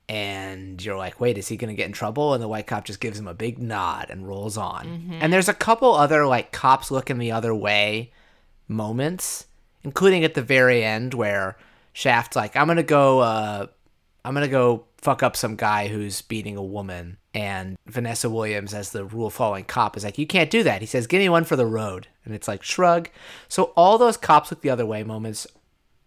and 0.08 0.84
you're 0.84 0.96
like, 0.96 1.20
wait, 1.20 1.38
is 1.38 1.48
he 1.48 1.56
going 1.56 1.74
to 1.74 1.76
get 1.76 1.86
in 1.86 1.92
trouble? 1.92 2.34
And 2.34 2.42
the 2.42 2.48
white 2.48 2.66
cop 2.66 2.84
just 2.84 3.00
gives 3.00 3.18
him 3.18 3.26
a 3.26 3.34
big 3.34 3.58
nod 3.58 4.10
and 4.10 4.26
rolls 4.26 4.56
on. 4.56 4.86
Mm-hmm. 4.86 5.18
And 5.20 5.32
there's 5.32 5.48
a 5.48 5.54
couple 5.54 5.94
other 5.94 6.26
like 6.26 6.52
cops 6.52 6.90
looking 6.90 7.18
the 7.18 7.32
other 7.32 7.54
way 7.54 8.12
moments, 8.68 9.46
including 9.82 10.24
at 10.24 10.34
the 10.34 10.42
very 10.42 10.84
end 10.84 11.14
where 11.14 11.56
Shaft's 11.92 12.36
like, 12.36 12.56
I'm 12.56 12.66
going 12.66 12.76
to 12.76 12.82
go, 12.82 13.20
uh, 13.20 13.66
I'm 14.24 14.34
going 14.34 14.46
to 14.46 14.50
go 14.50 14.84
fuck 15.04 15.22
up 15.22 15.36
some 15.36 15.54
guy 15.54 15.88
who's 15.88 16.22
beating 16.22 16.56
a 16.56 16.62
woman. 16.62 17.18
And 17.34 17.76
Vanessa 17.86 18.30
Williams, 18.30 18.72
as 18.72 18.90
the 18.90 19.04
rule 19.04 19.28
following 19.28 19.64
cop, 19.64 19.96
is 19.96 20.04
like, 20.04 20.18
You 20.18 20.26
can't 20.26 20.50
do 20.50 20.62
that. 20.62 20.80
He 20.80 20.86
says, 20.86 21.06
Give 21.06 21.20
me 21.20 21.28
one 21.28 21.44
for 21.44 21.56
the 21.56 21.66
road. 21.66 22.08
And 22.24 22.34
it's 22.34 22.48
like, 22.48 22.62
shrug. 22.62 23.10
So 23.46 23.64
all 23.76 23.98
those 23.98 24.16
cops 24.16 24.50
look 24.50 24.62
the 24.62 24.70
other 24.70 24.86
way 24.86 25.04
moments 25.04 25.46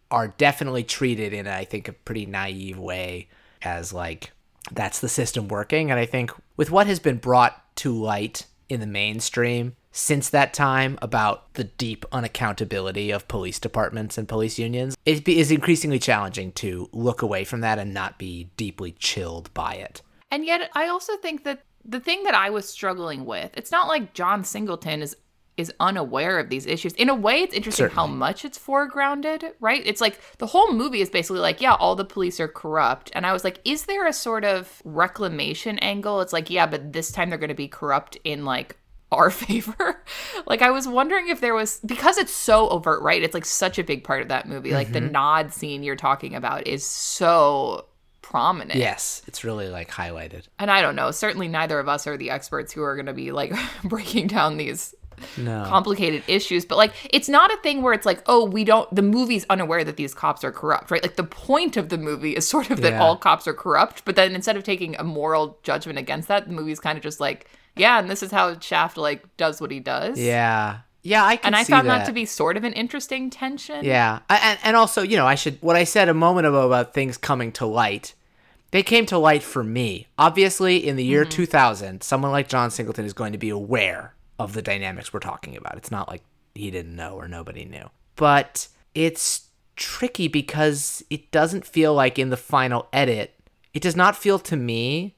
are 0.09 0.29
definitely 0.29 0.83
treated 0.83 1.31
in, 1.31 1.47
I 1.47 1.63
think, 1.63 1.87
a 1.87 1.93
pretty 1.93 2.25
naive 2.25 2.79
way 2.79 3.29
as 3.61 3.93
like, 3.93 4.31
that's 4.71 4.99
the 4.99 5.09
system 5.09 5.47
working. 5.47 5.91
And 5.91 5.99
I 5.99 6.05
think 6.05 6.31
with 6.55 6.71
what 6.71 6.87
has 6.87 6.99
been 6.99 7.17
brought 7.17 7.75
to 7.77 7.93
light 7.93 8.47
in 8.67 8.79
the 8.79 8.87
mainstream 8.87 9.75
since 9.97 10.29
that 10.29 10.53
time 10.53 10.95
about 11.01 11.51
the 11.55 11.63
deep 11.63 12.05
unaccountability 12.11 13.13
of 13.13 13.27
police 13.27 13.57
departments 13.57 14.15
and 14.15 14.27
police 14.27 14.59
unions, 14.59 14.95
it 15.07 15.27
is 15.27 15.49
increasingly 15.49 15.97
challenging 15.97 16.51
to 16.51 16.87
look 16.93 17.23
away 17.23 17.43
from 17.43 17.61
that 17.61 17.79
and 17.79 17.95
not 17.95 18.19
be 18.19 18.51
deeply 18.57 18.91
chilled 18.91 19.51
by 19.55 19.73
it. 19.73 20.03
And 20.29 20.45
yet, 20.45 20.69
I 20.75 20.87
also 20.87 21.17
think 21.17 21.45
that 21.45 21.63
the 21.83 21.99
thing 21.99 22.25
that 22.25 22.35
I 22.35 22.51
was 22.51 22.69
struggling 22.69 23.25
with, 23.25 23.49
it's 23.57 23.71
not 23.71 23.87
like 23.87 24.13
John 24.13 24.43
Singleton 24.43 25.01
is 25.01 25.17
is 25.57 25.73
unaware 25.79 26.37
of 26.37 26.49
these 26.49 26.67
issues. 26.67 26.93
In 26.93 27.09
a 27.09 27.15
way, 27.15 27.39
it's 27.39 27.55
interesting 27.55 27.85
Certainly. 27.85 27.95
how 27.95 28.05
much 28.05 28.45
it's 28.45 28.59
foregrounded, 28.59 29.53
right? 29.59 29.81
It's 29.83 29.99
like 29.99 30.19
the 30.37 30.45
whole 30.45 30.71
movie 30.71 31.01
is 31.01 31.09
basically 31.09 31.39
like, 31.39 31.59
yeah, 31.59 31.73
all 31.73 31.95
the 31.95 32.05
police 32.05 32.39
are 32.39 32.47
corrupt. 32.47 33.09
And 33.15 33.25
I 33.25 33.33
was 33.33 33.43
like, 33.43 33.59
is 33.65 33.85
there 33.85 34.05
a 34.05 34.13
sort 34.13 34.45
of 34.45 34.79
reclamation 34.85 35.79
angle? 35.79 36.21
It's 36.21 36.33
like, 36.33 36.51
yeah, 36.51 36.67
but 36.67 36.93
this 36.93 37.11
time 37.11 37.31
they're 37.31 37.39
going 37.39 37.47
to 37.47 37.55
be 37.55 37.67
corrupt 37.67 38.19
in 38.23 38.45
like 38.45 38.77
our 39.11 39.29
favor. 39.31 40.03
like 40.45 40.61
I 40.61 40.71
was 40.71 40.87
wondering 40.87 41.29
if 41.29 41.41
there 41.41 41.53
was 41.53 41.79
because 41.85 42.17
it's 42.17 42.33
so 42.33 42.69
overt, 42.69 43.01
right? 43.01 43.21
It's 43.21 43.33
like 43.33 43.45
such 43.45 43.79
a 43.79 43.83
big 43.83 44.03
part 44.03 44.21
of 44.21 44.27
that 44.29 44.47
movie. 44.47 44.71
Like 44.71 44.87
mm-hmm. 44.87 45.05
the 45.05 45.11
nod 45.11 45.53
scene 45.53 45.83
you're 45.83 45.95
talking 45.95 46.35
about 46.35 46.67
is 46.67 46.85
so 46.85 47.85
prominent. 48.21 48.77
Yes, 48.77 49.21
it's 49.27 49.43
really 49.43 49.69
like 49.69 49.89
highlighted. 49.89 50.47
And 50.59 50.69
I 50.69 50.81
don't 50.81 50.95
know, 50.95 51.11
certainly 51.11 51.47
neither 51.47 51.79
of 51.79 51.87
us 51.87 52.07
are 52.07 52.17
the 52.17 52.29
experts 52.29 52.73
who 52.73 52.83
are 52.83 52.95
going 52.95 53.05
to 53.05 53.13
be 53.13 53.31
like 53.31 53.53
breaking 53.83 54.27
down 54.27 54.57
these 54.57 54.93
no. 55.37 55.63
complicated 55.65 56.23
issues, 56.27 56.65
but 56.65 56.77
like 56.77 56.93
it's 57.09 57.29
not 57.29 57.51
a 57.51 57.57
thing 57.57 57.81
where 57.81 57.93
it's 57.93 58.05
like, 58.05 58.21
oh, 58.25 58.45
we 58.45 58.63
don't 58.63 58.93
the 58.93 59.01
movie's 59.01 59.45
unaware 59.49 59.83
that 59.83 59.97
these 59.97 60.13
cops 60.13 60.43
are 60.43 60.51
corrupt, 60.51 60.91
right? 60.91 61.01
Like 61.01 61.15
the 61.15 61.23
point 61.23 61.77
of 61.77 61.89
the 61.89 61.97
movie 61.97 62.33
is 62.33 62.47
sort 62.47 62.69
of 62.69 62.81
that 62.81 62.93
yeah. 62.93 63.01
all 63.01 63.15
cops 63.15 63.47
are 63.47 63.53
corrupt, 63.53 64.03
but 64.05 64.15
then 64.15 64.35
instead 64.35 64.57
of 64.57 64.63
taking 64.63 64.95
a 64.97 65.03
moral 65.03 65.57
judgment 65.63 65.97
against 65.97 66.27
that, 66.27 66.47
the 66.47 66.53
movie's 66.53 66.79
kind 66.79 66.97
of 66.97 67.03
just 67.03 67.19
like, 67.19 67.49
yeah, 67.79 67.99
and 67.99 68.09
this 68.09 68.23
is 68.23 68.31
how 68.31 68.59
Shaft 68.59 68.97
like 68.97 69.37
does 69.37 69.61
what 69.61 69.71
he 69.71 69.79
does. 69.79 70.19
Yeah. 70.19 70.79
Yeah, 71.03 71.23
I 71.23 71.39
and 71.43 71.55
I 71.55 71.63
found 71.63 71.87
that. 71.87 71.99
that. 71.99 72.05
to 72.07 72.11
be 72.11 72.25
sort 72.25 72.57
of 72.57 72.65
an 72.65 72.73
interesting 72.73 73.29
tension. 73.29 73.85
Yeah, 73.85 74.19
I, 74.29 74.37
and 74.37 74.59
and 74.63 74.75
also, 74.75 75.03
you 75.03 75.15
know, 75.15 75.25
I 75.25 75.35
should 75.35 75.57
what 75.61 75.77
I 75.77 75.85
said 75.85 76.09
a 76.09 76.13
moment 76.13 76.47
ago 76.47 76.65
about 76.65 76.93
things 76.93 77.17
coming 77.17 77.53
to 77.53 77.65
light 77.65 78.13
they 78.71 78.83
came 78.83 79.05
to 79.07 79.17
light 79.17 79.43
for 79.43 79.63
me. 79.63 80.07
Obviously, 80.17 80.85
in 80.85 80.95
the 80.95 81.03
year 81.03 81.23
mm-hmm. 81.23 81.31
2000, 81.31 82.03
someone 82.03 82.31
like 82.31 82.49
John 82.49 82.69
Singleton 82.69 83.05
is 83.05 83.13
going 83.13 83.31
to 83.31 83.37
be 83.37 83.49
aware 83.49 84.13
of 84.39 84.53
the 84.53 84.61
dynamics 84.61 85.13
we're 85.13 85.19
talking 85.19 85.55
about. 85.55 85.77
It's 85.77 85.91
not 85.91 86.09
like 86.09 86.21
he 86.53 86.69
didn't 86.69 86.95
know 86.95 87.15
or 87.15 87.27
nobody 87.27 87.65
knew. 87.65 87.89
But 88.15 88.67
it's 88.93 89.47
tricky 89.75 90.27
because 90.27 91.03
it 91.09 91.31
doesn't 91.31 91.65
feel 91.65 91.93
like 91.93 92.19
in 92.19 92.29
the 92.29 92.37
final 92.37 92.87
edit, 92.91 93.33
it 93.73 93.81
does 93.81 93.95
not 93.95 94.15
feel 94.15 94.39
to 94.39 94.55
me 94.57 95.15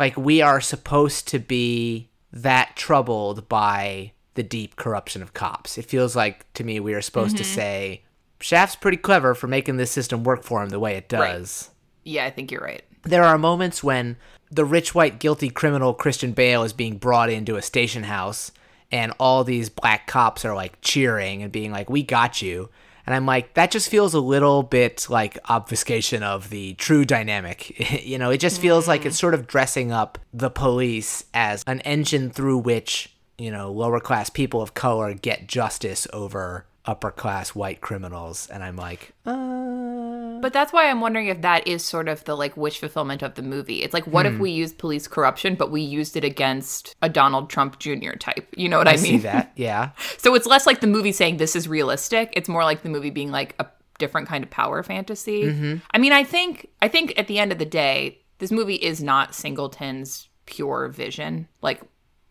like 0.00 0.16
we 0.16 0.40
are 0.40 0.62
supposed 0.62 1.28
to 1.28 1.38
be 1.38 2.08
that 2.32 2.74
troubled 2.74 3.48
by 3.50 4.12
the 4.34 4.42
deep 4.42 4.74
corruption 4.76 5.20
of 5.20 5.34
cops. 5.34 5.76
It 5.76 5.84
feels 5.84 6.16
like 6.16 6.50
to 6.54 6.64
me 6.64 6.80
we 6.80 6.94
are 6.94 7.02
supposed 7.02 7.36
mm-hmm. 7.36 7.44
to 7.44 7.44
say 7.44 8.02
Shaft's 8.40 8.76
pretty 8.76 8.96
clever 8.96 9.34
for 9.34 9.46
making 9.46 9.76
this 9.76 9.90
system 9.90 10.24
work 10.24 10.42
for 10.42 10.62
him 10.62 10.70
the 10.70 10.80
way 10.80 10.96
it 10.96 11.10
does. 11.10 11.68
Right. 11.68 11.76
Yeah, 12.04 12.24
I 12.24 12.30
think 12.30 12.50
you're 12.50 12.62
right. 12.62 12.82
There 13.02 13.22
are 13.22 13.36
moments 13.36 13.84
when 13.84 14.16
the 14.50 14.64
rich 14.64 14.94
white 14.94 15.18
guilty 15.20 15.50
criminal 15.50 15.92
Christian 15.92 16.32
Bale 16.32 16.62
is 16.62 16.72
being 16.72 16.96
brought 16.96 17.28
into 17.28 17.56
a 17.56 17.62
station 17.62 18.04
house 18.04 18.52
and 18.90 19.12
all 19.20 19.44
these 19.44 19.68
black 19.68 20.06
cops 20.06 20.46
are 20.46 20.54
like 20.54 20.80
cheering 20.80 21.42
and 21.42 21.52
being 21.52 21.72
like, 21.72 21.90
"We 21.90 22.02
got 22.02 22.40
you." 22.40 22.70
And 23.06 23.14
I'm 23.14 23.26
like, 23.26 23.54
that 23.54 23.70
just 23.70 23.88
feels 23.88 24.14
a 24.14 24.20
little 24.20 24.62
bit 24.62 25.06
like 25.08 25.38
obfuscation 25.48 26.22
of 26.22 26.50
the 26.50 26.74
true 26.74 27.04
dynamic. 27.04 28.04
you 28.04 28.18
know, 28.18 28.30
it 28.30 28.38
just 28.38 28.60
feels 28.60 28.86
like 28.86 29.04
it's 29.06 29.18
sort 29.18 29.34
of 29.34 29.46
dressing 29.46 29.92
up 29.92 30.18
the 30.32 30.50
police 30.50 31.24
as 31.34 31.64
an 31.66 31.80
engine 31.80 32.30
through 32.30 32.58
which, 32.58 33.14
you 33.38 33.50
know, 33.50 33.70
lower 33.70 34.00
class 34.00 34.30
people 34.30 34.62
of 34.62 34.74
color 34.74 35.14
get 35.14 35.46
justice 35.46 36.06
over 36.12 36.66
upper 36.86 37.10
class 37.10 37.54
white 37.54 37.80
criminals. 37.80 38.48
And 38.48 38.62
I'm 38.62 38.76
like, 38.76 39.12
uh 39.26 40.38
but 40.40 40.52
that's 40.52 40.72
why 40.72 40.88
I'm 40.88 41.00
wondering 41.00 41.26
if 41.26 41.42
that 41.42 41.68
is 41.68 41.84
sort 41.84 42.08
of 42.08 42.24
the 42.24 42.36
like 42.36 42.56
wish 42.56 42.78
fulfillment 42.78 43.22
of 43.22 43.34
the 43.34 43.42
movie. 43.42 43.82
It's 43.82 43.94
like, 43.94 44.06
what 44.06 44.26
hmm. 44.26 44.34
if 44.34 44.40
we 44.40 44.50
used 44.50 44.78
police 44.78 45.06
corruption, 45.06 45.54
but 45.54 45.70
we 45.70 45.82
used 45.82 46.16
it 46.16 46.24
against 46.24 46.96
a 47.02 47.08
Donald 47.08 47.50
Trump 47.50 47.78
Jr. 47.78 48.12
type? 48.12 48.48
You 48.56 48.68
know 48.68 48.78
what 48.78 48.88
I, 48.88 48.92
I 48.92 48.96
mean? 48.96 49.04
See 49.04 49.18
that? 49.18 49.52
Yeah. 49.56 49.90
so 50.16 50.34
it's 50.34 50.46
less 50.46 50.66
like 50.66 50.80
the 50.80 50.86
movie 50.86 51.12
saying 51.12 51.36
this 51.36 51.54
is 51.54 51.68
realistic. 51.68 52.32
It's 52.34 52.48
more 52.48 52.64
like 52.64 52.82
the 52.82 52.88
movie 52.88 53.10
being 53.10 53.30
like 53.30 53.54
a 53.58 53.66
different 53.98 54.26
kind 54.28 54.42
of 54.42 54.50
power 54.50 54.82
fantasy. 54.82 55.44
Mm-hmm. 55.44 55.76
I 55.90 55.98
mean, 55.98 56.12
I 56.12 56.24
think 56.24 56.70
I 56.80 56.88
think 56.88 57.18
at 57.18 57.26
the 57.26 57.38
end 57.38 57.52
of 57.52 57.58
the 57.58 57.66
day, 57.66 58.20
this 58.38 58.50
movie 58.50 58.76
is 58.76 59.02
not 59.02 59.34
Singleton's 59.34 60.28
pure 60.46 60.88
vision. 60.88 61.46
Like 61.60 61.82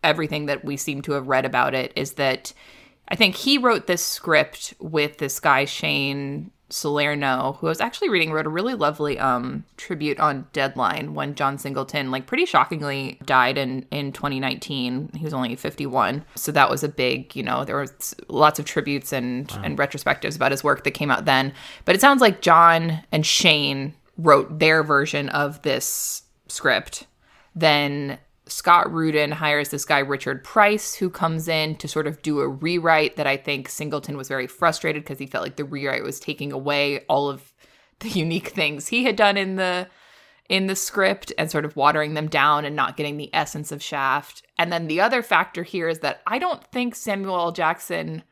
everything 0.02 0.46
that 0.46 0.64
we 0.64 0.76
seem 0.76 1.02
to 1.02 1.12
have 1.12 1.28
read 1.28 1.44
about 1.44 1.74
it 1.74 1.92
is 1.94 2.14
that 2.14 2.52
I 3.10 3.16
think 3.16 3.34
he 3.34 3.58
wrote 3.58 3.86
this 3.86 4.04
script 4.04 4.74
with 4.78 5.18
this 5.18 5.40
guy 5.40 5.64
Shane 5.64 6.50
Salerno, 6.70 7.56
who 7.60 7.66
I 7.66 7.70
was 7.70 7.80
actually 7.80 8.08
reading, 8.08 8.32
wrote 8.32 8.46
a 8.46 8.50
really 8.50 8.74
lovely 8.74 9.18
um, 9.18 9.64
tribute 9.76 10.20
on 10.20 10.46
Deadline 10.52 11.14
when 11.14 11.34
John 11.34 11.58
Singleton, 11.58 12.10
like 12.10 12.26
pretty 12.26 12.46
shockingly, 12.46 13.18
died 13.24 13.58
in 13.58 13.84
in 13.90 14.12
2019. 14.12 15.10
He 15.16 15.24
was 15.24 15.34
only 15.34 15.56
51, 15.56 16.24
so 16.36 16.52
that 16.52 16.70
was 16.70 16.84
a 16.84 16.88
big, 16.88 17.34
you 17.34 17.42
know, 17.42 17.64
there 17.64 17.78
was 17.78 18.14
lots 18.28 18.58
of 18.58 18.64
tributes 18.64 19.12
and 19.12 19.50
wow. 19.50 19.62
and 19.64 19.78
retrospectives 19.78 20.36
about 20.36 20.52
his 20.52 20.64
work 20.64 20.84
that 20.84 20.92
came 20.92 21.10
out 21.10 21.24
then. 21.24 21.52
But 21.84 21.96
it 21.96 22.00
sounds 22.00 22.20
like 22.20 22.40
John 22.40 23.02
and 23.10 23.26
Shane 23.26 23.94
wrote 24.16 24.58
their 24.58 24.82
version 24.82 25.28
of 25.30 25.62
this 25.62 26.22
script. 26.48 27.06
Then 27.54 28.18
Scott 28.50 28.92
Rudin 28.92 29.30
hires 29.30 29.68
this 29.68 29.84
guy, 29.84 29.98
Richard 29.98 30.44
Price, 30.44 30.94
who 30.94 31.10
comes 31.10 31.48
in 31.48 31.76
to 31.76 31.88
sort 31.88 32.06
of 32.06 32.22
do 32.22 32.40
a 32.40 32.48
rewrite 32.48 33.16
that 33.16 33.26
I 33.26 33.36
think 33.36 33.68
Singleton 33.68 34.16
was 34.16 34.28
very 34.28 34.46
frustrated 34.46 35.02
because 35.02 35.18
he 35.18 35.26
felt 35.26 35.44
like 35.44 35.56
the 35.56 35.64
rewrite 35.64 36.02
was 36.02 36.20
taking 36.20 36.52
away 36.52 37.00
all 37.08 37.28
of 37.28 37.52
the 38.00 38.08
unique 38.18 38.48
things 38.48 38.88
he 38.88 39.04
had 39.04 39.16
done 39.16 39.36
in 39.36 39.56
the 39.56 39.88
in 40.48 40.66
the 40.66 40.74
script 40.74 41.32
and 41.38 41.48
sort 41.48 41.64
of 41.64 41.76
watering 41.76 42.14
them 42.14 42.26
down 42.26 42.64
and 42.64 42.74
not 42.74 42.96
getting 42.96 43.16
the 43.16 43.30
essence 43.32 43.70
of 43.70 43.80
Shaft. 43.80 44.42
And 44.58 44.72
then 44.72 44.88
the 44.88 45.00
other 45.00 45.22
factor 45.22 45.62
here 45.62 45.88
is 45.88 46.00
that 46.00 46.22
I 46.26 46.40
don't 46.40 46.64
think 46.72 46.96
Samuel 46.96 47.36
L. 47.36 47.52
Jackson 47.52 48.24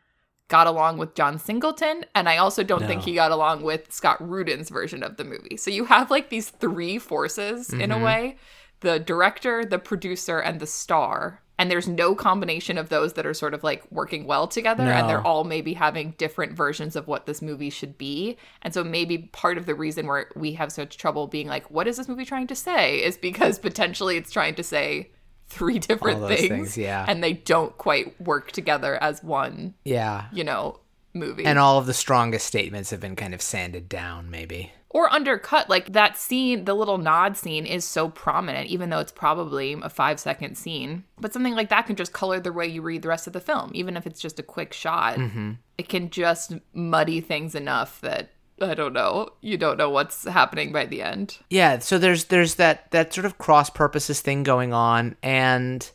got 0.48 0.66
along 0.66 0.98
with 0.98 1.14
John 1.14 1.38
Singleton, 1.38 2.04
and 2.16 2.28
I 2.28 2.38
also 2.38 2.64
don't 2.64 2.82
no. 2.82 2.86
think 2.88 3.02
he 3.02 3.14
got 3.14 3.30
along 3.30 3.62
with 3.62 3.92
Scott 3.92 4.16
Rudin's 4.26 4.68
version 4.68 5.04
of 5.04 5.16
the 5.16 5.24
movie. 5.24 5.56
So 5.56 5.70
you 5.70 5.84
have 5.84 6.10
like 6.10 6.28
these 6.28 6.50
three 6.50 6.98
forces 6.98 7.68
mm-hmm. 7.68 7.82
in 7.82 7.92
a 7.92 7.94
mm-hmm. 7.94 8.04
way 8.04 8.36
the 8.80 8.98
director, 8.98 9.64
the 9.64 9.78
producer, 9.78 10.38
and 10.38 10.60
the 10.60 10.66
star 10.66 11.42
and 11.58 11.70
there's 11.70 11.88
no 11.88 12.14
combination 12.14 12.78
of 12.78 12.88
those 12.88 13.14
that 13.14 13.26
are 13.26 13.34
sort 13.34 13.52
of 13.52 13.64
like 13.64 13.82
working 13.90 14.26
well 14.26 14.46
together 14.46 14.84
and 14.84 15.08
they're 15.08 15.26
all 15.26 15.44
maybe 15.44 15.74
having 15.74 16.14
different 16.16 16.52
versions 16.52 16.94
of 16.94 17.08
what 17.08 17.26
this 17.26 17.42
movie 17.42 17.70
should 17.70 17.98
be 17.98 18.36
and 18.62 18.72
so 18.72 18.84
maybe 18.84 19.18
part 19.18 19.58
of 19.58 19.66
the 19.66 19.74
reason 19.74 20.06
where 20.06 20.30
we 20.36 20.52
have 20.52 20.70
such 20.72 20.96
trouble 20.96 21.26
being 21.26 21.48
like 21.48 21.68
what 21.70 21.88
is 21.88 21.96
this 21.96 22.08
movie 22.08 22.24
trying 22.24 22.46
to 22.46 22.54
say 22.54 23.02
is 23.02 23.18
because 23.18 23.58
potentially 23.68 24.16
it's 24.16 24.30
trying 24.30 24.54
to 24.54 24.62
say 24.62 25.10
three 25.48 25.78
different 25.78 26.26
things, 26.28 26.48
things, 26.48 26.78
yeah. 26.78 27.04
and 27.08 27.24
they 27.24 27.32
don't 27.32 27.76
quite 27.78 28.18
work 28.20 28.52
together 28.52 29.02
as 29.02 29.22
one 29.22 29.74
Yeah. 29.84 30.26
you 30.32 30.44
know 30.44 30.80
movie 31.14 31.44
And 31.44 31.58
all 31.58 31.78
of 31.78 31.86
the 31.86 31.94
strongest 31.94 32.46
statements 32.46 32.90
have 32.90 33.00
been 33.00 33.16
kind 33.16 33.34
of 33.34 33.42
sanded 33.42 33.88
down, 33.88 34.30
maybe. 34.30 34.72
Or 34.90 35.12
undercut 35.12 35.68
like 35.68 35.92
that 35.92 36.16
scene 36.16 36.64
the 36.64 36.74
little 36.74 36.98
nod 36.98 37.36
scene 37.36 37.66
is 37.66 37.84
so 37.84 38.08
prominent 38.08 38.68
even 38.68 38.90
though 38.90 38.98
it's 38.98 39.12
probably 39.12 39.76
a 39.82 39.90
five 39.90 40.18
second 40.18 40.56
scene. 40.56 41.04
But 41.18 41.32
something 41.32 41.54
like 41.54 41.68
that 41.68 41.86
can 41.86 41.96
just 41.96 42.12
color 42.12 42.40
the 42.40 42.52
way 42.52 42.66
you 42.66 42.82
read 42.82 43.02
the 43.02 43.08
rest 43.08 43.26
of 43.26 43.32
the 43.32 43.40
film 43.40 43.70
even 43.74 43.96
if 43.96 44.06
it's 44.06 44.20
just 44.20 44.38
a 44.38 44.42
quick 44.42 44.72
shot. 44.72 45.16
Mm-hmm. 45.16 45.52
It 45.76 45.88
can 45.88 46.10
just 46.10 46.54
muddy 46.72 47.20
things 47.20 47.54
enough 47.54 48.00
that 48.00 48.30
i 48.60 48.74
don't 48.74 48.92
know 48.92 49.28
you 49.40 49.56
don't 49.56 49.76
know 49.76 49.88
what's 49.88 50.24
happening 50.24 50.72
by 50.72 50.86
the 50.86 51.02
end. 51.02 51.38
Yeah, 51.50 51.78
so 51.78 51.98
there's 51.98 52.24
there's 52.26 52.56
that 52.56 52.90
that 52.90 53.12
sort 53.12 53.24
of 53.24 53.38
cross 53.38 53.70
purposes 53.70 54.20
thing 54.20 54.42
going 54.42 54.72
on, 54.72 55.16
and 55.22 55.88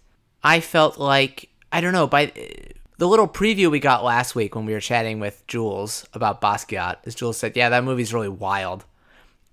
I 0.43 0.59
felt 0.59 0.97
like 0.97 1.49
I 1.71 1.81
don't 1.81 1.93
know 1.93 2.07
by 2.07 2.31
the 2.97 3.07
little 3.07 3.27
preview 3.27 3.69
we 3.71 3.79
got 3.79 4.03
last 4.03 4.35
week 4.35 4.55
when 4.55 4.65
we 4.65 4.73
were 4.73 4.79
chatting 4.79 5.19
with 5.19 5.45
Jules 5.47 6.07
about 6.13 6.41
Basquiat, 6.41 6.97
as 7.05 7.15
Jules 7.15 7.37
said, 7.37 7.55
yeah, 7.55 7.69
that 7.69 7.83
movie's 7.83 8.13
really 8.13 8.29
wild, 8.29 8.85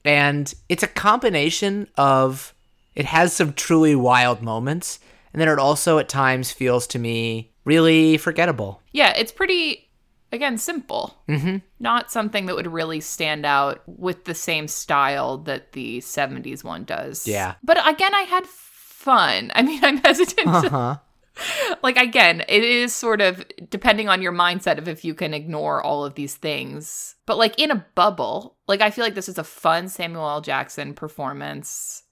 and 0.05 0.53
it's 0.69 0.83
a 0.83 0.87
combination 0.89 1.89
of 1.97 2.55
it 2.95 3.05
has 3.07 3.33
some 3.33 3.53
truly 3.53 3.95
wild 3.95 4.43
moments, 4.43 4.99
and 5.33 5.41
then 5.41 5.49
it 5.49 5.59
also 5.59 5.99
at 5.99 6.09
times 6.09 6.51
feels 6.53 6.87
to 6.89 6.99
me 6.99 7.53
really 7.65 8.17
forgettable. 8.17 8.81
yeah 8.93 9.13
it's 9.17 9.31
pretty 9.33 9.87
again 10.33 10.57
simple 10.57 11.15
mm-hmm. 11.29 11.57
not 11.79 12.11
something 12.11 12.47
that 12.47 12.57
would 12.57 12.67
really 12.67 13.01
stand 13.01 13.45
out 13.45 13.83
with 13.87 14.25
the 14.25 14.35
same 14.35 14.67
style 14.67 15.37
that 15.39 15.73
the 15.73 15.99
70s 15.99 16.65
one 16.65 16.85
does 16.85 17.27
Yeah. 17.29 17.55
but 17.63 17.77
again 17.87 18.15
i 18.15 18.23
had 18.23 18.47
fun 18.47 19.53
i 19.55 19.63
mean 19.63 19.85
i'm 19.85 19.99
hesitant 19.99 20.63
to 20.65 20.71
Huh? 20.71 20.97
like 21.83 21.97
again 21.97 22.43
it 22.49 22.65
is 22.65 22.95
sort 22.95 23.21
of 23.21 23.45
depending 23.71 24.09
on 24.09 24.23
your 24.23 24.33
mindset 24.33 24.79
of 24.79 24.89
if 24.89 25.05
you 25.05 25.15
can 25.15 25.33
ignore 25.35 25.83
all 25.83 26.05
of 26.05 26.15
these 26.15 26.35
things. 26.35 27.15
But 27.27 27.39
like 27.39 27.59
in 27.59 27.71
a 27.71 27.85
bubble 27.95 28.57
like 28.67 28.81
i 28.81 28.91
feel 28.91 29.05
like 29.05 29.15
this 29.15 29.29
is 29.29 29.39
a 29.39 29.45
fun 29.45 29.89
samuel 29.89 30.29
l. 30.29 30.41
Jackson 30.41 30.95
performance. 30.95 32.03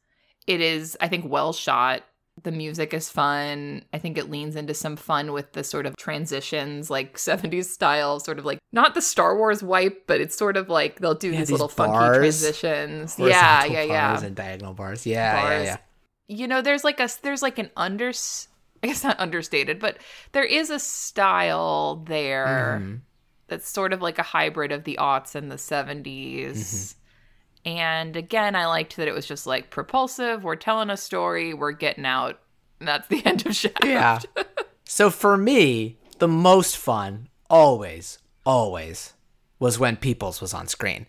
It 0.46 0.60
is 0.60 0.96
i 1.00 1.08
think 1.08 1.30
well 1.30 1.52
shot. 1.52 2.02
The 2.44 2.52
music 2.52 2.94
is 2.94 3.10
fun. 3.10 3.84
I 3.92 3.98
think 3.98 4.16
it 4.16 4.30
leans 4.30 4.54
into 4.54 4.72
some 4.72 4.94
fun 4.94 5.32
with 5.32 5.54
the 5.54 5.64
sort 5.64 5.86
of 5.86 5.96
transitions 5.96 6.88
like 6.88 7.16
70s 7.18 7.64
style 7.64 8.20
sort 8.20 8.38
of 8.38 8.44
like 8.44 8.60
not 8.72 8.94
the 8.94 9.02
star 9.02 9.36
wars 9.36 9.60
wipe 9.62 10.06
but 10.06 10.20
it's 10.20 10.36
sort 10.36 10.56
of 10.56 10.68
like 10.68 11.00
they'll 11.00 11.14
do 11.14 11.30
Yeah, 11.32 11.38
these, 11.38 11.48
these 11.48 11.52
little 11.52 11.68
funky 11.68 12.18
transitions. 12.18 13.18
Yeah 13.18 13.64
yeah 13.64 13.82
yeah. 13.82 14.24
and 14.24 14.36
diagonal 14.36 14.72
bars. 14.74 15.04
Yeah, 15.04 15.34
yeah, 15.34 15.42
bars. 15.42 15.64
yeah. 15.66 15.76
You 16.28 16.46
know, 16.46 16.62
there's 16.62 16.84
like 16.84 17.00
a 17.00 17.08
there's 17.22 17.42
like 17.42 17.58
an 17.58 17.70
under 17.76 18.12
I 18.82 18.86
guess 18.88 19.02
not 19.04 19.18
understated, 19.20 19.78
but 19.78 19.98
there 20.32 20.44
is 20.44 20.70
a 20.70 20.78
style 20.78 21.96
there 22.06 22.78
Mhm. 22.80 23.00
that's 23.48 23.68
sort 23.68 23.92
of 23.92 24.00
like 24.02 24.18
a 24.18 24.22
hybrid 24.22 24.72
of 24.72 24.84
the 24.84 24.96
aughts 25.00 25.34
and 25.34 25.50
the 25.50 25.56
70s. 25.58 26.56
Mm-hmm. 26.56 27.68
And 27.70 28.16
again, 28.16 28.54
I 28.54 28.66
liked 28.66 28.96
that 28.96 29.08
it 29.08 29.14
was 29.14 29.26
just 29.26 29.46
like 29.46 29.70
propulsive, 29.70 30.44
we're 30.44 30.56
telling 30.56 30.90
a 30.90 30.96
story, 30.96 31.52
we're 31.54 31.72
getting 31.72 32.06
out. 32.06 32.38
And 32.78 32.88
that's 32.88 33.08
the 33.08 33.20
end 33.26 33.44
of 33.46 33.54
Shaft. 33.56 33.84
Yeah. 33.84 34.20
so 34.84 35.10
for 35.10 35.36
me, 35.36 35.98
the 36.18 36.28
most 36.28 36.76
fun 36.76 37.28
always, 37.50 38.18
always 38.46 39.14
was 39.58 39.78
when 39.78 39.96
Peoples 39.96 40.40
was 40.40 40.54
on 40.54 40.68
screen. 40.68 41.06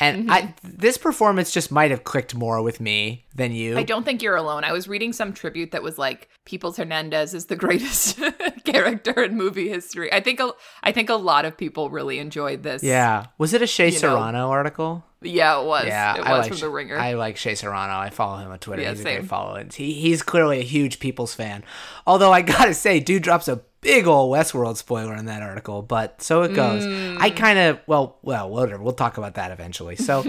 And 0.00 0.30
I 0.30 0.42
mm-hmm. 0.42 0.70
this 0.76 0.98
performance 0.98 1.52
just 1.52 1.70
might 1.70 1.92
have 1.92 2.02
clicked 2.02 2.34
more 2.34 2.60
with 2.62 2.80
me 2.80 3.26
than 3.34 3.52
you. 3.52 3.78
I 3.78 3.84
don't 3.84 4.04
think 4.04 4.22
you're 4.22 4.34
alone. 4.34 4.64
I 4.64 4.72
was 4.72 4.88
reading 4.88 5.12
some 5.12 5.32
tribute 5.32 5.70
that 5.70 5.84
was 5.84 5.98
like 5.98 6.28
Peoples 6.44 6.76
Hernandez 6.76 7.32
is 7.32 7.46
the 7.46 7.56
greatest 7.64 8.18
character 8.64 9.22
in 9.22 9.36
movie 9.36 9.68
history. 9.68 10.12
I 10.12 10.20
think 10.20 10.40
a, 10.40 10.52
I 10.82 10.90
think 10.90 11.10
a 11.10 11.14
lot 11.14 11.44
of 11.44 11.56
people 11.56 11.90
really 11.90 12.18
enjoyed 12.18 12.64
this. 12.64 12.82
yeah. 12.82 13.26
Was 13.38 13.54
it 13.54 13.62
a 13.62 13.66
Shea 13.68 13.86
You 13.86 13.92
know, 13.92 13.98
Serrano 13.98 14.50
article? 14.50 15.04
Yeah, 15.22 15.60
it 15.60 15.66
was. 15.66 15.86
Yeah, 15.86 16.16
it 16.16 16.18
was 16.18 16.26
I 16.26 16.32
like 16.38 16.48
from 16.48 16.58
the 16.58 16.68
Ringer. 16.68 16.98
I 16.98 17.14
like 17.14 17.36
Shea 17.36 17.54
Serrano. 17.54 17.96
I 17.96 18.10
follow 18.10 18.38
him 18.38 18.50
on 18.50 18.58
Twitter. 18.58 18.82
Yeah, 18.82 18.90
he's 18.90 19.00
a 19.00 19.02
same. 19.04 19.20
great 19.20 19.28
follow. 19.28 19.64
He, 19.72 19.94
he's 19.94 20.22
clearly 20.22 20.58
a 20.58 20.64
huge 20.64 20.98
Peoples 20.98 21.34
fan. 21.34 21.64
Although 22.06 22.32
I 22.32 22.42
gotta 22.42 22.74
say, 22.74 23.00
dude 23.00 23.22
drops 23.22 23.48
a 23.48 23.62
big 23.84 24.06
old 24.08 24.34
Westworld 24.34 24.76
spoiler 24.76 25.14
in 25.14 25.26
that 25.26 25.42
article. 25.42 25.82
But 25.82 26.20
so 26.20 26.42
it 26.42 26.54
goes. 26.54 26.84
I 26.84 27.30
Mm. 27.30 27.36
kind 27.36 27.58
of 27.60 27.78
well, 27.86 28.18
well, 28.22 28.50
whatever. 28.50 28.82
We'll 28.82 28.92
talk 28.94 29.16
about 29.18 29.34
that 29.34 29.52
eventually. 29.52 29.94
So, 29.94 30.24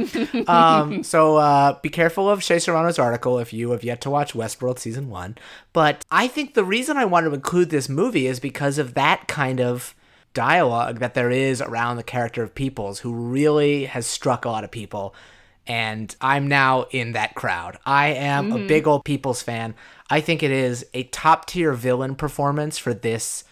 um, 0.48 1.02
so 1.14 1.38
uh, 1.38 1.80
be 1.82 1.90
careful 1.90 2.30
of 2.30 2.44
Shea 2.44 2.60
Serrano's 2.60 3.00
article 3.00 3.40
if 3.40 3.52
you 3.54 3.72
have 3.72 3.84
yet 3.84 4.02
to 4.02 4.10
watch 4.12 4.34
Westworld 4.34 4.78
season 4.78 5.10
one. 5.10 5.38
But 5.74 6.06
I 6.12 6.28
think 6.28 6.54
the 6.54 6.64
reason 6.64 6.98
I 6.98 7.06
wanted 7.06 7.30
to 7.30 7.36
include 7.36 7.70
this 7.72 7.90
movie 7.90 8.28
is 8.28 8.40
because 8.40 8.78
of 8.78 8.94
that 8.94 9.28
kind 9.28 9.60
of 9.60 9.96
dialogue 10.34 11.00
that 11.00 11.14
there 11.14 11.32
is 11.32 11.62
around 11.62 11.96
the 11.96 12.04
character 12.04 12.44
of 12.44 12.54
Peoples, 12.54 13.00
who 13.00 13.14
really 13.14 13.86
has 13.86 14.06
struck 14.06 14.46
a 14.46 14.50
lot 14.50 14.64
of 14.66 14.72
people. 14.72 15.16
And 15.68 16.16
I'm 16.22 16.48
now 16.48 16.86
in 16.92 17.14
that 17.14 17.34
crowd. 17.36 17.78
I 17.86 18.10
am 18.10 18.52
a 18.52 18.58
mm. 18.58 18.68
big 18.68 18.88
old 18.88 19.04
Peoples 19.04 19.42
fan. 19.42 19.74
I 20.10 20.22
think 20.22 20.44
it 20.44 20.52
is 20.52 20.86
a 20.94 21.04
top 21.04 21.48
tier 21.48 21.74
villain 21.74 22.16
performance 22.16 22.78
for 22.78 22.94
this 22.94 23.44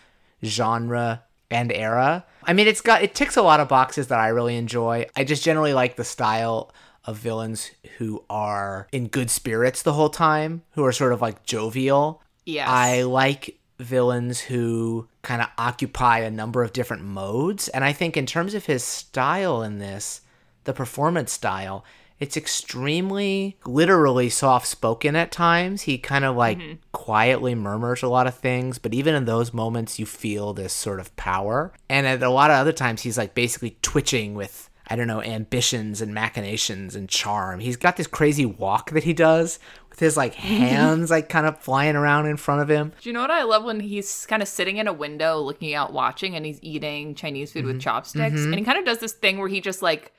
genre 0.44 1.24
and 1.50 1.72
era. 1.72 2.26
I 2.44 2.54
mean, 2.54 2.68
it's 2.68 2.82
got 2.82 3.02
it 3.02 3.16
ticks 3.16 3.38
a 3.38 3.42
lot 3.42 3.60
of 3.60 3.68
boxes 3.68 4.08
that 4.08 4.20
I 4.20 4.28
really 4.28 4.58
enjoy. 4.58 5.08
I 5.16 5.24
just 5.24 5.44
generally 5.44 5.74
like 5.74 5.96
the 5.96 6.04
style 6.04 6.72
of 7.06 7.18
villains 7.18 7.72
who 7.98 8.24
are 8.30 8.88
in 8.92 9.08
good 9.08 9.30
spirits 9.30 9.82
the 9.82 9.94
whole 9.94 10.10
time, 10.10 10.64
who 10.72 10.86
are 10.86 10.92
sort 10.92 11.14
of 11.14 11.22
like 11.22 11.44
jovial. 11.44 12.22
Yes. 12.46 12.68
I 12.70 13.04
like 13.04 13.58
villains 13.80 14.40
who 14.40 15.08
kind 15.22 15.42
of 15.42 15.48
occupy 15.58 16.20
a 16.20 16.32
number 16.32 16.64
of 16.64 16.74
different 16.74 17.04
modes. 17.04 17.68
And 17.70 17.84
I 17.84 17.94
think, 17.94 18.18
in 18.18 18.26
terms 18.26 18.54
of 18.54 18.66
his 18.66 18.84
style 18.84 19.64
in 19.64 19.80
this, 19.80 20.22
the 20.64 20.74
performance 20.74 21.32
style, 21.32 21.84
it's 22.24 22.38
extremely 22.38 23.58
literally 23.66 24.30
soft 24.30 24.68
spoken 24.68 25.16
at 25.16 25.32
times. 25.32 25.84
He 25.84 25.98
kind 25.98 26.26
of 26.26 26.36
like 26.36 26.60
quietly 26.92 27.56
murmurs 27.56 28.02
a 28.04 28.08
lot 28.08 28.28
of 28.28 28.36
things, 28.36 28.80
but 28.80 28.94
even 28.94 29.16
in 29.16 29.26
those 29.26 29.54
moments, 29.54 30.00
you 30.00 30.06
feel 30.06 30.54
this 30.54 30.74
sort 30.74 31.00
of 31.00 31.16
power. 31.16 31.72
And 31.90 32.08
at 32.08 32.24
a 32.24 32.30
lot 32.30 32.52
of 32.52 32.58
other 32.58 32.72
times, 32.74 33.02
he's 33.02 33.18
like 33.18 33.34
basically 33.36 33.78
twitching 33.82 34.36
with. 34.36 34.70
I 34.86 34.98
don't 34.98 35.08
know, 35.08 35.22
ambitions 35.22 36.02
and 36.02 36.14
machinations 36.14 36.94
and 36.94 37.08
charm. 37.08 37.62
He's 37.62 37.78
got 37.78 37.96
this 37.96 38.06
crazy 38.06 38.46
walk 38.46 38.92
that 38.92 39.06
he 39.06 39.14
does 39.14 39.58
with 39.90 39.98
his 40.00 40.18
like 40.18 40.34
hands 40.52 41.10
like 41.10 41.30
kind 41.30 41.48
of 41.48 41.58
flying 41.62 41.96
around 41.96 42.26
in 42.26 42.36
front 42.36 42.62
of 42.62 42.70
him. 42.70 42.92
Do 43.02 43.08
you 43.10 43.14
know 43.14 43.22
what 43.22 43.32
I 43.32 43.44
love 43.44 43.64
when 43.64 43.80
he's 43.80 44.26
kind 44.26 44.42
of 44.42 44.48
sitting 44.50 44.76
in 44.76 44.88
a 44.90 44.94
window 44.94 45.40
looking 45.40 45.74
out 45.74 45.94
watching 45.94 46.36
and 46.36 46.46
he's 46.46 46.60
eating 46.62 47.16
Chinese 47.16 47.54
food 47.54 47.60
Mm-hmm. 47.64 47.68
with 47.76 47.82
chopsticks 47.82 48.42
and 48.42 48.56
he 48.56 48.62
kind 48.66 48.78
of 48.78 48.84
does 48.84 48.98
this 49.00 49.14
thing 49.14 49.38
where 49.38 49.48
he 49.48 49.62
just 49.62 49.82
like 49.82 50.12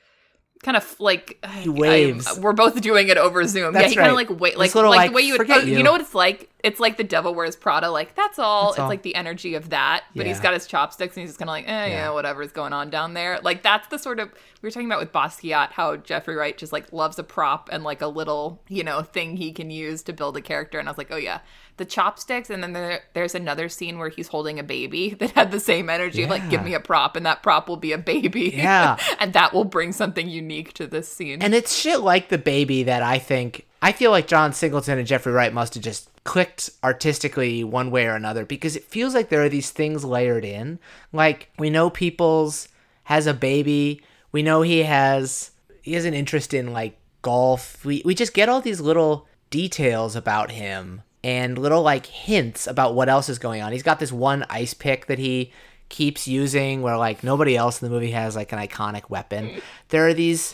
kind 0.63 0.77
of 0.77 0.99
like 0.99 1.43
he 1.61 1.69
waves. 1.69 2.39
we're 2.39 2.53
both 2.53 2.81
doing 2.81 3.07
it 3.07 3.17
over 3.17 3.45
Zoom. 3.47 3.73
yeah, 3.73 3.81
That's 3.81 3.93
he 3.93 3.97
kind 3.97 4.09
of 4.09 4.15
like 4.15 4.29
wait 4.29 4.57
like 4.57 4.73
little, 4.73 4.89
like, 4.89 4.97
like, 4.97 5.11
the 5.11 5.15
way 5.15 5.21
you 5.21 5.37
would 5.37 5.49
oh, 5.49 5.59
you. 5.59 5.77
you 5.77 5.83
know 5.83 5.91
what 5.91 6.01
it's 6.01 6.15
like? 6.15 6.49
It's 6.63 6.79
like 6.79 6.97
the 6.97 7.03
Devil 7.03 7.35
Wears 7.35 7.55
Prada. 7.55 7.91
Like 7.91 8.15
that's 8.15 8.39
all. 8.39 8.65
That's 8.65 8.77
it's 8.77 8.79
all. 8.81 8.89
like 8.89 9.03
the 9.03 9.15
energy 9.15 9.55
of 9.55 9.69
that. 9.69 10.05
But 10.15 10.25
he's 10.25 10.39
got 10.39 10.53
his 10.53 10.65
chopsticks 10.65 11.15
and 11.15 11.21
he's 11.21 11.29
just 11.29 11.39
kind 11.39 11.49
of 11.49 11.53
like 11.53 11.67
eh, 11.67 11.67
yeah. 11.67 11.87
Yeah. 11.87 12.09
whatever's 12.11 12.51
going 12.51 12.73
on 12.73 12.89
down 12.89 13.13
there. 13.13 13.39
Like 13.43 13.61
that's 13.61 13.87
the 13.89 13.99
sort 13.99 14.19
of 14.19 14.31
we 14.61 14.67
were 14.67 14.71
talking 14.71 14.87
about 14.87 14.99
with 14.99 15.11
Basquiat 15.11 15.71
how 15.71 15.97
Jeffrey 15.97 16.35
Wright 16.35 16.57
just 16.57 16.73
like 16.73 16.91
loves 16.91 17.19
a 17.19 17.23
prop 17.23 17.69
and 17.71 17.83
like 17.83 18.01
a 18.01 18.07
little 18.07 18.61
you 18.67 18.83
know 18.83 19.01
thing 19.01 19.37
he 19.37 19.51
can 19.51 19.69
use 19.69 20.01
to 20.03 20.13
build 20.13 20.35
a 20.37 20.41
character. 20.41 20.79
And 20.79 20.87
I 20.89 20.91
was 20.91 20.97
like, 20.97 21.11
oh 21.11 21.17
yeah, 21.17 21.41
the 21.77 21.85
chopsticks. 21.85 22.49
And 22.49 22.61
then 22.63 22.73
there, 22.73 23.03
there's 23.13 23.35
another 23.35 23.69
scene 23.69 23.97
where 23.97 24.09
he's 24.09 24.27
holding 24.29 24.59
a 24.59 24.63
baby 24.63 25.09
that 25.19 25.31
had 25.31 25.51
the 25.51 25.59
same 25.59 25.89
energy 25.89 26.23
of 26.23 26.29
like, 26.29 26.49
give 26.49 26.63
me 26.63 26.73
a 26.73 26.79
prop, 26.79 27.15
and 27.15 27.25
that 27.25 27.43
prop 27.43 27.67
will 27.67 27.77
be 27.77 27.91
a 27.91 27.97
baby. 27.97 28.53
Yeah. 28.65 28.97
and 29.19 29.33
that 29.33 29.53
will 29.53 29.63
bring 29.65 29.91
something 29.91 30.27
unique 30.27 30.73
to 30.73 30.87
this 30.87 31.11
scene. 31.11 31.41
And 31.41 31.53
it's 31.53 31.75
shit 31.75 31.99
like 31.99 32.29
the 32.29 32.37
baby 32.37 32.83
that 32.83 33.03
I 33.03 33.19
think 33.19 33.65
I 33.81 33.91
feel 33.91 34.09
like 34.09 34.25
John 34.27 34.51
Singleton 34.53 34.97
and 34.97 35.07
Jeffrey 35.07 35.31
Wright 35.31 35.53
must 35.53 35.75
have 35.75 35.83
just 35.83 36.09
clicked 36.23 36.71
artistically 36.83 37.63
one 37.63 37.91
way 37.91 38.07
or 38.07 38.15
another 38.15 38.45
because 38.45 38.75
it 38.75 38.83
feels 38.85 39.13
like 39.13 39.29
there 39.29 39.43
are 39.43 39.49
these 39.49 39.69
things 39.69 40.03
layered 40.03 40.43
in. 40.43 40.79
Like 41.13 41.49
we 41.59 41.69
know 41.69 41.91
Peoples 41.91 42.67
has 43.03 43.27
a 43.27 43.33
baby. 43.33 44.01
We 44.31 44.41
know 44.41 44.63
he 44.63 44.83
has 44.83 45.51
he 45.83 45.93
has 45.93 46.05
an 46.05 46.15
interest 46.15 46.53
in 46.53 46.73
like 46.73 46.97
golf. 47.21 47.85
We 47.85 48.01
we 48.03 48.15
just 48.15 48.33
get 48.33 48.49
all 48.49 48.61
these 48.61 48.81
little 48.81 49.27
details 49.51 50.15
about 50.15 50.49
him 50.51 51.03
and 51.25 51.57
little 51.57 51.81
like 51.81 52.05
hints 52.05 52.67
about 52.67 52.93
what 52.93 53.09
else 53.09 53.29
is 53.29 53.39
going 53.39 53.63
on. 53.63 53.71
He's 53.71 53.81
got 53.81 53.99
this 53.99 54.11
one 54.11 54.45
ice 54.47 54.75
pick 54.75 55.07
that 55.07 55.17
he 55.17 55.51
keeps 55.89 56.27
using 56.27 56.83
where 56.83 56.97
like 56.97 57.23
nobody 57.23 57.57
else 57.57 57.81
in 57.81 57.87
the 57.87 57.93
movie 57.93 58.11
has 58.11 58.35
like 58.35 58.51
an 58.51 58.59
iconic 58.59 59.09
weapon. 59.09 59.59
There 59.89 60.07
are 60.07 60.13
these 60.13 60.53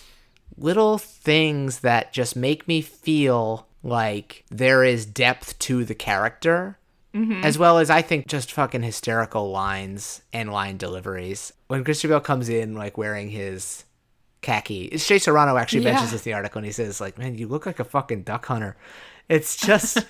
little 0.57 0.97
things 0.97 1.79
that 1.79 2.13
just 2.13 2.37
make 2.37 2.69
me 2.69 2.79
feel 2.79 3.67
like 3.83 4.45
there 4.49 4.85
is 4.85 5.05
depth 5.05 5.59
to 5.59 5.83
the 5.83 5.95
character 5.95 6.77
mm-hmm. 7.13 7.43
as 7.43 7.57
well 7.57 7.77
as 7.77 7.89
I 7.89 8.01
think 8.01 8.27
just 8.27 8.53
fucking 8.53 8.83
hysterical 8.83 9.51
lines 9.51 10.21
and 10.31 10.53
line 10.53 10.77
deliveries. 10.77 11.51
When 11.67 11.83
Christian 11.83 12.11
Bale 12.11 12.21
comes 12.21 12.47
in 12.47 12.75
like 12.75 12.97
wearing 12.97 13.29
his 13.29 13.83
khaki, 14.39 14.97
Shea 14.97 15.19
Serrano 15.19 15.57
actually 15.57 15.83
Yeah. 15.83 15.91
mentions 15.91 16.11
this 16.11 16.25
in 16.25 16.31
the 16.31 16.35
article 16.35 16.59
and 16.59 16.65
he 16.65 16.71
says 16.71 17.01
like, 17.01 17.17
"Man, 17.17 17.37
you 17.37 17.49
look 17.49 17.65
like 17.65 17.81
a 17.81 17.83
fucking 17.83 18.23
duck 18.23 18.45
hunter." 18.45 18.77
It's 19.31 19.55
just, 19.55 20.05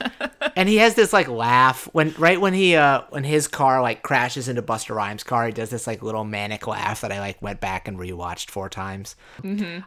and 0.56 0.68
he 0.68 0.78
has 0.78 0.96
this 0.96 1.14
like 1.14 1.28
laugh 1.28 1.88
when 1.94 2.12
right 2.18 2.42
when 2.42 2.56
he 2.56 2.76
uh 2.76 3.04
when 3.10 3.24
his 3.24 3.48
car 3.48 3.80
like 3.80 4.02
crashes 4.02 4.48
into 4.48 4.64
Busta 4.64 4.96
Rhymes' 4.96 5.24
car, 5.24 5.46
he 5.46 5.52
does 5.52 5.70
this 5.70 5.86
like 5.86 6.02
little 6.02 6.24
manic 6.24 6.66
laugh 6.66 7.02
that 7.02 7.12
I 7.12 7.20
like 7.20 7.40
went 7.40 7.60
back 7.62 7.88
and 7.88 8.00
rewatched 8.00 8.50
four 8.50 8.68
times. 8.68 9.16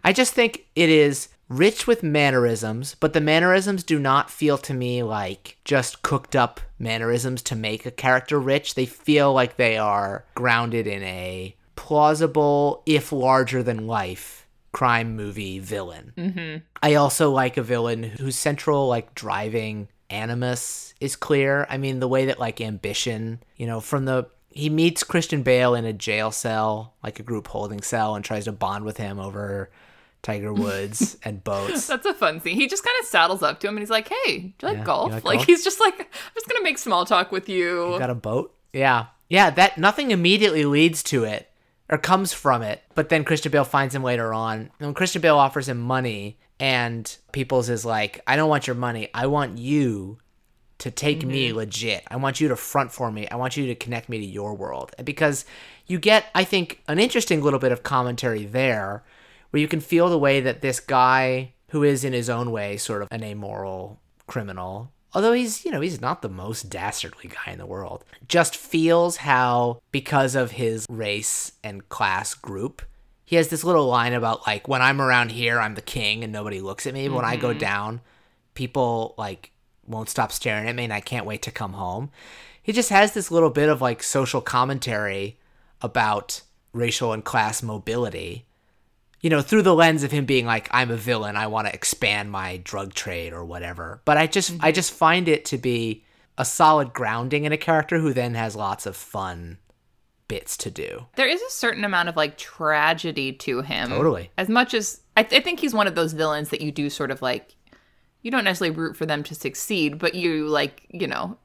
I 0.04 0.12
just 0.12 0.34
think 0.34 0.66
it 0.76 0.88
is 0.88 1.30
rich 1.48 1.88
with 1.88 2.04
mannerisms, 2.04 2.94
but 3.00 3.12
the 3.12 3.20
mannerisms 3.20 3.82
do 3.82 3.98
not 3.98 4.30
feel 4.30 4.56
to 4.58 4.72
me 4.72 5.02
like 5.02 5.58
just 5.64 6.02
cooked 6.02 6.36
up 6.36 6.60
mannerisms 6.78 7.42
to 7.42 7.56
make 7.56 7.84
a 7.84 7.90
character 7.90 8.38
rich. 8.38 8.76
They 8.76 8.86
feel 8.86 9.32
like 9.32 9.56
they 9.56 9.76
are 9.76 10.24
grounded 10.36 10.86
in 10.86 11.02
a 11.02 11.56
plausible, 11.74 12.82
if 12.86 13.10
larger 13.10 13.64
than 13.64 13.88
life, 13.88 14.43
crime 14.74 15.16
movie 15.16 15.58
villain. 15.60 16.12
Mm-hmm. 16.18 16.56
I 16.82 16.96
also 16.96 17.30
like 17.30 17.56
a 17.56 17.62
villain 17.62 18.02
whose 18.02 18.36
central, 18.36 18.86
like, 18.88 19.14
driving 19.14 19.88
animus 20.10 20.92
is 21.00 21.16
clear. 21.16 21.66
I 21.70 21.78
mean, 21.78 22.00
the 22.00 22.08
way 22.08 22.26
that, 22.26 22.38
like, 22.38 22.60
ambition, 22.60 23.42
you 23.56 23.66
know, 23.66 23.80
from 23.80 24.04
the 24.04 24.26
he 24.50 24.70
meets 24.70 25.02
Christian 25.02 25.42
Bale 25.42 25.74
in 25.74 25.84
a 25.84 25.92
jail 25.92 26.30
cell, 26.30 26.94
like 27.02 27.18
a 27.18 27.24
group 27.24 27.48
holding 27.48 27.82
cell, 27.82 28.14
and 28.14 28.24
tries 28.24 28.44
to 28.44 28.52
bond 28.52 28.84
with 28.84 28.98
him 28.98 29.18
over 29.18 29.70
Tiger 30.22 30.52
Woods 30.64 31.16
and 31.24 31.42
boats. 31.42 31.88
That's 31.88 32.06
a 32.06 32.14
fun 32.14 32.40
scene. 32.40 32.54
He 32.54 32.68
just 32.68 32.84
kind 32.84 32.96
of 33.00 33.06
saddles 33.06 33.42
up 33.42 33.58
to 33.60 33.66
him 33.68 33.74
and 33.74 33.82
he's 33.82 33.90
like, 33.90 34.08
"Hey, 34.08 34.54
do 34.58 34.66
you 34.66 34.68
like 34.68 34.76
Yeah, 34.78 34.84
golf?" 34.84 35.08
you 35.08 35.14
like 35.16 35.24
like 35.24 35.38
golf? 35.38 35.46
he's 35.46 35.64
just 35.64 35.80
like, 35.80 35.98
"I'm 35.98 36.06
just 36.34 36.48
gonna 36.48 36.62
make 36.62 36.78
small 36.78 37.04
talk 37.04 37.32
with 37.32 37.48
you." 37.48 37.96
Got 37.98 38.10
a 38.10 38.14
boat? 38.14 38.54
Yeah. 38.72 39.06
Yeah, 39.28 39.50
that 39.50 39.76
nothing 39.76 40.12
immediately 40.12 40.64
leads 40.64 41.02
to 41.04 41.24
it 41.24 41.50
or 41.90 41.98
comes 41.98 42.32
from 42.32 42.62
it, 42.62 42.82
but 42.94 43.08
then 43.08 43.24
Christian 43.24 43.52
Bale 43.52 43.64
finds 43.64 43.94
him 43.94 44.02
later 44.02 44.32
on. 44.32 44.58
And 44.58 44.88
when 44.88 44.94
Christian 44.94 45.20
Bale 45.20 45.36
offers 45.36 45.68
him 45.68 45.80
money 45.80 46.38
and 46.58 47.16
Peoples 47.32 47.68
is 47.68 47.84
like, 47.84 48.20
I 48.26 48.36
don't 48.36 48.48
want 48.48 48.66
your 48.66 48.76
money. 48.76 49.08
I 49.12 49.26
want 49.26 49.58
you 49.58 50.18
to 50.78 50.90
take 50.90 51.24
me 51.24 51.48
mm-hmm. 51.48 51.58
legit. 51.58 52.04
I 52.08 52.16
want 52.16 52.40
you 52.40 52.48
to 52.48 52.56
front 52.56 52.92
for 52.92 53.10
me. 53.12 53.28
I 53.28 53.36
want 53.36 53.56
you 53.56 53.66
to 53.66 53.74
connect 53.74 54.08
me 54.08 54.18
to 54.18 54.24
your 54.24 54.54
world. 54.54 54.92
Because 55.04 55.44
you 55.86 55.98
get, 55.98 56.26
I 56.34 56.44
think, 56.44 56.82
an 56.88 56.98
interesting 56.98 57.42
little 57.42 57.58
bit 57.58 57.72
of 57.72 57.82
commentary 57.82 58.44
there 58.44 59.04
where 59.50 59.60
you 59.60 59.68
can 59.68 59.80
feel 59.80 60.08
the 60.08 60.18
way 60.18 60.40
that 60.40 60.62
this 60.62 60.80
guy, 60.80 61.52
who 61.68 61.82
is 61.82 62.04
in 62.04 62.12
his 62.12 62.30
own 62.30 62.50
way 62.50 62.76
sort 62.76 63.02
of 63.02 63.08
an 63.10 63.22
amoral 63.22 64.00
criminal, 64.26 64.90
although 65.14 65.32
he's, 65.32 65.64
you 65.64 65.70
know, 65.70 65.80
he's 65.80 66.00
not 66.00 66.22
the 66.22 66.28
most 66.28 66.68
dastardly 66.68 67.30
guy 67.30 67.52
in 67.52 67.58
the 67.58 67.66
world, 67.66 68.04
just 68.28 68.56
feels 68.56 69.18
how, 69.18 69.80
because 69.92 70.34
of 70.34 70.52
his 70.52 70.86
race 70.88 71.52
and 71.62 71.88
class 71.88 72.34
group, 72.34 72.82
he 73.24 73.36
has 73.36 73.48
this 73.48 73.64
little 73.64 73.86
line 73.86 74.12
about 74.12 74.46
like, 74.46 74.68
when 74.68 74.82
I'm 74.82 75.00
around 75.00 75.30
here, 75.30 75.58
I'm 75.60 75.76
the 75.76 75.80
king 75.80 76.22
and 76.24 76.32
nobody 76.32 76.60
looks 76.60 76.86
at 76.86 76.94
me. 76.94 77.08
But 77.08 77.16
when 77.16 77.24
I 77.24 77.36
go 77.36 77.50
mm-hmm. 77.50 77.58
down, 77.58 78.00
people 78.54 79.14
like 79.16 79.52
won't 79.86 80.10
stop 80.10 80.32
staring 80.32 80.68
at 80.68 80.74
me 80.74 80.84
and 80.84 80.92
I 80.92 81.00
can't 81.00 81.26
wait 81.26 81.42
to 81.42 81.50
come 81.50 81.74
home. 81.74 82.10
He 82.62 82.72
just 82.72 82.90
has 82.90 83.12
this 83.12 83.30
little 83.30 83.50
bit 83.50 83.68
of 83.68 83.80
like 83.80 84.02
social 84.02 84.40
commentary 84.40 85.38
about 85.80 86.42
racial 86.72 87.12
and 87.12 87.24
class 87.24 87.62
mobility. 87.62 88.46
You 89.24 89.30
know, 89.30 89.40
through 89.40 89.62
the 89.62 89.74
lens 89.74 90.02
of 90.02 90.10
him 90.12 90.26
being 90.26 90.44
like 90.44 90.68
I'm 90.70 90.90
a 90.90 90.98
villain, 90.98 91.34
I 91.34 91.46
want 91.46 91.66
to 91.66 91.72
expand 91.72 92.30
my 92.30 92.58
drug 92.58 92.92
trade 92.92 93.32
or 93.32 93.42
whatever. 93.42 94.02
But 94.04 94.18
I 94.18 94.26
just 94.26 94.50
I 94.50 94.54
mm-hmm. 94.54 94.74
just 94.74 94.92
find 94.92 95.28
it 95.28 95.46
to 95.46 95.56
be 95.56 96.04
a 96.36 96.44
solid 96.44 96.92
grounding 96.92 97.44
in 97.44 97.52
a 97.52 97.56
character 97.56 97.98
who 97.98 98.12
then 98.12 98.34
has 98.34 98.54
lots 98.54 98.84
of 98.84 98.94
fun 98.94 99.56
bits 100.28 100.58
to 100.58 100.70
do. 100.70 101.06
There 101.16 101.26
is 101.26 101.40
a 101.40 101.50
certain 101.50 101.84
amount 101.84 102.10
of 102.10 102.16
like 102.16 102.36
tragedy 102.36 103.32
to 103.32 103.62
him. 103.62 103.88
Totally. 103.88 104.30
As 104.36 104.50
much 104.50 104.74
as 104.74 105.00
I, 105.16 105.22
th- 105.22 105.40
I 105.40 105.42
think 105.42 105.58
he's 105.58 105.72
one 105.72 105.86
of 105.86 105.94
those 105.94 106.12
villains 106.12 106.50
that 106.50 106.60
you 106.60 106.70
do 106.70 106.90
sort 106.90 107.10
of 107.10 107.22
like, 107.22 107.54
you 108.20 108.30
don't 108.30 108.44
necessarily 108.44 108.76
root 108.76 108.94
for 108.94 109.06
them 109.06 109.22
to 109.22 109.34
succeed, 109.34 109.98
but 109.98 110.14
you 110.14 110.48
like, 110.48 110.86
you 110.90 111.06
know, 111.06 111.38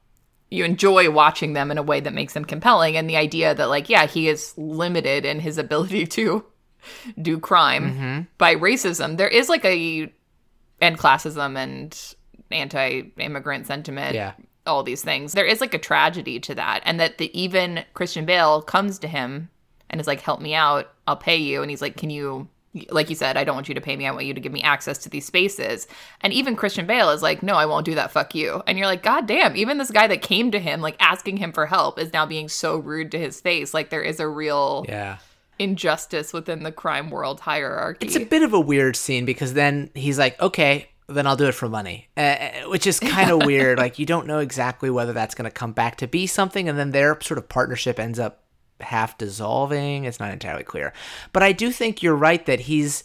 you 0.49 0.65
enjoy 0.65 1.09
watching 1.09 1.53
them 1.53 1.71
in 1.71 1.77
a 1.77 1.83
way 1.83 1.99
that 1.99 2.13
makes 2.13 2.33
them 2.33 2.45
compelling. 2.45 2.97
And 2.97 3.09
the 3.09 3.17
idea 3.17 3.55
that 3.55 3.69
like, 3.69 3.89
yeah, 3.89 4.05
he 4.05 4.27
is 4.27 4.53
limited 4.57 5.25
in 5.25 5.39
his 5.39 5.57
ability 5.57 6.07
to 6.17 6.43
do 7.21 7.39
crime 7.39 7.91
Mm-hmm. 7.93 8.21
by 8.37 8.55
racism. 8.55 9.17
There 9.17 9.27
is 9.27 9.49
like 9.49 9.65
a, 9.65 10.11
and 10.81 10.97
classism 10.97 11.57
and 11.57 12.15
anti-immigrant 12.51 13.67
sentiment 13.67 14.15
Yeah. 14.15 14.33
all 14.65 14.83
these 14.83 15.03
things. 15.03 15.33
There 15.33 15.45
is 15.45 15.61
like 15.61 15.73
a 15.73 15.79
tragedy 15.79 16.39
to 16.41 16.55
that, 16.55 16.81
and 16.85 16.99
that 16.99 17.17
the 17.17 17.37
even 17.39 17.83
Christian 17.93 18.25
Bale 18.25 18.61
comes 18.61 18.99
to 18.99 19.07
him 19.07 19.49
and 19.89 19.99
is 19.99 20.07
like, 20.07 20.21
"Help 20.21 20.41
me 20.41 20.53
out, 20.53 20.91
I'll 21.07 21.15
pay 21.17 21.37
you." 21.37 21.61
And 21.61 21.69
he's 21.69 21.81
like, 21.81 21.97
"Can 21.97 22.09
you?" 22.09 22.47
Like 22.91 23.09
you 23.09 23.15
said, 23.15 23.35
I 23.35 23.43
don't 23.43 23.55
want 23.55 23.67
you 23.67 23.73
to 23.73 23.81
pay 23.81 23.95
me. 23.95 24.05
I 24.05 24.11
want 24.11 24.27
you 24.27 24.33
to 24.35 24.39
give 24.39 24.51
me 24.51 24.61
access 24.61 24.99
to 24.99 25.09
these 25.09 25.25
spaces. 25.25 25.87
And 26.21 26.31
even 26.31 26.55
Christian 26.55 26.85
Bale 26.85 27.09
is 27.09 27.23
like, 27.23 27.41
no, 27.41 27.55
I 27.55 27.65
won't 27.65 27.83
do 27.83 27.95
that. 27.95 28.11
Fuck 28.11 28.35
you. 28.35 28.61
And 28.67 28.77
you're 28.77 28.85
like, 28.85 29.01
God 29.01 29.25
damn, 29.25 29.57
even 29.57 29.79
this 29.79 29.89
guy 29.89 30.05
that 30.05 30.21
came 30.21 30.51
to 30.51 30.59
him, 30.59 30.79
like 30.79 30.95
asking 30.99 31.37
him 31.37 31.51
for 31.51 31.65
help, 31.65 31.97
is 31.97 32.13
now 32.13 32.27
being 32.27 32.47
so 32.47 32.77
rude 32.77 33.09
to 33.13 33.17
his 33.19 33.41
face. 33.41 33.73
Like 33.73 33.89
there 33.89 34.03
is 34.03 34.19
a 34.19 34.27
real 34.27 34.85
Yeah. 34.87 35.17
Injustice 35.59 36.33
within 36.33 36.63
the 36.63 36.71
crime 36.71 37.11
world 37.11 37.41
hierarchy. 37.41 38.05
It's 38.05 38.15
a 38.15 38.25
bit 38.25 38.41
of 38.41 38.53
a 38.53 38.59
weird 38.59 38.95
scene 38.95 39.25
because 39.25 39.53
then 39.53 39.91
he's 39.93 40.17
like, 40.17 40.41
okay, 40.41 40.89
then 41.07 41.27
I'll 41.27 41.35
do 41.35 41.47
it 41.47 41.55
for 41.55 41.67
money, 41.67 42.07
uh, 42.15 42.49
which 42.67 42.87
is 42.87 42.99
kind 42.99 43.29
of 43.29 43.45
weird. 43.45 43.77
Like, 43.77 43.99
you 43.99 44.05
don't 44.05 44.27
know 44.27 44.39
exactly 44.39 44.89
whether 44.89 45.13
that's 45.13 45.35
going 45.35 45.49
to 45.49 45.53
come 45.53 45.73
back 45.73 45.97
to 45.97 46.07
be 46.07 46.27
something, 46.27 46.69
and 46.69 46.77
then 46.77 46.91
their 46.91 47.19
sort 47.21 47.37
of 47.37 47.49
partnership 47.49 47.99
ends 47.99 48.19
up 48.19 48.43
half 48.79 49.17
dissolving. 49.17 50.05
It's 50.05 50.19
not 50.19 50.31
entirely 50.31 50.63
clear. 50.63 50.93
But 51.33 51.43
I 51.43 51.51
do 51.51 51.71
think 51.71 52.01
you're 52.01 52.15
right 52.15 52.45
that 52.45 52.61
he's 52.61 53.03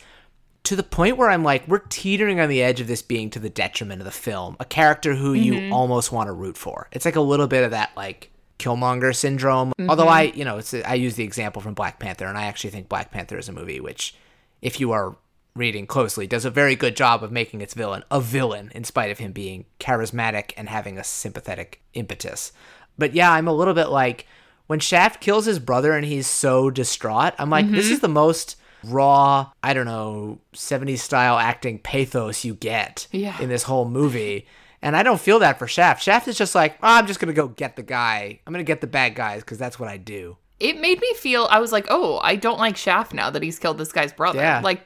to 0.64 0.76
the 0.76 0.82
point 0.82 1.18
where 1.18 1.28
I'm 1.28 1.44
like, 1.44 1.68
we're 1.68 1.82
teetering 1.90 2.40
on 2.40 2.48
the 2.48 2.62
edge 2.62 2.80
of 2.80 2.86
this 2.86 3.02
being 3.02 3.28
to 3.30 3.38
the 3.38 3.50
detriment 3.50 4.00
of 4.00 4.06
the 4.06 4.10
film. 4.10 4.56
A 4.60 4.64
character 4.64 5.14
who 5.14 5.34
you 5.34 5.70
almost 5.70 6.10
want 6.10 6.28
to 6.28 6.32
root 6.32 6.56
for. 6.56 6.88
It's 6.90 7.04
like 7.04 7.16
a 7.16 7.20
little 7.20 7.46
bit 7.46 7.64
of 7.64 7.72
that, 7.72 7.90
like, 7.96 8.30
Killmonger 8.58 9.14
syndrome. 9.14 9.72
Mm-hmm. 9.78 9.90
Although 9.90 10.08
I, 10.08 10.22
you 10.22 10.44
know, 10.44 10.58
it's 10.58 10.74
I 10.74 10.94
use 10.94 11.16
the 11.16 11.24
example 11.24 11.62
from 11.62 11.74
Black 11.74 11.98
Panther, 11.98 12.26
and 12.26 12.38
I 12.38 12.44
actually 12.44 12.70
think 12.70 12.88
Black 12.88 13.10
Panther 13.10 13.38
is 13.38 13.48
a 13.48 13.52
movie 13.52 13.80
which, 13.80 14.14
if 14.62 14.80
you 14.80 14.92
are 14.92 15.16
reading 15.56 15.86
closely, 15.86 16.26
does 16.26 16.44
a 16.44 16.50
very 16.50 16.74
good 16.74 16.96
job 16.96 17.22
of 17.22 17.30
making 17.30 17.60
its 17.60 17.74
villain 17.74 18.02
a 18.10 18.20
villain, 18.20 18.72
in 18.74 18.84
spite 18.84 19.10
of 19.10 19.18
him 19.18 19.32
being 19.32 19.66
charismatic 19.78 20.52
and 20.56 20.68
having 20.68 20.98
a 20.98 21.04
sympathetic 21.04 21.80
impetus. 21.94 22.52
But 22.98 23.14
yeah, 23.14 23.32
I'm 23.32 23.48
a 23.48 23.52
little 23.52 23.74
bit 23.74 23.88
like 23.88 24.26
when 24.66 24.80
Shaft 24.80 25.20
kills 25.20 25.44
his 25.44 25.58
brother 25.58 25.92
and 25.92 26.04
he's 26.04 26.26
so 26.26 26.70
distraught. 26.70 27.34
I'm 27.38 27.50
like, 27.50 27.70
this 27.70 27.86
mm-hmm. 27.86 27.94
is 27.94 28.00
the 28.00 28.08
most 28.08 28.56
raw, 28.82 29.50
I 29.62 29.74
don't 29.74 29.86
know, 29.86 30.38
70s 30.54 30.98
style 30.98 31.38
acting 31.38 31.78
pathos 31.78 32.44
you 32.44 32.54
get 32.54 33.06
Yeah. 33.12 33.40
in 33.40 33.48
this 33.48 33.64
whole 33.64 33.88
movie. 33.88 34.46
And 34.84 34.94
I 34.96 35.02
don't 35.02 35.20
feel 35.20 35.40
that 35.40 35.58
for 35.58 35.66
Shaft. 35.66 36.02
Shaft 36.02 36.28
is 36.28 36.38
just 36.38 36.54
like, 36.54 36.74
oh, 36.82 36.98
I'm 36.98 37.06
just 37.08 37.18
going 37.18 37.34
to 37.34 37.40
go 37.42 37.48
get 37.48 37.74
the 37.74 37.82
guy. 37.82 38.38
I'm 38.46 38.52
going 38.52 38.64
to 38.64 38.70
get 38.70 38.80
the 38.80 38.86
bad 38.86 39.16
guys 39.16 39.40
because 39.40 39.58
that's 39.58 39.80
what 39.80 39.88
I 39.88 39.96
do. 39.96 40.36
it 40.60 40.78
made 40.80 41.00
me 41.00 41.12
feel 41.14 41.48
I 41.50 41.58
was 41.58 41.72
like, 41.72 41.86
oh, 41.90 42.20
I 42.22 42.36
don't 42.36 42.58
like 42.58 42.76
Shaft 42.76 43.12
now 43.14 43.30
that 43.30 43.42
he's 43.42 43.58
killed 43.58 43.78
this 43.78 43.90
guy's 43.92 44.12
brother. 44.12 44.38
Yeah. 44.40 44.60
Like, 44.62 44.82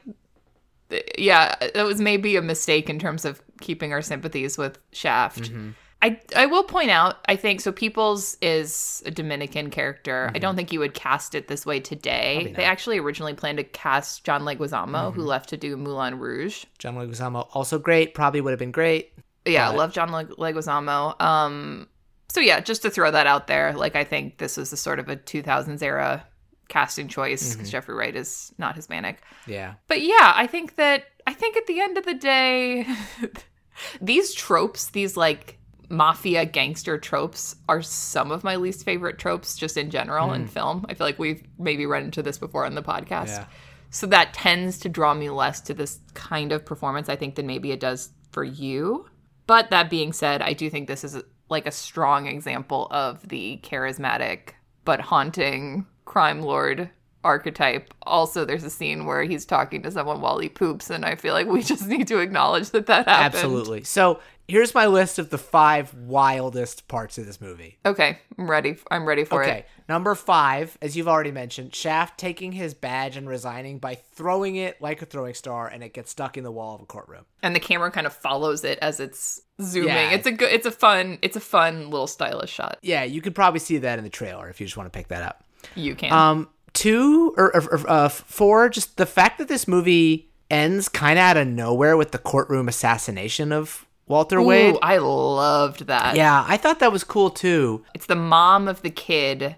yeah, 1.18 1.54
it 1.60 1.82
was 1.84 2.00
maybe 2.00 2.36
a 2.36 2.42
mistake 2.42 2.88
in 2.88 2.98
terms 2.98 3.24
of 3.24 3.42
keeping 3.60 3.92
our 3.92 4.00
sympathies 4.00 4.56
with 4.56 4.78
Shaft. 4.92 5.42
Mm-hmm. 5.42 5.70
I 6.00 6.20
I 6.36 6.46
will 6.46 6.62
point 6.62 6.90
out, 6.90 7.16
I 7.28 7.34
think 7.36 7.60
so. 7.60 7.72
Peoples 7.72 8.36
is 8.40 9.02
a 9.04 9.10
Dominican 9.10 9.68
character. 9.68 10.26
Mm-hmm. 10.28 10.36
I 10.36 10.38
don't 10.38 10.54
think 10.56 10.72
you 10.72 10.78
would 10.78 10.94
cast 10.94 11.34
it 11.34 11.48
this 11.48 11.66
way 11.66 11.80
today. 11.80 12.54
They 12.56 12.62
actually 12.64 12.98
originally 12.98 13.34
planned 13.34 13.58
to 13.58 13.64
cast 13.64 14.24
John 14.24 14.42
Leguizamo, 14.42 14.86
Mm-hmm. 14.92 15.20
who 15.20 15.26
left 15.26 15.48
to 15.50 15.56
do 15.56 15.76
Moulin 15.76 16.18
Rouge. 16.18 16.64
John 16.78 16.94
Leguizamo, 16.94 17.48
also 17.52 17.78
great. 17.80 18.14
Probably 18.14 18.40
would 18.40 18.52
have 18.52 18.60
been 18.60 18.70
great. 18.70 19.12
Yeah, 19.52 19.68
But- 19.70 19.76
love 19.78 19.92
John 19.92 20.10
Leg- 20.12 20.28
Leguizamo. 20.30 21.20
Um, 21.20 21.88
so 22.28 22.40
yeah, 22.40 22.60
just 22.60 22.82
to 22.82 22.90
throw 22.90 23.10
that 23.10 23.26
out 23.26 23.46
there, 23.46 23.72
like 23.72 23.96
I 23.96 24.04
think 24.04 24.38
this 24.38 24.56
was 24.56 24.72
a 24.72 24.76
sort 24.76 24.98
of 24.98 25.08
a 25.08 25.16
2000s 25.16 25.82
era 25.82 26.26
casting 26.68 27.08
choice 27.08 27.54
because 27.54 27.70
Jeffrey 27.70 27.94
Wright 27.94 28.14
is 28.14 28.52
not 28.58 28.76
Hispanic. 28.76 29.22
Yeah. 29.46 29.74
But 29.86 30.02
yeah, 30.02 30.32
I 30.34 30.46
think 30.46 30.76
that 30.76 31.04
I 31.26 31.32
think 31.32 31.56
at 31.56 31.66
the 31.66 31.80
end 31.80 31.96
of 31.98 32.04
the 32.04 32.14
day, 32.14 32.86
these 34.00 34.34
tropes, 34.34 34.90
these 34.90 35.16
like 35.16 35.58
mafia 35.88 36.44
gangster 36.44 36.98
tropes, 36.98 37.56
are 37.68 37.80
some 37.80 38.30
of 38.30 38.44
my 38.44 38.56
least 38.56 38.84
favorite 38.84 39.18
tropes 39.18 39.56
just 39.56 39.76
in 39.78 39.88
general 39.90 40.32
in 40.34 40.46
film. 40.46 40.84
I 40.88 40.94
feel 40.94 41.06
like 41.06 41.18
we've 41.18 41.42
maybe 41.58 41.86
run 41.86 42.04
into 42.04 42.22
this 42.22 42.36
before 42.38 42.66
on 42.66 42.74
the 42.74 42.82
podcast. 42.82 43.28
Yeah. 43.28 43.46
So 43.90 44.06
that 44.08 44.34
tends 44.34 44.78
to 44.80 44.90
draw 44.90 45.14
me 45.14 45.30
less 45.30 45.62
to 45.62 45.72
this 45.72 46.00
kind 46.12 46.52
of 46.52 46.66
performance, 46.66 47.08
I 47.08 47.16
think, 47.16 47.36
than 47.36 47.46
maybe 47.46 47.72
it 47.72 47.80
does 47.80 48.10
for 48.32 48.44
you. 48.44 49.07
But 49.48 49.70
that 49.70 49.90
being 49.90 50.12
said, 50.12 50.42
I 50.42 50.52
do 50.52 50.70
think 50.70 50.86
this 50.86 51.02
is 51.02 51.20
like 51.48 51.66
a 51.66 51.72
strong 51.72 52.26
example 52.26 52.86
of 52.90 53.26
the 53.28 53.58
charismatic 53.64 54.50
but 54.84 55.00
haunting 55.00 55.86
crime 56.04 56.42
lord 56.42 56.90
archetype. 57.24 57.92
Also, 58.02 58.44
there's 58.44 58.62
a 58.62 58.70
scene 58.70 59.06
where 59.06 59.22
he's 59.22 59.46
talking 59.46 59.82
to 59.82 59.90
someone 59.90 60.20
while 60.20 60.38
he 60.38 60.50
poops, 60.50 60.90
and 60.90 61.04
I 61.04 61.14
feel 61.14 61.32
like 61.32 61.46
we 61.46 61.62
just 61.74 61.86
need 61.86 62.06
to 62.08 62.18
acknowledge 62.18 62.70
that 62.70 62.86
that 62.86 63.08
happened. 63.08 63.34
Absolutely. 63.36 63.84
So 63.84 64.20
here's 64.48 64.74
my 64.74 64.86
list 64.86 65.18
of 65.18 65.30
the 65.30 65.38
five 65.38 65.94
wildest 65.94 66.88
parts 66.88 67.18
of 67.18 67.26
this 67.26 67.40
movie. 67.40 67.78
Okay, 67.86 68.18
I'm 68.36 68.50
ready. 68.50 68.76
I'm 68.90 69.06
ready 69.06 69.24
for 69.24 69.42
Okay, 69.42 69.50
it. 69.50 69.54
Okay, 69.54 69.66
number 69.88 70.14
five, 70.14 70.76
as 70.82 70.96
you've 70.96 71.06
already 71.08 71.30
mentioned, 71.30 71.74
Shaft 71.74 72.18
taking 72.18 72.52
his 72.52 72.74
badge 72.74 73.16
and 73.16 73.28
resigning 73.28 73.78
by 73.78 73.94
throwing 73.94 74.56
it 74.56 74.80
like 74.80 75.02
a 75.02 75.06
throwing 75.06 75.34
star, 75.34 75.68
and 75.68 75.84
it 75.84 75.92
gets 75.92 76.10
stuck 76.10 76.36
in 76.36 76.44
the 76.44 76.50
wall 76.50 76.74
of 76.74 76.82
a 76.82 76.86
courtroom. 76.86 77.24
And 77.42 77.54
the 77.54 77.60
camera 77.60 77.90
kind 77.90 78.06
of 78.06 78.12
follows 78.12 78.64
it 78.64 78.78
as 78.80 78.98
it's 78.98 79.42
zooming. 79.60 79.88
Yeah. 79.88 80.10
It's 80.10 80.26
a 80.26 80.32
good. 80.32 80.50
It's 80.52 80.66
a 80.66 80.72
fun. 80.72 81.18
It's 81.22 81.36
a 81.36 81.40
fun 81.40 81.90
little 81.90 82.06
stylish 82.06 82.50
shot. 82.50 82.78
Yeah, 82.82 83.04
you 83.04 83.20
could 83.20 83.34
probably 83.34 83.60
see 83.60 83.78
that 83.78 83.98
in 83.98 84.04
the 84.04 84.10
trailer 84.10 84.48
if 84.48 84.60
you 84.60 84.66
just 84.66 84.76
want 84.76 84.92
to 84.92 84.96
pick 84.96 85.08
that 85.08 85.22
up. 85.22 85.44
You 85.74 85.94
can. 85.94 86.12
Um, 86.12 86.48
two 86.72 87.34
or, 87.36 87.54
or, 87.56 87.90
uh, 87.90 88.08
four, 88.08 88.68
just 88.68 88.96
the 88.96 89.06
fact 89.06 89.38
that 89.38 89.48
this 89.48 89.66
movie 89.66 90.30
ends 90.50 90.88
kind 90.88 91.18
of 91.18 91.22
out 91.22 91.36
of 91.36 91.46
nowhere 91.46 91.96
with 91.96 92.12
the 92.12 92.18
courtroom 92.18 92.68
assassination 92.68 93.52
of 93.52 93.84
Walter 94.08 94.42
Wade. 94.42 94.76
I 94.82 94.98
loved 94.98 95.86
that. 95.86 96.16
Yeah, 96.16 96.44
I 96.46 96.56
thought 96.56 96.80
that 96.80 96.92
was 96.92 97.04
cool 97.04 97.30
too. 97.30 97.84
It's 97.94 98.06
the 98.06 98.16
mom 98.16 98.66
of 98.66 98.82
the 98.82 98.90
kid 98.90 99.56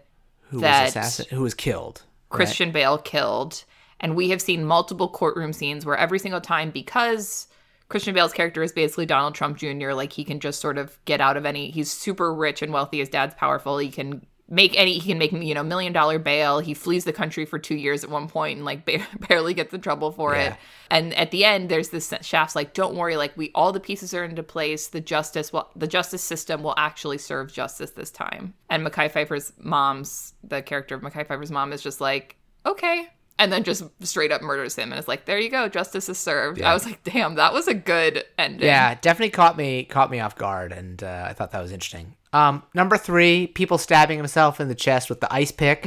Who 0.51 0.61
was 0.61 0.88
assassin? 0.88 1.26
Who 1.30 1.42
was 1.42 1.55
killed? 1.55 2.03
right? 2.30 2.36
Christian 2.36 2.72
Bale 2.72 2.98
killed. 2.98 3.64
And 4.01 4.16
we 4.16 4.30
have 4.30 4.40
seen 4.40 4.64
multiple 4.64 5.09
courtroom 5.09 5.53
scenes 5.53 5.84
where 5.84 5.96
every 5.96 6.18
single 6.18 6.40
time, 6.40 6.70
because 6.70 7.48
Christian 7.90 8.14
Bale's 8.14 8.32
character 8.32 8.62
is 8.62 8.72
basically 8.72 9.05
Donald 9.05 9.34
Trump 9.34 9.59
Jr., 9.59 9.92
like 9.92 10.12
he 10.12 10.24
can 10.24 10.40
just 10.40 10.61
sort 10.61 10.78
of 10.78 10.98
get 11.05 11.20
out 11.20 11.36
of 11.36 11.44
any, 11.44 11.70
he's 11.70 11.90
super 11.90 12.32
rich 12.32 12.62
and 12.62 12.72
wealthy. 12.72 13.01
His 13.01 13.11
dad's 13.11 13.34
powerful. 13.34 13.78
He 13.78 13.90
can 13.90 14.24
make 14.51 14.76
any, 14.76 14.98
he 14.98 15.11
can 15.11 15.18
make, 15.18 15.30
you 15.32 15.55
know, 15.55 15.62
million 15.62 15.92
dollar 15.92 16.18
bail. 16.18 16.59
He 16.59 16.74
flees 16.74 17.05
the 17.05 17.12
country 17.12 17.44
for 17.46 17.59
two 17.59 17.76
years 17.76 18.03
at 18.05 18.11
one 18.11 18.26
point 18.28 18.57
and 18.57 18.64
like 18.64 18.84
ba- 18.84 19.07
barely 19.28 19.55
gets 19.55 19.72
in 19.72 19.80
trouble 19.80 20.11
for 20.11 20.34
Yeah. 20.34 20.53
it. 20.55 20.57
And 20.90 21.14
at 21.14 21.30
the 21.30 21.44
end, 21.44 21.68
there's 21.68 21.90
this 21.90 22.12
Shaft's 22.22 22.57
like, 22.57 22.74
don't 22.74 22.96
worry, 22.96 23.16
like 23.16 23.36
we, 23.36 23.53
all 23.55 23.70
the 23.72 23.78
pieces 23.78 24.12
are 24.12 24.24
into 24.24 24.42
place. 24.42 24.88
The 24.88 25.01
justice, 25.01 25.53
will, 25.53 25.68
the 25.76 25.86
justice 25.86 26.22
system 26.22 26.64
will 26.64 26.74
actually 26.76 27.18
serve 27.18 27.53
justice 27.53 27.92
this 27.92 28.11
time. 28.11 28.55
And 28.68 28.84
Mekhi 28.84 29.09
Phifer's 29.11 29.53
mom's, 29.59 30.34
the 30.42 30.62
character 30.62 30.96
of 30.96 31.03
Mekhi 31.03 31.26
Phifer's 31.28 31.53
mom 31.53 31.72
is 31.72 31.80
just 31.80 32.01
like, 32.01 32.34
okay. 32.66 33.07
And 33.38 33.51
then 33.53 33.62
just 33.64 33.84
straight 34.03 34.32
up 34.32 34.42
murders 34.42 34.74
him. 34.76 34.90
And 34.92 34.98
it's 34.98 35.09
like, 35.09 35.24
there 35.26 35.38
you 35.38 35.48
go, 35.48 35.68
justice 35.68 36.09
is 36.09 36.18
served. 36.18 36.59
Yeah. 36.59 36.70
I 36.70 36.74
was 36.74 36.84
like, 36.84 37.03
damn, 37.05 37.36
that 37.36 37.53
was 37.55 37.68
a 37.68 37.74
good 37.74 38.24
ending. 38.36 38.66
Yeah, 38.66 38.96
definitely 39.01 39.30
caught 39.30 39.57
me 39.57 39.84
caught 39.84 40.11
me 40.11 40.20
off 40.20 40.36
guard, 40.36 40.72
and 40.72 41.03
uh, 41.03 41.26
I 41.28 41.32
thought 41.32 41.53
that 41.53 41.62
was 41.62 41.72
interesting. 41.72 42.16
Um, 42.33 42.62
number 42.74 42.97
three, 42.97 43.49
Peoples 43.49 43.83
stabbing 43.83 44.18
himself 44.18 44.61
in 44.61 44.68
the 44.68 44.74
chest 44.74 45.11
with 45.11 45.20
the 45.20 45.33
ice 45.33 45.51
pick. 45.51 45.87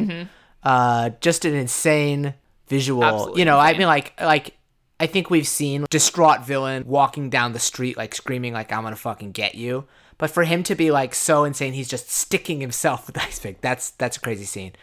Uh, 0.64 1.12
just 1.22 1.46
an 1.46 1.54
insane 1.54 2.34
visual. 2.68 3.02
Mm-hmm. 3.02 3.14
Absolutely 3.14 3.41
you 3.41 3.46
know, 3.46 3.60
I 3.60 3.78
mean, 3.78 3.88
like 3.88 4.14
like 4.22 4.58
I 5.00 5.08
think 5.08 5.30
we've 5.30 5.48
seen 5.48 5.86
distraught 5.89 6.46
villain 6.46 6.86
walking 6.86 7.30
down 7.30 7.54
the 7.54 7.60
street 7.60 7.98
like 7.98 8.16
screaming 8.16 8.54
like 8.54 8.72
I'm 8.72 8.84
gonna 8.84 8.96
fucking 8.96 9.32
get 9.32 9.56
you. 9.56 9.86
But 10.18 10.30
for 10.30 10.44
him 10.44 10.64
to 10.64 10.76
be 10.76 10.91
like 10.91 11.16
so 11.16 11.44
insane, 11.44 11.74
he's 11.74 11.89
just 11.89 12.10
sticking 12.10 12.62
himself 12.62 13.06
with 13.08 13.16
the 13.16 13.24
ice 13.24 13.39
pick. 13.39 13.62
That's 13.62 13.91
that's 13.91 14.18
a 14.18 14.22
crazy 14.22 14.46
scene. 14.46 14.74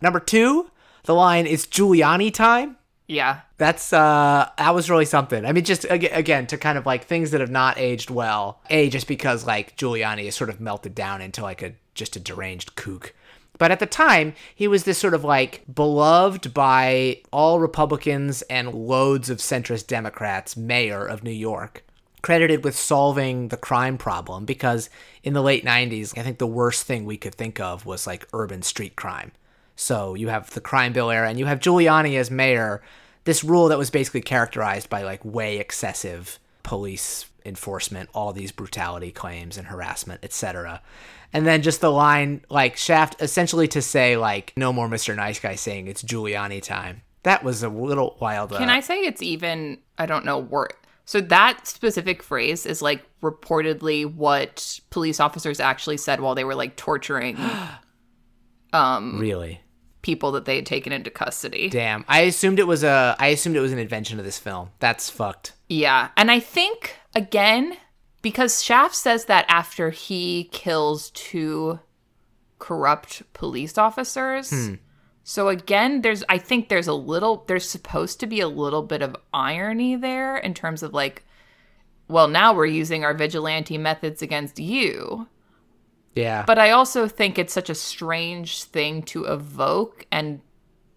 Number 0.00 0.20
two, 0.20 0.70
the 1.04 1.14
line 1.14 1.46
is 1.46 1.66
Giuliani 1.66 2.32
time 2.32 2.76
Yeah. 3.12 3.40
that's 3.58 3.92
uh 3.92 4.48
that 4.56 4.74
was 4.74 4.88
really 4.90 5.04
something 5.04 5.44
i 5.44 5.52
mean 5.52 5.64
just 5.64 5.84
again 5.90 6.46
to 6.46 6.56
kind 6.56 6.78
of 6.78 6.86
like 6.86 7.04
things 7.04 7.30
that 7.30 7.40
have 7.40 7.50
not 7.50 7.78
aged 7.78 8.10
well 8.10 8.60
a 8.70 8.88
just 8.88 9.06
because 9.06 9.46
like 9.46 9.76
giuliani 9.76 10.24
is 10.24 10.34
sort 10.34 10.50
of 10.50 10.60
melted 10.60 10.94
down 10.94 11.20
into 11.20 11.42
like 11.42 11.62
a 11.62 11.74
just 11.94 12.16
a 12.16 12.20
deranged 12.20 12.74
kook 12.74 13.14
but 13.58 13.70
at 13.70 13.80
the 13.80 13.86
time 13.86 14.34
he 14.54 14.66
was 14.66 14.84
this 14.84 14.98
sort 14.98 15.14
of 15.14 15.24
like 15.24 15.62
beloved 15.72 16.54
by 16.54 17.20
all 17.30 17.60
republicans 17.60 18.42
and 18.42 18.72
loads 18.72 19.28
of 19.28 19.38
centrist 19.38 19.86
democrats 19.86 20.56
mayor 20.56 21.04
of 21.04 21.22
new 21.22 21.30
york 21.30 21.84
credited 22.22 22.64
with 22.64 22.76
solving 22.76 23.48
the 23.48 23.56
crime 23.56 23.98
problem 23.98 24.44
because 24.44 24.88
in 25.22 25.34
the 25.34 25.42
late 25.42 25.64
90s 25.64 26.16
i 26.18 26.22
think 26.22 26.38
the 26.38 26.46
worst 26.46 26.84
thing 26.84 27.04
we 27.04 27.16
could 27.18 27.34
think 27.34 27.60
of 27.60 27.84
was 27.84 28.06
like 28.06 28.26
urban 28.32 28.62
street 28.62 28.96
crime 28.96 29.32
so 29.76 30.14
you 30.14 30.28
have 30.28 30.50
the 30.50 30.60
crime 30.60 30.92
bill 30.92 31.10
era 31.10 31.28
and 31.28 31.38
you 31.38 31.46
have 31.46 31.58
Giuliani 31.60 32.18
as 32.18 32.30
mayor. 32.30 32.82
This 33.24 33.44
rule 33.44 33.68
that 33.68 33.78
was 33.78 33.90
basically 33.90 34.22
characterized 34.22 34.90
by 34.90 35.02
like 35.02 35.24
way 35.24 35.58
excessive 35.58 36.38
police 36.62 37.26
enforcement, 37.44 38.08
all 38.14 38.32
these 38.32 38.52
brutality 38.52 39.10
claims 39.10 39.56
and 39.56 39.66
harassment, 39.66 40.20
etc. 40.22 40.82
And 41.32 41.46
then 41.46 41.62
just 41.62 41.80
the 41.80 41.90
line 41.90 42.44
like 42.50 42.76
Shaft 42.76 43.20
essentially 43.20 43.68
to 43.68 43.82
say 43.82 44.16
like 44.16 44.52
no 44.56 44.72
more 44.72 44.88
Mr. 44.88 45.14
Nice 45.16 45.40
Guy 45.40 45.54
saying 45.54 45.86
it's 45.86 46.02
Giuliani 46.02 46.62
time. 46.62 47.02
That 47.22 47.44
was 47.44 47.62
a 47.62 47.68
little 47.68 48.16
wild. 48.20 48.52
uh, 48.52 48.58
Can 48.58 48.68
I 48.70 48.80
say 48.80 48.98
it's 49.00 49.22
even, 49.22 49.78
I 49.96 50.06
don't 50.06 50.24
know, 50.24 50.38
word. 50.38 50.72
So 51.04 51.20
that 51.20 51.66
specific 51.66 52.22
phrase 52.22 52.64
is 52.66 52.82
like 52.82 53.04
reportedly 53.20 54.12
what 54.12 54.80
police 54.90 55.20
officers 55.20 55.60
actually 55.60 55.96
said 55.96 56.20
while 56.20 56.34
they 56.34 56.44
were 56.44 56.54
like 56.54 56.76
torturing 56.76 57.36
really? 58.72 59.60
People 60.02 60.32
that 60.32 60.44
they 60.44 60.56
had 60.56 60.66
taken 60.66 60.92
into 60.92 61.10
custody. 61.10 61.68
Damn. 61.68 62.04
I 62.08 62.22
assumed 62.22 62.58
it 62.58 62.66
was 62.66 62.84
a 62.84 63.16
I 63.18 63.28
assumed 63.28 63.56
it 63.56 63.60
was 63.60 63.72
an 63.72 63.78
invention 63.78 64.18
of 64.18 64.24
this 64.24 64.38
film. 64.38 64.70
That's 64.78 65.08
fucked. 65.08 65.52
Yeah. 65.68 66.08
And 66.16 66.30
I 66.30 66.40
think, 66.40 66.96
again, 67.14 67.76
because 68.20 68.62
Shaft 68.62 68.94
says 68.94 69.26
that 69.26 69.44
after 69.48 69.90
he 69.90 70.48
kills 70.52 71.10
two 71.10 71.80
corrupt 72.58 73.22
police 73.32 73.76
officers. 73.76 74.50
Hmm. 74.50 74.74
So 75.24 75.48
again, 75.48 76.02
there's 76.02 76.24
I 76.28 76.38
think 76.38 76.68
there's 76.68 76.88
a 76.88 76.94
little 76.94 77.44
there's 77.46 77.68
supposed 77.68 78.20
to 78.20 78.26
be 78.26 78.40
a 78.40 78.48
little 78.48 78.82
bit 78.82 79.02
of 79.02 79.16
irony 79.32 79.96
there 79.96 80.36
in 80.36 80.54
terms 80.54 80.82
of 80.82 80.92
like 80.92 81.24
well, 82.08 82.28
now 82.28 82.52
we're 82.52 82.66
using 82.66 83.04
our 83.04 83.14
vigilante 83.14 83.78
methods 83.78 84.20
against 84.20 84.58
you. 84.58 85.28
Yeah. 86.14 86.44
But 86.46 86.58
I 86.58 86.70
also 86.70 87.08
think 87.08 87.38
it's 87.38 87.52
such 87.52 87.70
a 87.70 87.74
strange 87.74 88.64
thing 88.64 89.02
to 89.04 89.24
evoke 89.24 90.06
and 90.12 90.40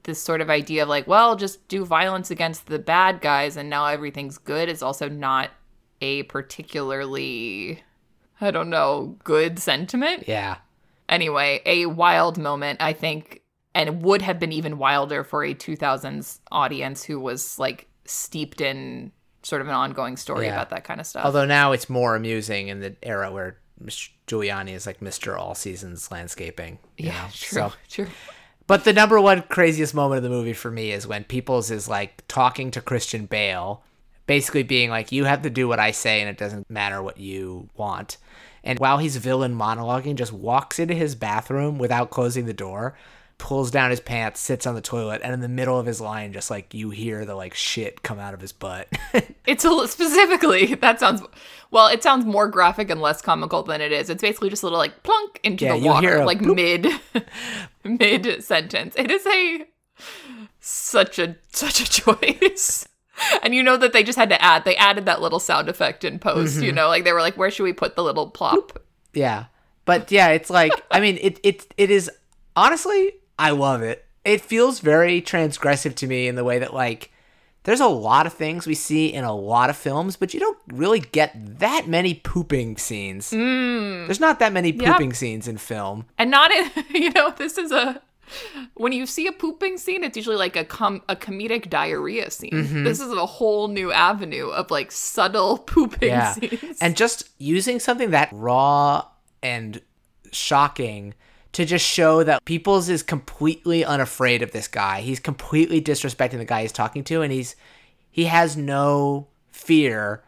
this 0.04 0.22
sort 0.22 0.42
of 0.42 0.50
idea 0.50 0.84
of 0.84 0.90
like, 0.90 1.08
well, 1.08 1.36
just 1.36 1.68
do 1.68 1.84
violence 1.86 2.30
against 2.30 2.68
the 2.68 2.78
bad 2.80 3.22
guys 3.22 3.58
and 3.58 3.70
now 3.70 3.86
everything's 3.88 4.38
good 4.38 4.70
is 4.70 4.84
also 4.84 5.10
not 5.10 5.50
a 6.02 6.24
particularly 6.24 7.84
I 8.42 8.52
don't 8.52 8.70
know, 8.70 9.16
good 9.24 9.60
sentiment. 9.60 10.26
yeah. 10.28 10.58
Anyway, 11.08 11.62
a 11.66 11.86
wild 11.86 12.38
moment, 12.38 12.82
I 12.82 12.92
think, 12.94 13.42
and 13.74 14.02
would 14.02 14.22
have 14.24 14.40
been 14.40 14.52
even 14.52 14.78
wilder 14.78 15.24
for 15.24 15.44
a 15.44 15.54
2000s 15.54 16.40
audience 16.52 17.04
who 17.04 17.20
was 17.20 17.58
like 17.60 17.88
steeped 18.06 18.60
in 18.60 19.12
sort 19.44 19.62
of 19.62 19.68
an 19.68 19.74
ongoing 19.76 20.18
story 20.18 20.48
Yeah. 20.48 20.54
about 20.54 20.72
that 20.72 20.84
kind 20.84 21.00
of 21.00 21.06
stuff. 21.08 21.24
Although 21.26 21.46
now 21.46 21.72
it's 21.72 21.90
more 21.90 22.16
amusing 22.16 22.68
in 22.68 22.80
the 22.82 22.96
era 23.04 23.32
where 23.32 23.58
Mr. 23.84 24.10
Giuliani 24.28 24.72
is 24.72 24.86
like 24.86 25.00
Mr. 25.00 25.38
All 25.38 25.56
Seasons 25.56 26.10
Landscaping. 26.12 26.80
yeah, 26.98 27.12
know? 27.24 27.28
true, 27.34 27.58
So- 27.58 27.74
true. 27.90 28.08
but 28.68 28.84
the 28.84 28.94
number 28.94 29.20
one 29.20 29.44
craziest 29.44 29.94
moment 29.94 30.18
of 30.18 30.24
the 30.24 30.30
movie 30.30 30.54
for 30.54 30.72
me 30.72 30.92
is 30.92 31.06
when 31.06 31.24
Peoples 31.26 31.70
is 31.72 31.88
like 31.88 32.24
talking 32.28 32.72
to 32.72 32.82
Christian 32.82 33.26
Bale, 33.26 33.84
basically 34.28 34.64
being 34.64 34.90
like, 34.90 35.12
"You 35.12 35.26
have 35.26 35.42
to 35.44 35.50
do 35.50 35.68
what 35.68 35.80
I 35.80 35.92
say, 35.92 36.22
and 36.22 36.30
it 36.30 36.38
doesn't 36.38 36.70
matter 36.70 37.04
what 37.04 37.18
you 37.20 37.70
want." 37.76 38.18
And 38.64 38.80
while 38.80 38.98
he's 38.98 39.18
villain 39.18 39.56
monologuing, 39.56 40.16
just 40.16 40.34
walks 40.34 40.80
into 40.80 40.96
his 40.96 41.14
bathroom 41.14 41.78
without 41.78 42.10
closing 42.10 42.46
the 42.48 42.54
door, 42.54 42.98
pulls 43.38 43.72
down 43.72 43.90
his 43.90 44.00
pants, 44.00 44.40
sits 44.40 44.66
on 44.66 44.76
the 44.76 44.82
toilet, 44.82 45.22
and 45.24 45.34
in 45.34 45.40
the 45.40 45.50
middle 45.50 45.80
of 45.80 45.86
his 45.86 46.00
line, 46.00 46.34
just 46.34 46.50
like 46.50 46.74
you 46.74 46.90
hear 46.90 47.26
the 47.26 47.36
like 47.36 47.54
shit 47.54 48.02
come 48.02 48.20
out 48.20 48.34
of 48.34 48.42
his 48.42 48.52
butt. 48.52 48.88
It's 49.48 49.64
a 49.64 49.88
specifically 49.88 50.74
that 50.82 51.00
sounds 51.00 51.22
well. 51.70 51.88
It 51.88 52.02
sounds 52.02 52.26
more 52.26 52.48
graphic 52.48 52.90
and 52.90 53.00
less 53.00 53.22
comical 53.22 53.62
than 53.62 53.80
it 53.80 53.92
is. 53.92 54.10
It's 54.10 54.22
basically 54.22 54.50
just 54.50 54.64
a 54.64 54.66
little 54.66 54.80
like 54.80 55.04
plunk 55.04 55.40
into 55.44 55.66
Yeah, 55.66 55.78
the 55.78 55.86
water, 55.86 56.26
like 56.26 56.42
mid 56.42 56.88
mid 57.84 58.44
sentence. 58.44 58.96
It 58.98 59.12
is 59.12 59.26
a 59.28 59.68
such 60.60 61.20
a 61.20 61.36
such 61.52 61.80
a 61.80 61.86
choice. 61.86 62.88
And 63.44 63.54
you 63.54 63.62
know 63.62 63.78
that 63.78 63.94
they 63.94 64.04
just 64.04 64.18
had 64.18 64.30
to 64.30 64.42
add. 64.42 64.66
They 64.66 64.76
added 64.76 65.06
that 65.06 65.22
little 65.22 65.40
sound 65.40 65.70
effect 65.70 66.04
in 66.04 66.18
post. 66.18 66.56
You 66.56 66.70
mm-hmm. 66.70 66.76
know, 66.76 66.88
like 66.88 67.04
they 67.04 67.14
were 67.14 67.22
like, 67.22 67.38
"Where 67.38 67.52
should 67.52 67.64
we 67.64 67.74
put 67.74 67.96
the 67.96 68.04
little 68.04 68.32
plop?" 68.32 68.82
Yeah. 69.14 69.46
But 69.86 70.12
yeah, 70.12 70.30
it's 70.30 70.50
like 70.50 70.72
I 70.92 71.00
mean 71.00 71.20
it 71.22 71.40
it 71.44 71.68
it 71.78 71.92
is 71.92 72.10
honestly 72.56 73.14
I 73.38 73.52
love 73.52 73.82
it. 73.82 74.06
It 74.24 74.42
feels 74.42 74.80
very 74.80 75.22
transgressive 75.22 75.96
to 75.96 76.08
me 76.08 76.28
in 76.28 76.36
the 76.36 76.44
way 76.44 76.60
that 76.60 76.74
like 76.74 77.12
there's 77.64 77.80
a 77.80 77.88
lot 77.88 78.28
of 78.28 78.34
things 78.34 78.68
we 78.68 78.76
see 78.76 79.08
in 79.12 79.24
a 79.24 79.34
lot 79.36 79.70
of 79.72 79.76
films, 79.78 80.16
but 80.16 80.34
you 80.34 80.40
don't 80.40 80.58
really 80.68 81.00
get 81.00 81.32
that 81.60 81.88
many 81.88 82.14
pooping 82.14 82.78
scenes. 82.78 83.32
There's 83.32 84.20
not 84.20 84.38
that 84.40 84.54
many 84.54 84.72
pooping 84.72 85.14
scenes 85.14 85.48
in 85.48 85.58
film. 85.58 86.06
And 86.18 86.30
not 86.32 86.52
in. 86.52 86.70
You 86.90 87.12
know, 87.12 87.32
this 87.32 87.58
is 87.58 87.72
a. 87.72 88.02
When 88.74 88.92
you 88.92 89.06
see 89.06 89.28
a 89.28 89.32
pooping 89.32 89.78
scene, 89.78 90.04
it's 90.04 90.18
usually 90.18 90.36
like 90.36 90.56
a 90.56 90.66
com- 90.66 91.04
a 91.10 91.16
comedic 91.16 91.70
diarrhea 91.70 92.32
scene. 92.32 92.52
Mm-hmm. 92.54 92.84
This 92.84 93.00
is 93.00 93.12
a 93.12 93.26
whole 93.26 93.68
new 93.68 93.92
avenue 93.92 94.50
of 94.50 94.72
like 94.72 94.92
subtle 94.92 95.58
pooping 95.74 96.10
Yeah. 96.10 96.34
scenes. 96.34 96.78
And 96.82 96.96
just 96.98 97.30
using 97.38 97.80
something 97.80 98.12
that 98.12 98.30
raw 98.32 99.06
and 99.44 99.80
shocking 100.32 101.14
to 101.56 101.64
just 101.64 101.86
show 101.86 102.22
that 102.22 102.44
Peoples 102.44 102.90
is 102.90 103.02
completely 103.02 103.86
unafraid 103.86 104.42
of 104.42 104.52
this 104.52 104.68
guy. 104.68 105.00
He's 105.00 105.22
completely 105.22 105.82
disrespecting 105.82 106.38
the 106.38 106.46
guy 106.46 106.64
he's 106.64 106.74
talking 106.74 107.04
to 107.06 107.22
and 107.22 107.32
he's 107.32 107.56
he 108.12 108.26
has 108.26 108.58
no 108.58 109.28
fear 109.52 110.22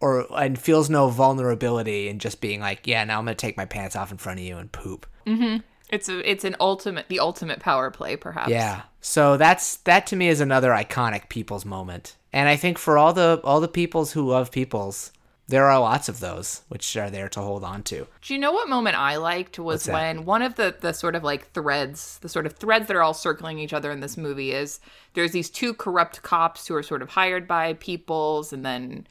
or 0.00 0.26
and 0.36 0.58
feels 0.58 0.90
no 0.90 1.08
vulnerability 1.08 2.08
in 2.08 2.18
just 2.18 2.40
being 2.40 2.58
like, 2.60 2.88
yeah, 2.88 3.04
now 3.04 3.20
I'm 3.20 3.24
gonna 3.24 3.36
take 3.36 3.56
my 3.56 3.64
pants 3.64 3.94
off 3.94 4.10
in 4.10 4.18
front 4.18 4.40
of 4.40 4.44
you 4.44 4.58
and 4.58 4.72
poop. 4.72 5.06
Mm-hmm. 5.24 5.58
It's 5.88 6.08
a, 6.08 6.28
it's 6.28 6.42
an 6.42 6.56
ultimate 6.58 7.08
the 7.08 7.20
ultimate 7.20 7.60
power 7.60 7.92
play 7.92 8.16
perhaps. 8.16 8.50
Yeah. 8.50 8.82
So 9.00 9.36
that's 9.36 9.76
that 9.78 10.08
to 10.08 10.16
me 10.16 10.28
is 10.28 10.40
another 10.40 10.70
iconic 10.70 11.28
people's 11.28 11.64
moment. 11.64 12.16
And 12.32 12.48
I 12.48 12.56
think 12.56 12.76
for 12.76 12.98
all 12.98 13.12
the 13.12 13.40
all 13.44 13.60
the 13.60 13.68
peoples 13.68 14.12
who 14.12 14.26
love 14.26 14.50
peoples, 14.50 15.12
there 15.48 15.66
are 15.66 15.80
lots 15.80 16.08
of 16.08 16.20
those 16.20 16.62
which 16.68 16.96
are 16.96 17.10
there 17.10 17.28
to 17.28 17.40
hold 17.40 17.64
on 17.64 17.82
to. 17.84 18.06
Do 18.22 18.34
you 18.34 18.38
know 18.38 18.52
what 18.52 18.68
moment 18.68 18.98
I 18.98 19.16
liked 19.16 19.58
was 19.58 19.86
when 19.86 20.24
one 20.24 20.42
of 20.42 20.54
the 20.54 20.74
the 20.80 20.92
sort 20.92 21.14
of 21.14 21.24
like 21.24 21.52
threads, 21.52 22.18
the 22.20 22.28
sort 22.28 22.46
of 22.46 22.54
threads 22.54 22.86
that 22.86 22.96
are 22.96 23.02
all 23.02 23.14
circling 23.14 23.58
each 23.58 23.72
other 23.72 23.90
in 23.90 24.00
this 24.00 24.16
movie 24.16 24.52
is 24.52 24.80
there's 25.14 25.32
these 25.32 25.50
two 25.50 25.74
corrupt 25.74 26.22
cops 26.22 26.66
who 26.66 26.74
are 26.74 26.82
sort 26.82 27.02
of 27.02 27.10
hired 27.10 27.46
by 27.46 27.74
Peoples 27.74 28.52
and 28.52 28.64
then 28.64 29.06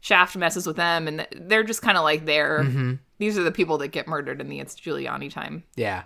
Shaft 0.00 0.36
messes 0.36 0.66
with 0.66 0.76
them 0.76 1.08
and 1.08 1.26
they're 1.34 1.64
just 1.64 1.82
kind 1.82 1.96
of 1.96 2.04
like 2.04 2.26
there. 2.26 2.60
Mm-hmm. 2.62 2.94
These 3.18 3.38
are 3.38 3.42
the 3.42 3.52
people 3.52 3.78
that 3.78 3.88
get 3.88 4.06
murdered 4.06 4.40
in 4.40 4.48
the 4.48 4.60
It's 4.60 4.74
Giuliani 4.74 5.30
time 5.30 5.64
Yeah. 5.76 6.02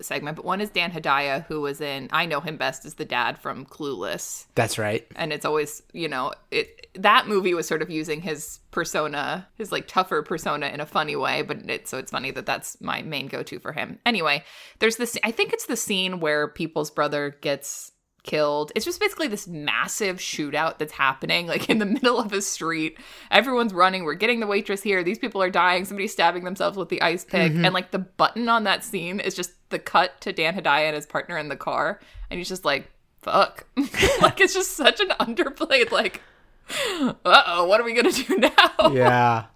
Segment. 0.00 0.36
But 0.36 0.44
one 0.44 0.60
is 0.60 0.70
Dan 0.70 0.90
Hedaya, 0.92 1.44
who 1.46 1.60
was 1.60 1.80
in 1.80 2.08
I 2.12 2.26
know 2.26 2.40
him 2.40 2.56
best 2.56 2.84
as 2.84 2.94
the 2.94 3.04
dad 3.04 3.38
from 3.38 3.64
Clueless. 3.66 4.46
That's 4.54 4.78
right. 4.78 5.06
and 5.16 5.32
it's 5.32 5.44
always 5.44 5.82
you 5.92 6.08
know 6.08 6.32
it 6.50 6.88
that 6.94 7.28
movie 7.28 7.54
was 7.54 7.68
sort 7.68 7.82
of 7.82 7.90
using 7.90 8.20
his 8.20 8.60
persona 8.72 9.46
his 9.56 9.70
like 9.70 9.86
tougher 9.86 10.22
persona 10.22 10.66
in 10.66 10.80
a 10.80 10.86
funny 10.86 11.14
way 11.14 11.42
but 11.42 11.58
it 11.70 11.86
so 11.88 11.98
it's 11.98 12.10
funny 12.10 12.30
that 12.32 12.46
that's 12.46 12.80
my 12.80 13.00
main 13.02 13.28
go-to 13.28 13.60
for 13.60 13.72
him 13.72 13.98
anyway 14.04 14.42
there's 14.80 14.96
this 14.96 15.16
i 15.22 15.30
think 15.30 15.52
it's 15.52 15.66
the 15.66 15.76
scene 15.76 16.18
where 16.18 16.48
people's 16.48 16.90
brother 16.90 17.36
gets 17.42 17.92
killed 18.22 18.70
it's 18.74 18.84
just 18.84 19.00
basically 19.00 19.28
this 19.28 19.46
massive 19.46 20.18
shootout 20.18 20.78
that's 20.78 20.92
happening 20.92 21.46
like 21.46 21.70
in 21.70 21.78
the 21.78 21.86
middle 22.00 22.18
of 22.18 22.32
a 22.32 22.42
street 22.42 22.98
everyone's 23.30 23.72
running 23.72 24.04
we're 24.04 24.14
getting 24.14 24.40
the 24.40 24.46
waitress 24.46 24.82
here 24.82 25.02
these 25.02 25.18
people 25.18 25.42
are 25.42 25.50
dying 25.50 25.84
somebody's 25.84 26.12
stabbing 26.12 26.44
themselves 26.44 26.76
with 26.76 26.88
the 26.88 27.00
ice 27.02 27.24
pick 27.24 27.52
mm-hmm. 27.52 27.64
and 27.64 27.74
like 27.74 27.90
the 27.90 27.98
button 27.98 28.48
on 28.48 28.64
that 28.64 28.84
scene 28.84 29.20
is 29.20 29.34
just 29.34 29.52
the 29.70 29.78
cut 29.78 30.20
to 30.20 30.32
dan 30.32 30.54
hedaya 30.54 30.86
and 30.86 30.96
his 30.96 31.06
partner 31.06 31.38
in 31.38 31.48
the 31.48 31.56
car 31.56 32.00
and 32.30 32.38
he's 32.38 32.48
just 32.48 32.64
like 32.64 32.90
fuck. 33.22 33.66
like 34.22 34.40
it's 34.40 34.54
just 34.54 34.72
such 34.72 35.00
an 35.00 35.08
underplayed 35.20 35.90
like 35.90 36.22
uh-oh, 37.24 37.64
what 37.64 37.80
are 37.80 37.84
we 37.84 37.94
gonna 37.94 38.12
do 38.12 38.36
now? 38.38 38.90
Yeah. 38.92 39.46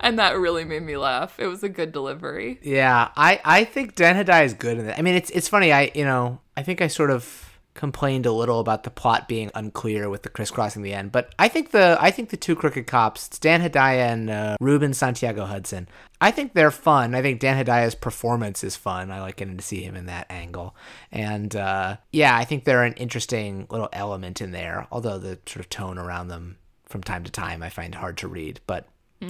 And 0.00 0.18
that 0.18 0.38
really 0.38 0.64
made 0.64 0.82
me 0.82 0.96
laugh. 0.96 1.38
It 1.38 1.46
was 1.46 1.62
a 1.62 1.68
good 1.68 1.92
delivery. 1.92 2.58
Yeah, 2.62 3.10
I 3.16 3.40
I 3.44 3.64
think 3.64 3.94
Dan 3.94 4.16
Hedaya 4.16 4.44
is 4.44 4.54
good 4.54 4.78
in 4.78 4.88
it. 4.88 4.98
I 4.98 5.02
mean, 5.02 5.14
it's 5.14 5.30
it's 5.30 5.48
funny. 5.48 5.72
I 5.72 5.92
you 5.94 6.04
know 6.04 6.40
I 6.56 6.62
think 6.62 6.80
I 6.80 6.88
sort 6.88 7.10
of 7.10 7.51
complained 7.74 8.26
a 8.26 8.32
little 8.32 8.60
about 8.60 8.84
the 8.84 8.90
plot 8.90 9.28
being 9.28 9.50
unclear 9.54 10.08
with 10.10 10.22
the 10.22 10.28
crisscrossing 10.28 10.82
the 10.82 10.92
end, 10.92 11.12
but 11.12 11.34
I 11.38 11.48
think 11.48 11.70
the 11.70 11.96
I 12.00 12.10
think 12.10 12.30
the 12.30 12.36
two 12.36 12.54
crooked 12.54 12.86
cops, 12.86 13.26
it's 13.26 13.38
Dan 13.38 13.62
Hedaya 13.62 14.12
and 14.12 14.30
uh, 14.30 14.56
Ruben 14.60 14.94
Santiago 14.94 15.44
Hudson. 15.46 15.88
I 16.20 16.30
think 16.30 16.52
they're 16.52 16.70
fun. 16.70 17.14
I 17.14 17.22
think 17.22 17.40
Dan 17.40 17.62
Hedaya's 17.62 17.94
performance 17.94 18.62
is 18.62 18.76
fun. 18.76 19.10
I 19.10 19.20
like 19.20 19.36
getting 19.36 19.56
to 19.56 19.62
see 19.62 19.82
him 19.82 19.96
in 19.96 20.06
that 20.06 20.26
angle, 20.30 20.76
and 21.10 21.54
uh, 21.56 21.96
yeah, 22.12 22.36
I 22.36 22.44
think 22.44 22.64
they're 22.64 22.84
an 22.84 22.94
interesting 22.94 23.66
little 23.70 23.88
element 23.92 24.40
in 24.40 24.52
there. 24.52 24.86
Although 24.90 25.18
the 25.18 25.38
sort 25.46 25.64
of 25.64 25.70
tone 25.70 25.98
around 25.98 26.28
them 26.28 26.58
from 26.84 27.02
time 27.02 27.24
to 27.24 27.30
time 27.30 27.62
I 27.62 27.70
find 27.70 27.94
hard 27.94 28.16
to 28.18 28.28
read, 28.28 28.60
but. 28.66 28.86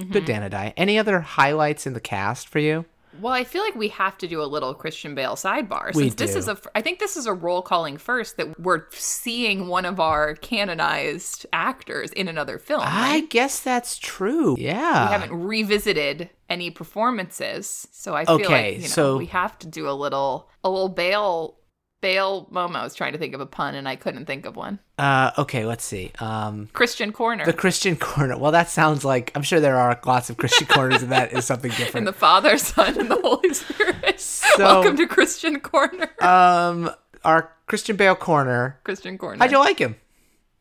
Good 0.09 0.25
Dan 0.25 0.41
Hedaya. 0.41 0.73
Any 0.75 0.97
other 0.97 1.19
highlights 1.19 1.85
in 1.85 1.93
the 1.93 1.99
cast 1.99 2.49
for 2.49 2.57
you? 2.57 2.85
Well, 3.21 3.33
I 3.33 3.43
feel 3.43 3.63
like 3.63 3.75
we 3.75 3.89
have 3.89 4.17
to 4.19 4.27
do 4.27 4.41
a 4.41 4.45
little 4.45 4.73
Christian 4.73 5.15
Bale 5.15 5.35
sidebar 5.35 5.93
since 5.93 6.15
this 6.15 6.35
is 6.35 6.47
a 6.47 6.57
I 6.75 6.81
think 6.81 6.99
this 6.99 7.15
is 7.17 7.25
a 7.25 7.33
roll 7.33 7.61
calling 7.61 7.97
first 7.97 8.37
that 8.37 8.59
we're 8.59 8.85
seeing 8.91 9.67
one 9.67 9.85
of 9.85 9.99
our 9.99 10.35
canonized 10.35 11.45
actors 11.53 12.11
in 12.11 12.27
another 12.27 12.57
film. 12.57 12.81
I 12.83 13.21
guess 13.29 13.59
that's 13.59 13.97
true. 13.97 14.55
Yeah. 14.59 15.07
we 15.07 15.11
haven't 15.11 15.33
revisited 15.33 16.29
any 16.49 16.69
performances, 16.69 17.87
so 17.91 18.15
I 18.15 18.25
feel 18.25 18.35
Okay, 18.35 18.47
like 18.73 18.75
you 18.77 18.81
know 18.83 18.87
so- 18.87 19.17
we 19.17 19.27
have 19.27 19.57
to 19.59 19.67
do 19.67 19.89
a 19.89 19.93
little 19.93 20.49
a 20.63 20.69
little 20.69 20.89
Bale 20.89 21.55
Bale 22.03 22.47
moment. 22.51 22.75
I 22.81 22.83
was 22.83 22.93
trying 22.93 23.13
to 23.13 23.17
think 23.17 23.33
of 23.33 23.39
a 23.39 23.45
pun 23.45 23.75
and 23.75 23.87
I 23.87 23.95
couldn't 23.95 24.25
think 24.25 24.45
of 24.45 24.57
one. 24.57 24.77
Uh, 24.99 25.31
okay, 25.37 25.65
let's 25.65 25.85
see. 25.85 26.11
Um, 26.19 26.67
Christian 26.73 27.13
Corner. 27.13 27.45
the 27.45 27.53
Christian 27.53 27.95
corner. 27.95 28.37
Well, 28.37 28.51
that 28.51 28.69
sounds 28.69 29.05
like 29.05 29.31
I'm 29.35 29.41
sure 29.41 29.61
there 29.61 29.77
are 29.77 29.97
lots 30.05 30.29
of 30.29 30.35
Christian 30.35 30.67
corners, 30.67 31.01
and 31.01 31.11
that 31.13 31.31
is 31.31 31.45
something 31.45 31.71
different. 31.77 31.95
and 31.95 32.07
the 32.07 32.11
Father, 32.13 32.57
Son, 32.57 32.99
and 32.99 33.09
the 33.09 33.15
Holy 33.21 33.53
Spirit. 33.53 34.19
So- 34.19 34.59
Welcome 34.65 34.97
to 34.97 35.07
Christian 35.07 35.61
Corner. 35.61 36.09
um, 36.21 36.91
our 37.23 37.49
Christian 37.67 37.95
Bale 37.95 38.15
corner. 38.15 38.79
Christian 38.83 39.17
Corner. 39.17 39.39
How'd 39.39 39.51
you 39.51 39.59
like 39.59 39.79
him? 39.79 39.95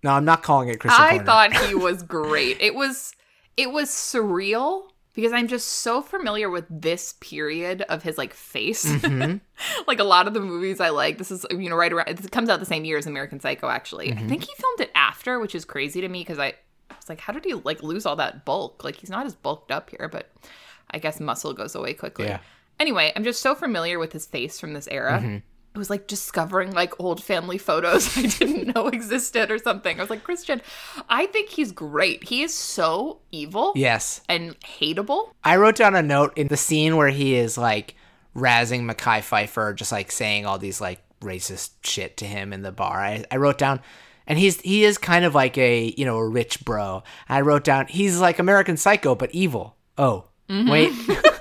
No, 0.05 0.11
I'm 0.13 0.25
not 0.25 0.45
calling 0.45 0.69
it 0.69 0.79
Christian 0.79 1.03
I 1.05 1.11
corner. 1.11 1.25
thought 1.25 1.53
he 1.67 1.75
was 1.89 2.05
great. 2.05 2.61
It 2.61 2.77
was 2.77 3.15
it 3.57 3.73
was 3.73 3.89
surreal 3.91 4.85
because 5.15 5.33
I'm 5.33 5.49
just 5.49 5.69
so 5.69 6.01
familiar 6.01 6.49
with 6.49 6.65
this 6.71 7.15
period 7.21 7.83
of 7.83 8.03
his 8.03 8.17
like 8.17 8.33
face. 8.33 8.85
Mm-hmm. 8.85 9.39
like 9.87 9.99
a 9.99 10.05
lot 10.05 10.27
of 10.27 10.35
the 10.35 10.41
movies 10.41 10.81
I 10.81 10.89
like, 10.89 11.19
this 11.19 11.31
is 11.31 11.45
you 11.51 11.69
know 11.69 11.77
right 11.77 11.93
around 11.93 12.09
it 12.09 12.31
comes 12.31 12.49
out 12.49 12.61
the 12.61 12.67
same 12.67 12.85
year 12.85 12.99
as 12.99 13.07
American 13.07 13.41
Psycho 13.41 13.69
actually. 13.69 14.09
Mm-hmm. 14.09 14.25
I 14.25 14.29
think 14.29 14.43
he 14.43 14.55
filmed 14.57 14.81
it 14.81 14.91
after, 14.95 15.39
which 15.39 15.55
is 15.55 15.65
crazy 15.65 16.01
to 16.01 16.09
me 16.09 16.21
because 16.21 16.39
I, 16.39 16.55
I 16.91 16.97
was 16.97 17.09
like, 17.09 17.21
how 17.21 17.33
did 17.33 17.45
he 17.45 17.55
like 17.55 17.83
lose 17.83 18.07
all 18.07 18.17
that 18.17 18.45
bulk? 18.45 18.85
Like 18.85 18.97
he's 18.97 19.11
not 19.11 19.27
as 19.27 19.35
bulked 19.35 19.71
up 19.71 19.91
here, 19.91 20.09
but 20.11 20.31
I 20.91 20.99
guess 20.99 21.21
muscle 21.21 21.53
goes 21.53 21.75
away 21.75 21.95
quickly. 21.95 22.27
Yeah. 22.27 22.39
Anyway, 22.81 23.13
I'm 23.15 23.25
just 23.25 23.41
so 23.41 23.55
familiar 23.55 23.99
with 23.99 24.13
his 24.13 24.27
face 24.27 24.59
from 24.59 24.73
this 24.73 24.89
era. 24.91 25.19
Mm-hmm. 25.19 25.37
It 25.75 25.79
was 25.79 25.89
like 25.89 26.07
discovering 26.07 26.73
like 26.73 27.01
old 27.01 27.23
family 27.23 27.57
photos 27.57 28.17
I 28.19 28.27
didn't 28.27 28.75
know 28.75 28.89
existed 28.89 29.51
or 29.51 29.59
something. 29.59 29.99
I 29.99 30.03
was 30.03 30.11
like, 30.11 30.23
Christian, 30.23 30.61
I 31.09 31.27
think 31.27 31.49
he's 31.49 31.73
great. 31.73 32.25
He 32.25 32.43
is 32.43 32.53
so 32.53 33.21
evil 33.31 33.73
Yes, 33.75 34.21
and 34.29 34.59
hateable. 34.61 35.31
I 35.43 35.57
wrote 35.57 35.77
down 35.77 35.95
a 35.95 36.03
note 36.03 36.37
in 36.37 36.49
the 36.49 36.57
scene 36.57 36.97
where 36.97 37.09
he 37.09 37.35
is 37.35 37.57
like 37.57 37.95
razzing 38.37 38.83
Mekhi 38.83 39.21
Phifer, 39.21 39.75
just 39.75 39.93
like 39.93 40.13
saying 40.13 40.47
all 40.47 40.59
these 40.59 40.81
like 40.81 41.01
racist 41.21 41.71
shit 41.85 42.17
to 42.19 42.27
him 42.27 42.53
in 42.53 42.63
the 42.63 42.73
bar. 42.73 43.01
I, 43.01 43.25
I 43.31 43.37
wrote 43.37 43.59
down, 43.59 43.81
and 44.27 44.39
he's 44.39 44.61
he 44.61 44.85
is 44.85 44.99
kind 44.99 45.25
of 45.25 45.35
like 45.35 45.57
a 45.57 45.95
you 45.97 46.05
know 46.05 46.19
a 46.19 46.29
rich 46.29 46.65
bro. 46.65 47.03
I 47.29 47.41
wrote 47.41 47.65
down 47.65 47.87
he's 47.87 48.21
like 48.21 48.39
American 48.39 48.77
Psycho 48.77 49.15
but 49.15 49.31
evil. 49.33 49.77
Oh 49.97 50.27
mm-hmm. 50.49 50.71
wait, 50.71 50.93
yeah. 51.09 51.23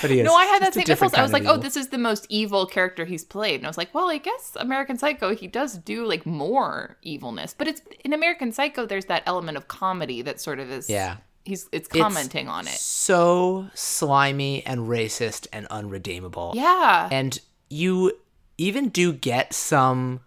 but 0.00 0.10
he 0.10 0.20
is. 0.20 0.24
No, 0.24 0.34
I 0.34 0.44
had 0.44 0.62
that 0.62 0.74
same 0.74 0.84
impulse. 0.88 1.14
I 1.14 1.22
was 1.22 1.32
like, 1.32 1.44
oh, 1.46 1.56
this 1.56 1.76
is 1.76 1.88
the 1.88 1.98
most 1.98 2.26
evil 2.28 2.66
character 2.66 3.04
he's 3.04 3.24
played. 3.24 3.56
And 3.56 3.66
I 3.66 3.68
was 3.68 3.78
like, 3.78 3.94
well, 3.94 4.10
I 4.10 4.18
guess 4.18 4.56
American 4.56 4.98
Psycho, 4.98 5.34
he 5.34 5.46
does 5.46 5.78
do 5.78 6.06
like 6.06 6.26
more 6.26 6.96
evilness. 7.02 7.54
But 7.56 7.68
it's 7.68 7.82
in 8.04 8.12
American 8.12 8.52
Psycho, 8.52 8.86
there's 8.86 9.06
that 9.06 9.22
element 9.26 9.56
of 9.56 9.68
comedy 9.68 10.22
that 10.22 10.40
sort 10.40 10.58
of 10.58 10.70
is. 10.70 10.88
Yeah. 10.88 11.16
He's 11.44 11.68
it's 11.72 11.88
commenting 11.88 12.48
on 12.48 12.66
it. 12.66 12.74
so 12.74 13.68
slimy 13.74 14.64
and 14.66 14.82
racist 14.82 15.46
and 15.52 15.66
unredeemable. 15.68 16.52
Yeah. 16.54 17.08
and 17.10 17.38
you 17.70 18.12
even 18.58 18.90
do 18.90 19.12
get 19.12 19.54
some 19.54 20.20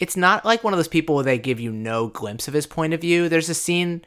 it's 0.00 0.16
not 0.16 0.44
like 0.44 0.64
one 0.64 0.72
of 0.72 0.78
those 0.78 0.88
people 0.88 1.14
where 1.14 1.24
they 1.24 1.38
give 1.38 1.60
you 1.60 1.70
no 1.70 2.08
glimpse 2.08 2.48
of 2.48 2.54
his 2.54 2.66
point 2.66 2.92
of 2.92 3.00
view 3.00 3.28
there's 3.28 3.48
a 3.48 3.54
scene 3.54 4.04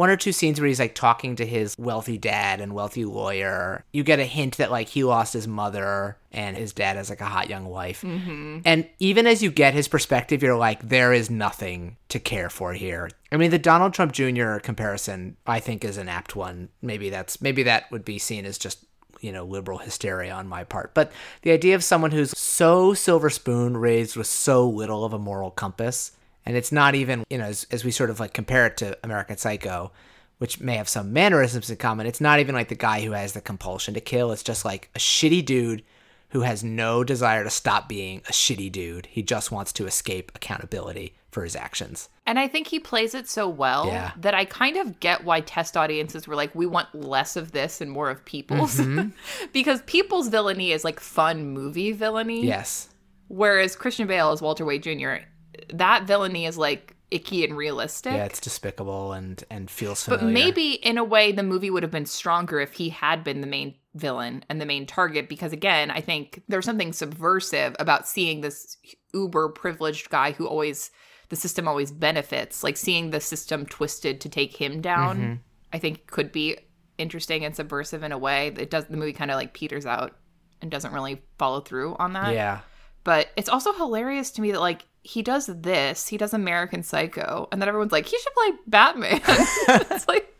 one 0.00 0.08
or 0.08 0.16
two 0.16 0.32
scenes 0.32 0.58
where 0.58 0.66
he's 0.66 0.80
like 0.80 0.94
talking 0.94 1.36
to 1.36 1.44
his 1.44 1.76
wealthy 1.78 2.16
dad 2.16 2.62
and 2.62 2.72
wealthy 2.72 3.04
lawyer. 3.04 3.84
You 3.92 4.02
get 4.02 4.18
a 4.18 4.24
hint 4.24 4.56
that 4.56 4.70
like 4.70 4.88
he 4.88 5.04
lost 5.04 5.34
his 5.34 5.46
mother 5.46 6.16
and 6.32 6.56
his 6.56 6.72
dad 6.72 6.96
has 6.96 7.10
like 7.10 7.20
a 7.20 7.26
hot 7.26 7.50
young 7.50 7.66
wife. 7.66 8.00
Mm-hmm. 8.00 8.60
And 8.64 8.88
even 8.98 9.26
as 9.26 9.42
you 9.42 9.50
get 9.50 9.74
his 9.74 9.88
perspective 9.88 10.42
you're 10.42 10.56
like 10.56 10.88
there 10.88 11.12
is 11.12 11.28
nothing 11.28 11.98
to 12.08 12.18
care 12.18 12.48
for 12.48 12.72
here. 12.72 13.10
I 13.30 13.36
mean 13.36 13.50
the 13.50 13.58
donald 13.58 13.92
trump 13.92 14.12
jr 14.12 14.56
comparison 14.56 15.36
i 15.46 15.60
think 15.60 15.84
is 15.84 15.98
an 15.98 16.08
apt 16.08 16.34
one. 16.34 16.70
Maybe 16.80 17.10
that's 17.10 17.42
maybe 17.42 17.64
that 17.64 17.90
would 17.90 18.06
be 18.06 18.18
seen 18.18 18.46
as 18.46 18.56
just 18.56 18.86
you 19.20 19.32
know, 19.32 19.44
liberal 19.44 19.76
hysteria 19.76 20.32
on 20.32 20.48
my 20.48 20.64
part. 20.64 20.94
But 20.94 21.12
the 21.42 21.50
idea 21.50 21.74
of 21.74 21.84
someone 21.84 22.10
who's 22.10 22.30
so 22.38 22.94
silver 22.94 23.28
spoon 23.28 23.76
raised 23.76 24.16
with 24.16 24.26
so 24.26 24.66
little 24.66 25.04
of 25.04 25.12
a 25.12 25.18
moral 25.18 25.50
compass, 25.50 26.12
and 26.46 26.56
it's 26.56 26.72
not 26.72 26.94
even, 26.94 27.24
you 27.30 27.38
know, 27.38 27.44
as, 27.44 27.66
as 27.70 27.84
we 27.84 27.90
sort 27.90 28.10
of 28.10 28.20
like 28.20 28.32
compare 28.34 28.66
it 28.66 28.76
to 28.78 28.96
American 29.04 29.36
Psycho, 29.36 29.92
which 30.38 30.60
may 30.60 30.76
have 30.76 30.88
some 30.88 31.12
mannerisms 31.12 31.68
in 31.70 31.76
common, 31.76 32.06
it's 32.06 32.20
not 32.20 32.40
even 32.40 32.54
like 32.54 32.68
the 32.68 32.74
guy 32.74 33.02
who 33.02 33.12
has 33.12 33.32
the 33.34 33.40
compulsion 33.40 33.94
to 33.94 34.00
kill. 34.00 34.32
It's 34.32 34.42
just 34.42 34.64
like 34.64 34.88
a 34.94 34.98
shitty 34.98 35.44
dude 35.44 35.82
who 36.30 36.42
has 36.42 36.62
no 36.62 37.02
desire 37.04 37.42
to 37.44 37.50
stop 37.50 37.88
being 37.88 38.18
a 38.28 38.32
shitty 38.32 38.70
dude. 38.70 39.06
He 39.06 39.20
just 39.22 39.50
wants 39.50 39.72
to 39.74 39.86
escape 39.86 40.30
accountability 40.34 41.14
for 41.30 41.42
his 41.44 41.54
actions. 41.56 42.08
And 42.26 42.38
I 42.38 42.46
think 42.48 42.68
he 42.68 42.78
plays 42.80 43.14
it 43.14 43.28
so 43.28 43.48
well 43.48 43.86
Yeah. 43.88 44.12
that 44.16 44.34
I 44.34 44.44
kind 44.44 44.76
of 44.76 44.98
get 45.00 45.24
why 45.24 45.40
test 45.40 45.76
audiences 45.76 46.26
were 46.28 46.36
like, 46.36 46.54
we 46.54 46.66
want 46.66 46.94
less 46.94 47.36
of 47.36 47.50
this 47.52 47.80
and 47.80 47.90
more 47.90 48.10
of 48.10 48.24
people's. 48.24 48.76
Mm-hmm. 48.76 49.10
because 49.52 49.82
people's 49.82 50.28
villainy 50.28 50.70
is 50.72 50.84
like 50.84 51.00
fun 51.00 51.48
movie 51.48 51.92
villainy. 51.92 52.46
Yes. 52.46 52.88
Whereas 53.28 53.76
Christian 53.76 54.06
Bale 54.06 54.30
as 54.30 54.40
Walter 54.40 54.64
Wade 54.64 54.82
Jr., 54.84 55.24
that 55.72 56.04
villainy 56.04 56.46
is 56.46 56.58
like 56.58 56.96
icky 57.10 57.44
and 57.44 57.56
realistic. 57.56 58.12
Yeah, 58.12 58.24
it's 58.24 58.40
despicable 58.40 59.12
and 59.12 59.42
and 59.50 59.70
feels 59.70 60.06
but 60.06 60.22
maybe 60.22 60.72
in 60.74 60.96
a 60.98 61.04
way 61.04 61.32
the 61.32 61.42
movie 61.42 61.70
would 61.70 61.82
have 61.82 61.92
been 61.92 62.06
stronger 62.06 62.60
if 62.60 62.74
he 62.74 62.90
had 62.90 63.24
been 63.24 63.40
the 63.40 63.46
main 63.46 63.74
villain 63.94 64.44
and 64.48 64.60
the 64.60 64.66
main 64.66 64.86
target 64.86 65.28
because 65.28 65.52
again 65.52 65.90
i 65.90 66.00
think 66.00 66.44
there's 66.46 66.64
something 66.64 66.92
subversive 66.92 67.74
about 67.80 68.06
seeing 68.06 68.40
this 68.40 68.76
uber 69.12 69.48
privileged 69.48 70.08
guy 70.10 70.30
who 70.30 70.46
always 70.46 70.92
the 71.30 71.36
system 71.36 71.66
always 71.66 71.90
benefits. 71.90 72.62
Like 72.62 72.76
seeing 72.76 73.10
the 73.10 73.20
system 73.20 73.64
twisted 73.64 74.20
to 74.20 74.28
take 74.28 74.54
him 74.54 74.80
down, 74.82 75.16
Mm-hmm. 75.16 75.34
I 75.72 75.78
think 75.78 76.08
could 76.08 76.32
be 76.32 76.58
interesting 76.98 77.44
and 77.44 77.54
subversive 77.54 78.02
in 78.02 78.10
a 78.10 78.18
way. 78.18 78.48
It 78.48 78.70
does 78.70 78.86
the 78.86 78.96
movie 78.96 79.12
kind 79.12 79.30
of 79.30 79.36
like 79.36 79.54
peters 79.54 79.86
out 79.86 80.16
and 80.60 80.68
doesn't 80.70 80.92
really 80.92 81.22
follow 81.38 81.60
through 81.60 81.94
on 82.00 82.12
that. 82.14 82.34
Yeah. 82.34 82.60
But 83.04 83.28
it's 83.36 83.48
also 83.48 83.72
hilarious 83.72 84.32
to 84.32 84.42
me 84.42 84.50
that 84.50 84.60
like 84.60 84.84
he 85.02 85.22
does 85.22 85.46
this, 85.46 86.08
he 86.08 86.16
does 86.16 86.34
American 86.34 86.82
Psycho, 86.82 87.48
and 87.50 87.60
then 87.60 87.68
everyone's 87.68 87.92
like, 87.92 88.06
he 88.06 88.18
should 88.18 88.34
play 88.34 88.50
Batman. 88.66 89.20
it's 89.26 90.06
like, 90.08 90.34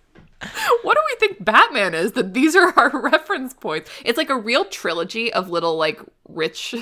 what 0.83 0.95
do 0.95 1.01
we 1.09 1.17
think 1.19 1.45
Batman 1.45 1.95
is? 1.95 2.13
That 2.13 2.35
these 2.35 2.55
are 2.57 2.73
our 2.77 3.01
reference 3.03 3.55
points. 3.55 3.91
It's 4.05 4.19
like 4.19 4.31
a 4.31 4.39
real 4.39 4.65
trilogy 4.65 5.33
of 5.33 5.51
little 5.51 5.77
like 5.77 6.01
rich, 6.29 6.75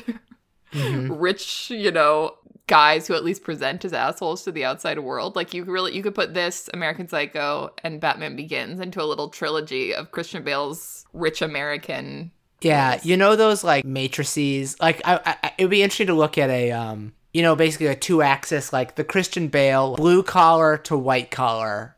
rich, 0.74 1.70
you 1.70 1.90
know, 1.90 2.34
guys 2.66 3.06
who 3.06 3.14
at 3.14 3.24
least 3.24 3.42
present 3.42 3.84
as 3.84 3.92
assholes 3.92 4.44
to 4.44 4.52
the 4.52 4.64
outside 4.64 4.98
world. 4.98 5.36
Like 5.36 5.54
you 5.54 5.64
really 5.64 5.94
you 5.94 6.02
could 6.02 6.14
put 6.14 6.34
this 6.34 6.68
American 6.72 7.08
Psycho 7.08 7.70
and 7.82 8.00
Batman 8.00 8.36
Begins 8.36 8.80
into 8.80 9.02
a 9.02 9.06
little 9.06 9.28
trilogy 9.28 9.94
of 9.94 10.10
Christian 10.12 10.44
Bale's 10.44 11.06
rich 11.12 11.42
American. 11.42 12.30
Yeah, 12.60 12.98
you 13.02 13.16
know 13.16 13.36
those 13.36 13.62
like 13.62 13.84
matrices. 13.84 14.78
Like, 14.80 15.00
I, 15.04 15.38
I, 15.42 15.52
it 15.58 15.64
would 15.64 15.70
be 15.70 15.82
interesting 15.82 16.08
to 16.08 16.14
look 16.14 16.38
at 16.38 16.50
a, 16.50 16.72
um, 16.72 17.12
you 17.38 17.44
know, 17.44 17.54
basically 17.54 17.86
a 17.86 17.94
two 17.94 18.20
axis, 18.20 18.72
like 18.72 18.96
the 18.96 19.04
Christian 19.04 19.46
Bale 19.46 19.94
blue 19.94 20.24
collar 20.24 20.76
to 20.78 20.98
white 20.98 21.30
collar, 21.30 21.94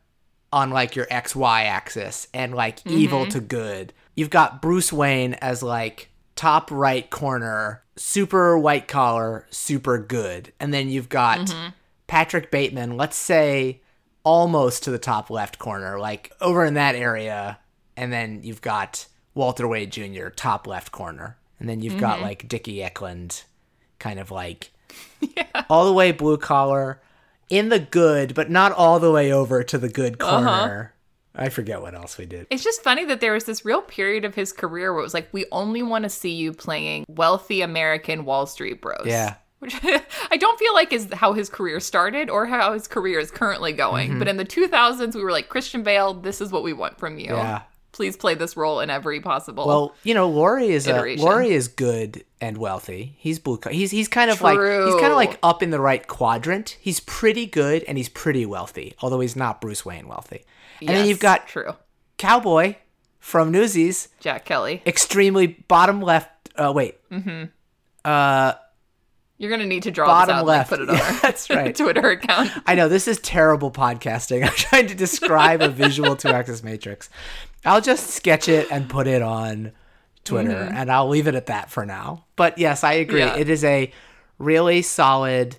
on 0.52 0.68
like 0.68 0.94
your 0.94 1.06
X 1.08 1.34
Y 1.34 1.62
axis, 1.62 2.28
and 2.34 2.54
like 2.54 2.86
evil 2.86 3.20
mm-hmm. 3.20 3.30
to 3.30 3.40
good. 3.40 3.94
You've 4.14 4.28
got 4.28 4.60
Bruce 4.60 4.92
Wayne 4.92 5.32
as 5.32 5.62
like 5.62 6.10
top 6.36 6.70
right 6.70 7.08
corner, 7.08 7.82
super 7.96 8.58
white 8.58 8.86
collar, 8.86 9.46
super 9.48 9.96
good, 9.96 10.52
and 10.60 10.74
then 10.74 10.90
you've 10.90 11.08
got 11.08 11.38
mm-hmm. 11.38 11.70
Patrick 12.06 12.50
Bateman. 12.50 12.98
Let's 12.98 13.16
say 13.16 13.80
almost 14.22 14.82
to 14.82 14.90
the 14.90 14.98
top 14.98 15.30
left 15.30 15.58
corner, 15.58 15.98
like 15.98 16.34
over 16.42 16.66
in 16.66 16.74
that 16.74 16.96
area, 16.96 17.58
and 17.96 18.12
then 18.12 18.42
you've 18.42 18.60
got 18.60 19.06
Walter 19.32 19.66
Wade 19.66 19.90
Jr. 19.90 20.28
top 20.28 20.66
left 20.66 20.92
corner, 20.92 21.38
and 21.58 21.66
then 21.66 21.80
you've 21.80 21.98
got 21.98 22.16
mm-hmm. 22.16 22.24
like 22.24 22.46
Dickie 22.46 22.82
Eklund, 22.82 23.44
kind 23.98 24.20
of 24.20 24.30
like 24.30 24.72
all 25.70 25.84
the 25.84 25.92
way 25.92 26.12
blue 26.12 26.38
collar, 26.38 27.00
in 27.48 27.68
the 27.68 27.78
good, 27.78 28.34
but 28.34 28.50
not 28.50 28.72
all 28.72 29.00
the 29.00 29.10
way 29.10 29.32
over 29.32 29.62
to 29.62 29.78
the 29.78 29.88
good 29.88 30.18
corner. 30.18 30.94
I 31.34 31.48
forget 31.48 31.80
what 31.80 31.94
else 31.94 32.18
we 32.18 32.26
did. 32.26 32.46
It's 32.50 32.64
just 32.64 32.82
funny 32.82 33.04
that 33.04 33.20
there 33.20 33.32
was 33.32 33.44
this 33.44 33.64
real 33.64 33.82
period 33.82 34.24
of 34.24 34.34
his 34.34 34.52
career 34.52 34.92
where 34.92 35.00
it 35.00 35.04
was 35.04 35.14
like, 35.14 35.28
we 35.32 35.46
only 35.52 35.82
want 35.82 36.04
to 36.04 36.08
see 36.08 36.32
you 36.32 36.52
playing 36.52 37.04
wealthy 37.08 37.60
American 37.60 38.24
Wall 38.24 38.46
Street 38.46 38.80
bros. 38.80 39.06
Yeah. 39.06 39.36
Which 39.60 39.74
I 40.30 40.36
don't 40.36 40.58
feel 40.58 40.74
like 40.74 40.92
is 40.92 41.08
how 41.12 41.32
his 41.32 41.48
career 41.48 41.80
started 41.80 42.30
or 42.30 42.46
how 42.46 42.72
his 42.72 42.88
career 42.88 43.20
is 43.20 43.30
currently 43.30 43.72
going. 43.72 44.10
Mm-hmm. 44.10 44.18
But 44.18 44.28
in 44.28 44.38
the 44.38 44.44
2000s, 44.44 45.14
we 45.14 45.22
were 45.22 45.30
like, 45.30 45.48
Christian 45.48 45.82
Bale, 45.82 46.14
this 46.14 46.40
is 46.40 46.50
what 46.50 46.62
we 46.62 46.72
want 46.72 46.98
from 46.98 47.18
you. 47.18 47.34
Yeah. 47.34 47.62
Please 48.00 48.16
play 48.16 48.34
this 48.34 48.56
role 48.56 48.80
in 48.80 48.88
every 48.88 49.20
possible. 49.20 49.66
Well, 49.66 49.94
you 50.04 50.14
know, 50.14 50.26
Laurie 50.30 50.70
is 50.70 50.88
uh, 50.88 51.04
a, 51.04 51.16
Laurie 51.16 51.50
is 51.50 51.68
good 51.68 52.24
and 52.40 52.56
wealthy. 52.56 53.14
He's 53.18 53.38
blue. 53.38 53.58
co- 53.58 53.68
He's 53.68 53.90
he's 53.90 54.08
kind 54.08 54.30
of 54.30 54.40
like 54.40 54.58
he's 54.58 54.94
kind 54.94 55.12
of 55.12 55.16
like 55.16 55.38
up 55.42 55.62
in 55.62 55.68
the 55.68 55.78
right 55.80 56.06
quadrant. 56.08 56.78
He's 56.80 56.98
pretty 57.00 57.44
good 57.44 57.82
and 57.82 57.98
he's 57.98 58.08
pretty 58.08 58.46
wealthy, 58.46 58.94
although 59.02 59.20
he's 59.20 59.36
not 59.36 59.60
Bruce 59.60 59.84
Wayne 59.84 60.08
wealthy. 60.08 60.46
And 60.80 60.88
then 60.88 61.06
you've 61.06 61.20
got 61.20 61.46
true 61.46 61.74
Cowboy 62.16 62.76
from 63.18 63.50
Newsies, 63.52 64.08
Jack 64.18 64.46
Kelly. 64.46 64.80
extremely 64.86 65.46
bottom 65.46 66.00
left. 66.00 66.30
Uh, 66.56 66.72
wait, 66.74 67.06
mm-hmm. 67.10 67.44
uh, 68.02 68.52
You're 69.36 69.50
gonna 69.50 69.66
need 69.66 69.82
to 69.82 69.90
draw 69.90 70.06
bottom 70.06 70.36
out 70.36 70.46
left. 70.46 70.70
put 70.70 70.80
it 70.80 70.88
on 70.88 70.96
Yeah, 70.96 71.02
our 71.04 71.20
that's 71.20 71.50
right. 71.50 71.76
Twitter 71.76 72.08
account. 72.12 72.50
I 72.66 72.74
know 72.76 72.88
this 72.88 73.06
is 73.06 73.18
terrible 73.18 73.70
podcasting. 73.70 74.42
I'm 74.46 74.54
trying 74.54 74.86
to 74.86 74.94
describe 74.94 75.60
a 75.60 75.68
visual 75.68 76.16
two 76.16 76.28
axis 76.28 76.62
matrix. 76.62 77.10
I'll 77.64 77.80
just 77.80 78.08
sketch 78.10 78.48
it 78.48 78.68
and 78.70 78.88
put 78.88 79.06
it 79.06 79.22
on 79.22 79.72
Twitter, 80.24 80.50
mm-hmm. 80.50 80.76
and 80.76 80.90
I'll 80.90 81.08
leave 81.08 81.26
it 81.26 81.34
at 81.34 81.46
that 81.46 81.70
for 81.70 81.84
now. 81.84 82.24
But 82.36 82.58
yes, 82.58 82.84
I 82.84 82.94
agree. 82.94 83.20
Yeah. 83.20 83.36
It 83.36 83.48
is 83.48 83.64
a 83.64 83.92
really 84.38 84.82
solid. 84.82 85.56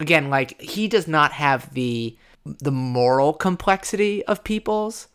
Again, 0.00 0.30
like 0.30 0.60
he 0.60 0.88
does 0.88 1.06
not 1.06 1.32
have 1.32 1.72
the 1.74 2.16
the 2.44 2.72
moral 2.72 3.32
complexity 3.32 4.24
of 4.24 4.42
people's, 4.42 5.08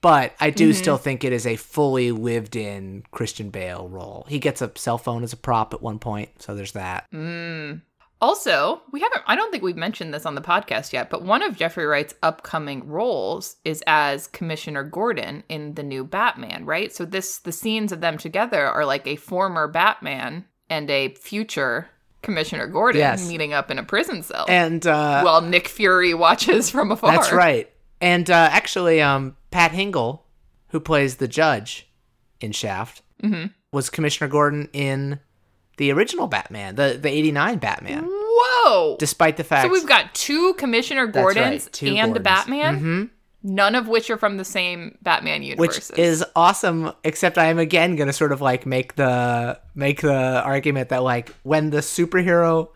but 0.00 0.34
I 0.38 0.50
do 0.50 0.70
mm-hmm. 0.70 0.78
still 0.78 0.98
think 0.98 1.24
it 1.24 1.32
is 1.32 1.46
a 1.46 1.56
fully 1.56 2.12
lived 2.12 2.56
in 2.56 3.04
Christian 3.10 3.48
Bale 3.50 3.88
role. 3.88 4.26
He 4.28 4.38
gets 4.38 4.60
a 4.60 4.70
cell 4.76 4.98
phone 4.98 5.22
as 5.22 5.32
a 5.32 5.36
prop 5.36 5.72
at 5.72 5.80
one 5.80 5.98
point, 5.98 6.42
so 6.42 6.54
there's 6.54 6.72
that. 6.72 7.10
Mm. 7.10 7.80
Also, 8.24 8.80
we 8.90 9.00
haven't, 9.00 9.20
I 9.26 9.36
don't 9.36 9.50
think 9.50 9.62
we've 9.62 9.76
mentioned 9.76 10.14
this 10.14 10.24
on 10.24 10.34
the 10.34 10.40
podcast 10.40 10.94
yet, 10.94 11.10
but 11.10 11.22
one 11.22 11.42
of 11.42 11.56
Jeffrey 11.58 11.84
Wright's 11.84 12.14
upcoming 12.22 12.88
roles 12.88 13.56
is 13.66 13.84
as 13.86 14.26
Commissioner 14.28 14.82
Gordon 14.82 15.44
in 15.50 15.74
the 15.74 15.82
new 15.82 16.04
Batman, 16.04 16.64
right? 16.64 16.90
So 16.90 17.04
this, 17.04 17.38
the 17.40 17.52
scenes 17.52 17.92
of 17.92 18.00
them 18.00 18.16
together 18.16 18.64
are 18.66 18.86
like 18.86 19.06
a 19.06 19.16
former 19.16 19.68
Batman 19.68 20.46
and 20.70 20.88
a 20.90 21.10
future 21.16 21.90
Commissioner 22.22 22.66
Gordon 22.66 23.00
Yes. 23.00 23.28
meeting 23.28 23.52
up 23.52 23.70
in 23.70 23.78
a 23.78 23.82
prison 23.82 24.22
cell 24.22 24.46
And 24.48 24.86
uh, 24.86 25.20
while 25.22 25.42
Nick 25.42 25.68
Fury 25.68 26.14
watches 26.14 26.70
from 26.74 26.90
afar. 26.92 27.12
That's 27.12 27.30
right. 27.30 27.70
And 28.00 28.30
uh, 28.30 28.48
actually, 28.50 29.02
um, 29.02 29.36
Pat 29.50 29.72
Hingle, 29.72 30.20
who 30.68 30.80
plays 30.80 31.16
the 31.16 31.28
judge 31.28 31.88
in 32.40 32.52
Shaft, 32.52 33.02
Mm-hmm. 33.22 33.46
was 33.72 33.90
Commissioner 33.90 34.28
Gordon 34.28 34.68
in 34.72 35.20
the 35.76 35.90
original 35.92 36.26
Batman, 36.26 36.74
the 36.76 36.98
the 37.00 37.08
'89 37.08 37.58
Batman. 37.58 38.04
Whoa! 38.64 38.96
Despite 38.98 39.36
the 39.36 39.44
fact, 39.44 39.66
So 39.66 39.72
we've 39.72 39.86
got 39.86 40.14
two 40.14 40.54
Commissioner 40.54 41.06
right, 41.06 41.14
Gordons 41.14 41.68
two 41.70 41.86
and 41.86 42.14
Gordons. 42.14 42.24
Batman, 42.24 42.76
mm-hmm. 42.76 43.04
none 43.42 43.74
of 43.74 43.88
which 43.88 44.10
are 44.10 44.16
from 44.16 44.36
the 44.36 44.44
same 44.44 44.98
Batman 45.02 45.42
universe. 45.42 45.90
which 45.90 45.98
is 45.98 46.24
awesome. 46.34 46.92
Except 47.04 47.38
I 47.38 47.46
am 47.46 47.58
again 47.58 47.96
going 47.96 48.06
to 48.06 48.12
sort 48.12 48.32
of 48.32 48.40
like 48.40 48.66
make 48.66 48.96
the 48.96 49.60
make 49.74 50.00
the 50.02 50.42
argument 50.42 50.88
that 50.88 51.02
like 51.02 51.30
when 51.42 51.70
the 51.70 51.78
superhero 51.78 52.68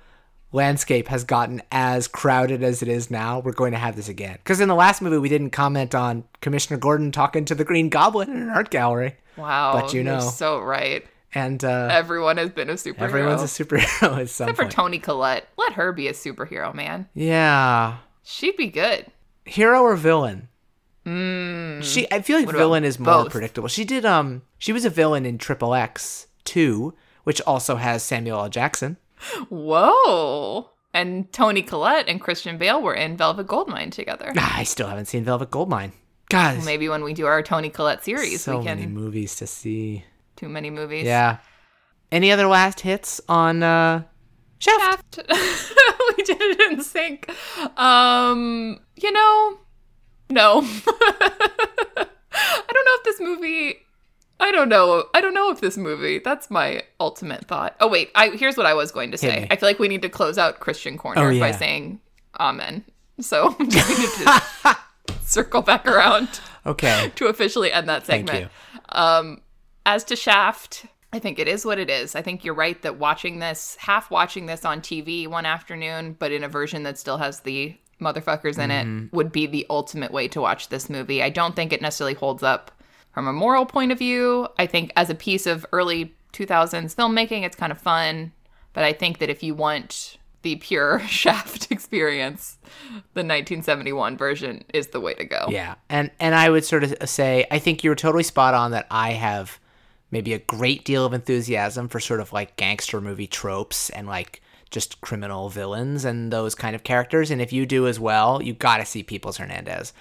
landscape 0.53 1.09
has 1.09 1.25
gotten 1.25 1.63
as 1.71 2.09
crowded 2.09 2.63
as 2.63 2.83
it 2.83 2.89
is 2.89 3.11
now, 3.11 3.41
we're 3.41 3.53
going 3.53 3.73
to 3.73 3.79
have 3.79 3.97
this 3.97 4.09
again. 4.09 4.39
Because 4.43 4.61
in 4.61 4.69
the 4.69 4.75
last 4.75 5.03
movie, 5.03 5.19
we 5.19 5.29
didn't 5.29 5.51
comment 5.51 5.95
on 5.95 6.25
Commissioner 6.41 6.79
Gordon 6.79 7.13
talking 7.13 7.45
to 7.47 7.55
the 7.55 7.65
Green 7.65 7.89
Goblin 7.89 8.31
in 8.31 8.43
an 8.43 8.49
art 8.49 8.71
gallery, 8.71 9.17
wow. 9.37 9.73
but 9.73 9.93
you 9.93 10.03
know. 10.03 10.21
so 10.21 10.61
right. 10.61 11.07
And 11.35 11.63
uh, 11.65 11.89
Everyone 11.91 12.37
has 12.39 12.51
been 12.51 12.71
a 12.71 12.75
superhero. 12.75 13.01
Everyone's 13.03 13.43
a 13.43 13.65
superhero 13.65 14.19
at 14.21 14.31
some 14.31 14.49
Except 14.49 14.57
for. 14.57 14.65
Toni 14.69 14.99
Collette. 14.99 15.47
Let 15.59 15.75
her 15.75 15.93
be 15.93 16.09
a 16.09 16.13
superhero, 16.13 16.75
man. 16.75 17.09
yeah, 17.15 17.99
She'd 18.23 18.57
be 18.57 18.69
good. 18.69 19.07
hero 19.45 19.81
or 19.83 19.97
villain? 19.97 20.49
She, 21.07 22.07
I 22.13 22.21
feel 22.21 22.37
like 22.39 22.49
about 22.49 22.59
villain 22.59 22.85
is 22.85 22.99
more 22.99 23.25
both? 23.25 23.33
predictable. 23.33 23.69
She 23.69 23.85
did, 23.87 24.05
um, 24.05 24.43
she 24.59 24.75
was 24.75 24.85
a 24.85 24.91
villain 24.91 25.25
in 25.25 25.39
Triple 25.39 25.75
X 25.75 26.27
Two, 26.45 26.93
which 27.25 27.41
also 27.43 27.77
has 27.77 28.03
Samuel 28.03 28.41
L. 28.41 28.49
Jackson. 28.51 28.99
Whoa. 29.49 30.71
And 30.95 31.31
Toni 31.33 31.63
Collette 31.63 32.09
and 32.09 32.21
Christian 32.21 32.59
Bale 32.59 32.81
were 32.83 32.95
in 32.95 33.17
Velvet 33.17 33.47
Goldmine 33.47 33.91
together. 33.91 34.33
Ah, 34.37 34.59
I 34.59 34.65
still 34.65 34.89
haven't 34.89 35.07
seen 35.07 35.25
Velvet 35.25 35.51
Goldmine. 35.51 35.93
God, 36.31 36.55
there's 36.57 36.65
Maybe 36.67 36.89
when 36.89 37.05
we 37.05 37.15
do 37.15 37.27
our 37.27 37.43
Toni 37.43 37.71
Collette 37.71 38.05
series, 38.05 38.43
so 38.43 38.59
we 38.59 38.65
can. 38.65 38.79
many 38.79 38.91
movies 38.91 39.37
to 39.37 39.47
see. 39.47 40.05
Too 40.39 40.49
many 40.49 40.71
movies. 40.71 41.05
Yeah. 41.05 41.39
Any 42.13 42.31
other 42.33 42.47
last 42.47 42.81
hits 42.81 43.21
on 43.29 43.63
uh, 43.63 44.05
Shaft? 44.59 45.17
Shaft. 45.17 45.29
we 46.17 46.23
did 46.23 46.41
it 46.41 46.73
in 46.73 46.83
sync. 46.83 47.29
Um, 47.79 48.79
you 48.97 49.13
know, 49.13 49.59
no. 50.31 50.63
I 52.41 52.73
don't 52.73 52.85
know 52.85 52.95
if 52.95 53.05
this 53.05 53.21
movie. 53.21 53.77
I 54.41 54.53
don't 54.53 54.69
know. 54.69 55.05
I 55.15 55.21
don't 55.21 55.35
know 55.35 55.51
if 55.51 55.61
this 55.61 55.77
movie. 55.77 56.21
That's 56.21 56.51
my 56.51 56.83
ultimate 57.01 57.47
thought. 57.47 57.75
Oh 57.81 57.89
wait, 57.89 58.11
I 58.15 58.29
here's 58.31 58.57
what 58.57 58.67
I 58.67 58.75
was 58.75 58.93
going 58.93 59.11
to 59.11 59.19
say. 59.19 59.49
I 59.51 59.57
feel 59.57 59.69
like 59.69 59.79
we 59.81 59.89
need 59.89 60.03
to 60.03 60.09
close 60.09 60.39
out 60.39 60.61
Christian 60.61 60.97
Corner 60.97 61.31
Oh, 61.33 61.41
by 61.41 61.51
saying 61.51 62.01
Amen. 62.39 62.85
So 63.21 63.57
we 63.59 63.67
need 63.67 63.75
to 63.75 64.43
circle 65.23 65.63
back 65.63 65.87
around 65.87 66.29
Okay. 66.65 67.11
to 67.17 67.27
officially 67.27 67.73
end 67.73 67.89
that 67.89 68.05
Thank 68.05 68.29
segment. 68.29 68.51
you. 68.53 68.81
Um, 68.91 69.41
as 69.89 70.05
to 70.05 70.17
Shaft, 70.17 70.85
I 71.15 71.19
think 71.19 71.39
it 71.39 71.49
is 71.49 71.65
what 71.65 71.79
it 71.79 71.89
is. 71.89 72.15
I 72.15 72.21
think 72.21 72.45
you're 72.45 72.53
right 72.53 72.81
that 72.83 72.99
watching 72.99 73.39
this, 73.39 73.75
half 73.81 74.11
watching 74.11 74.45
this 74.45 74.67
on 74.67 74.83
TV 74.83 75.27
one 75.27 75.47
afternoon, 75.47 76.15
but 76.19 76.31
in 76.31 76.45
a 76.45 76.49
version 76.49 76.83
that 76.83 76.99
still 76.99 77.17
has 77.17 77.41
the 77.41 77.75
motherfuckers 77.99 78.59
in 78.59 78.71
it, 78.71 78.87
mm-hmm. 78.87 79.17
would 79.17 79.33
be 79.33 79.47
the 79.47 79.67
ultimate 79.71 80.13
way 80.13 80.29
to 80.29 80.43
watch 80.43 80.69
this 80.69 80.91
movie. 80.91 81.23
I 81.23 81.31
don't 81.31 81.57
think 81.57 81.73
it 81.73 81.81
necessarily 81.81 82.13
holds 82.13 82.43
up 82.43 82.71
from 83.15 83.27
a 83.27 83.33
moral 83.33 83.65
point 83.65 83.91
of 83.91 83.99
view. 83.99 84.47
I 84.59 84.67
think 84.67 84.93
as 84.95 85.09
a 85.09 85.15
piece 85.15 85.47
of 85.47 85.65
early 85.73 86.15
2000s 86.35 86.95
filmmaking, 86.95 87.45
it's 87.45 87.57
kind 87.57 87.73
of 87.73 87.81
fun. 87.81 88.33
But 88.75 88.85
I 88.85 88.93
think 88.93 89.21
that 89.21 89.31
if 89.31 89.43
you 89.43 89.55
want 89.55 90.19
the 90.43 90.57
pure 90.57 91.01
Shaft 91.09 91.73
experience, 91.73 92.59
the 93.15 93.25
1971 93.25 94.19
version 94.19 94.65
is 94.75 94.89
the 94.89 95.01
way 95.01 95.15
to 95.15 95.25
go. 95.25 95.47
Yeah, 95.49 95.77
and 95.89 96.11
and 96.21 96.35
I 96.35 96.51
would 96.51 96.67
sort 96.67 96.85
of 96.85 97.09
say 97.09 97.47
I 97.51 97.59
think 97.59 97.83
you're 97.83 97.95
totally 97.95 98.23
spot 98.23 98.53
on 98.53 98.73
that 98.73 98.87
I 98.91 99.13
have 99.13 99.59
maybe 100.11 100.33
a 100.33 100.39
great 100.39 100.85
deal 100.85 101.05
of 101.05 101.13
enthusiasm 101.13 101.89
for 101.89 102.01
sort 102.01 102.21
of 102.21 102.33
like 102.33 102.57
gangster 102.57 103.01
movie 103.01 103.27
tropes 103.27 103.91
and 103.91 104.07
like 104.07 104.43
just 104.71 105.01
criminal 105.01 105.49
villains 105.49 106.05
and 106.05 106.33
those 106.33 106.55
kind 106.55 106.75
of 106.75 106.85
characters. 106.85 107.31
And 107.31 107.41
if 107.41 107.53
you 107.53 107.67
do 107.67 107.87
as 107.87 107.99
well, 107.99 108.43
you 108.43 108.53
got 108.53 108.79
to 108.79 108.85
see 108.85 109.03
Peoples 109.03 109.39
Hernandez. 109.39 109.93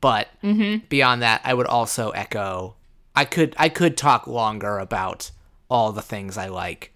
But 0.00 0.28
mm-hmm. 0.42 0.86
beyond 0.88 1.22
that, 1.22 1.40
I 1.44 1.54
would 1.54 1.66
also 1.66 2.10
echo. 2.10 2.76
I 3.16 3.24
could 3.24 3.54
I 3.58 3.68
could 3.68 3.96
talk 3.96 4.26
longer 4.26 4.78
about 4.78 5.30
all 5.68 5.92
the 5.92 6.02
things 6.02 6.38
I 6.38 6.46
like 6.46 6.92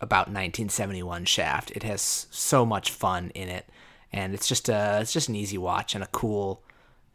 about 0.00 0.28
1971 0.28 1.24
Shaft. 1.24 1.72
It 1.72 1.82
has 1.82 2.26
so 2.30 2.64
much 2.64 2.90
fun 2.90 3.30
in 3.34 3.48
it, 3.48 3.66
and 4.12 4.32
it's 4.32 4.46
just 4.46 4.68
a 4.68 4.98
it's 5.00 5.12
just 5.12 5.28
an 5.28 5.34
easy 5.34 5.58
watch 5.58 5.94
and 5.94 6.04
a 6.04 6.08
cool 6.08 6.62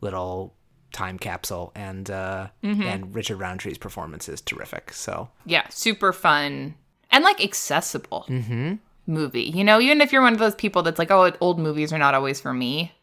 little 0.01 0.53
time 0.91 1.17
capsule. 1.17 1.71
And 1.75 2.09
uh, 2.09 2.47
and 2.63 3.13
Richard 3.13 3.39
Roundtree's 3.39 3.77
performance 3.77 4.29
is 4.29 4.41
terrific. 4.41 4.93
So 4.93 5.29
Yeah, 5.45 5.67
super 5.69 6.13
fun 6.13 6.75
and 7.11 7.23
like 7.23 7.43
accessible 7.43 8.25
movie. 9.07 9.43
You 9.43 9.63
know, 9.63 9.79
even 9.79 10.01
if 10.01 10.11
you're 10.11 10.21
one 10.21 10.33
of 10.33 10.39
those 10.39 10.55
people 10.55 10.83
that's 10.83 10.99
like, 10.99 11.11
oh, 11.11 11.31
old 11.41 11.59
movies 11.59 11.93
are 11.93 11.97
not 11.99 12.13
always 12.13 12.41
for 12.41 12.53
me. 12.53 12.93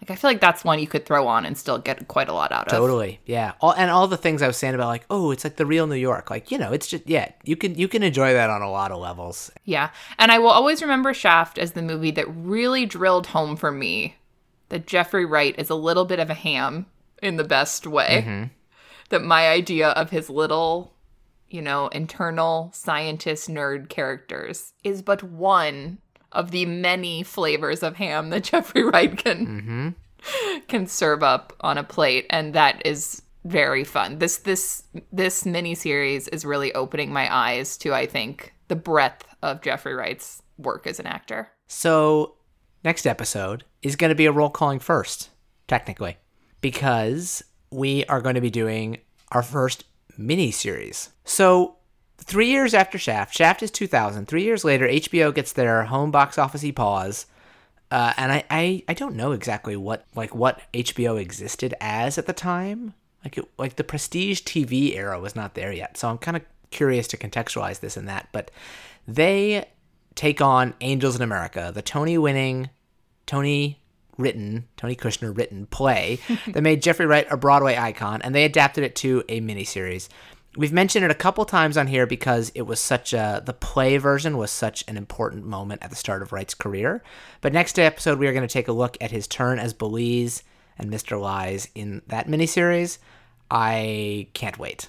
Like, 0.00 0.10
I 0.10 0.14
feel 0.14 0.30
like 0.30 0.42
that's 0.42 0.62
one 0.62 0.78
you 0.78 0.86
could 0.86 1.06
throw 1.06 1.26
on 1.26 1.46
and 1.46 1.56
still 1.56 1.78
get 1.78 2.06
quite 2.06 2.28
a 2.28 2.34
lot 2.34 2.52
out 2.52 2.68
of. 2.68 2.78
Totally, 2.78 3.18
yeah. 3.24 3.52
All, 3.62 3.72
and 3.72 3.90
all 3.90 4.06
the 4.06 4.18
things 4.18 4.42
I 4.42 4.46
was 4.46 4.58
saying 4.58 4.74
about 4.74 4.88
like, 4.88 5.06
oh, 5.08 5.30
it's 5.30 5.42
like 5.42 5.56
the 5.56 5.64
real 5.64 5.86
New 5.86 5.94
York. 5.94 6.30
Like, 6.30 6.50
you 6.50 6.58
know, 6.58 6.70
it's 6.70 6.86
just 6.86 7.08
yeah, 7.08 7.32
you 7.44 7.56
can 7.56 7.74
you 7.76 7.88
can 7.88 8.02
enjoy 8.02 8.34
that 8.34 8.50
on 8.50 8.60
a 8.60 8.70
lot 8.70 8.92
of 8.92 9.00
levels. 9.00 9.50
Yeah. 9.64 9.90
And 10.18 10.30
I 10.30 10.38
will 10.38 10.50
always 10.50 10.82
remember 10.82 11.14
Shaft 11.14 11.58
as 11.58 11.72
the 11.72 11.82
movie 11.82 12.10
that 12.10 12.26
really 12.28 12.84
drilled 12.84 13.28
home 13.28 13.56
for 13.56 13.72
me 13.72 14.16
that 14.68 14.86
Jeffrey 14.86 15.24
Wright 15.24 15.54
is 15.58 15.70
a 15.70 15.74
little 15.74 16.04
bit 16.04 16.18
of 16.18 16.28
a 16.28 16.34
ham 16.34 16.86
in 17.22 17.36
the 17.36 17.44
best 17.44 17.86
way. 17.86 18.24
Mm-hmm. 18.24 18.44
That 19.10 19.22
my 19.22 19.48
idea 19.48 19.90
of 19.90 20.10
his 20.10 20.28
little, 20.28 20.92
you 21.48 21.62
know, 21.62 21.88
internal 21.88 22.70
scientist 22.74 23.48
nerd 23.48 23.88
characters 23.88 24.72
is 24.82 25.02
but 25.02 25.22
one 25.22 25.98
of 26.32 26.50
the 26.50 26.66
many 26.66 27.22
flavors 27.22 27.82
of 27.82 27.96
ham 27.96 28.30
that 28.30 28.44
Jeffrey 28.50 28.82
Wright 28.82 29.16
can 29.16 29.46
mm-hmm. 29.46 30.58
can 30.68 30.86
serve 30.86 31.22
up 31.22 31.52
on 31.60 31.78
a 31.78 31.84
plate 31.84 32.26
and 32.30 32.54
that 32.54 32.84
is 32.84 33.22
very 33.44 33.84
fun. 33.84 34.18
This 34.18 34.38
this 34.38 34.82
this 35.12 35.46
mini 35.46 35.74
series 35.74 36.28
is 36.28 36.44
really 36.44 36.74
opening 36.74 37.12
my 37.12 37.32
eyes 37.32 37.76
to 37.78 37.94
I 37.94 38.06
think 38.06 38.52
the 38.68 38.76
breadth 38.76 39.24
of 39.42 39.62
Jeffrey 39.62 39.94
Wright's 39.94 40.42
work 40.58 40.86
as 40.86 40.98
an 40.98 41.06
actor. 41.06 41.48
So 41.68 42.34
next 42.84 43.06
episode 43.06 43.64
is 43.82 43.96
going 43.96 44.08
to 44.10 44.16
be 44.16 44.26
a 44.26 44.32
role 44.32 44.50
calling 44.50 44.78
first, 44.78 45.30
technically, 45.68 46.18
because 46.66 47.44
we 47.70 48.04
are 48.06 48.20
going 48.20 48.34
to 48.34 48.40
be 48.40 48.50
doing 48.50 48.98
our 49.30 49.44
first 49.44 49.84
mini 50.18 50.50
series. 50.50 51.10
So 51.24 51.76
three 52.18 52.48
years 52.50 52.74
after 52.74 52.98
Shaft, 52.98 53.32
Shaft 53.32 53.62
is 53.62 53.70
2000. 53.70 54.26
Three 54.26 54.42
years 54.42 54.64
later, 54.64 54.88
HBO 54.88 55.32
gets 55.32 55.52
their 55.52 55.84
home 55.84 56.10
box 56.10 56.38
office 56.38 56.68
pause. 56.72 57.26
Uh, 57.92 58.14
and 58.16 58.32
I, 58.32 58.44
I, 58.50 58.82
I 58.88 58.94
don't 58.94 59.14
know 59.14 59.30
exactly 59.30 59.76
what 59.76 60.06
like 60.16 60.34
what 60.34 60.60
HBO 60.74 61.20
existed 61.20 61.72
as 61.80 62.18
at 62.18 62.26
the 62.26 62.32
time. 62.32 62.94
Like 63.24 63.38
it, 63.38 63.48
like 63.58 63.76
the 63.76 63.84
prestige 63.84 64.40
TV 64.40 64.96
era 64.96 65.20
was 65.20 65.36
not 65.36 65.54
there 65.54 65.72
yet, 65.72 65.96
so 65.96 66.08
I'm 66.08 66.18
kind 66.18 66.36
of 66.36 66.42
curious 66.72 67.06
to 67.08 67.16
contextualize 67.16 67.78
this 67.78 67.96
and 67.96 68.08
that. 68.08 68.28
But 68.32 68.50
they 69.06 69.68
take 70.16 70.40
on 70.40 70.74
Angels 70.80 71.14
in 71.14 71.22
America, 71.22 71.70
the 71.72 71.80
Tony-winning, 71.80 72.70
Tony 73.24 73.78
written, 74.18 74.66
Tony 74.76 74.96
Kushner 74.96 75.36
written 75.36 75.66
play 75.66 76.18
that 76.48 76.62
made 76.62 76.82
Jeffrey 76.82 77.06
Wright 77.06 77.26
a 77.30 77.36
Broadway 77.36 77.76
icon, 77.76 78.22
and 78.22 78.34
they 78.34 78.44
adapted 78.44 78.84
it 78.84 78.96
to 78.96 79.22
a 79.28 79.40
miniseries. 79.40 80.08
We've 80.56 80.72
mentioned 80.72 81.04
it 81.04 81.10
a 81.10 81.14
couple 81.14 81.44
times 81.44 81.76
on 81.76 81.86
here 81.86 82.06
because 82.06 82.50
it 82.54 82.62
was 82.62 82.80
such 82.80 83.12
a 83.12 83.42
the 83.44 83.52
play 83.52 83.98
version 83.98 84.38
was 84.38 84.50
such 84.50 84.84
an 84.88 84.96
important 84.96 85.44
moment 85.44 85.82
at 85.82 85.90
the 85.90 85.96
start 85.96 86.22
of 86.22 86.32
Wright's 86.32 86.54
career. 86.54 87.02
But 87.42 87.52
next 87.52 87.78
episode 87.78 88.18
we 88.18 88.26
are 88.26 88.32
going 88.32 88.46
to 88.46 88.52
take 88.52 88.68
a 88.68 88.72
look 88.72 88.96
at 89.00 89.10
his 89.10 89.26
turn 89.26 89.58
as 89.58 89.74
Belize 89.74 90.42
and 90.78 90.90
Mr. 90.90 91.20
Lies 91.20 91.68
in 91.74 92.00
that 92.06 92.26
miniseries. 92.26 92.98
I 93.50 94.26
can't 94.32 94.58
wait. 94.58 94.88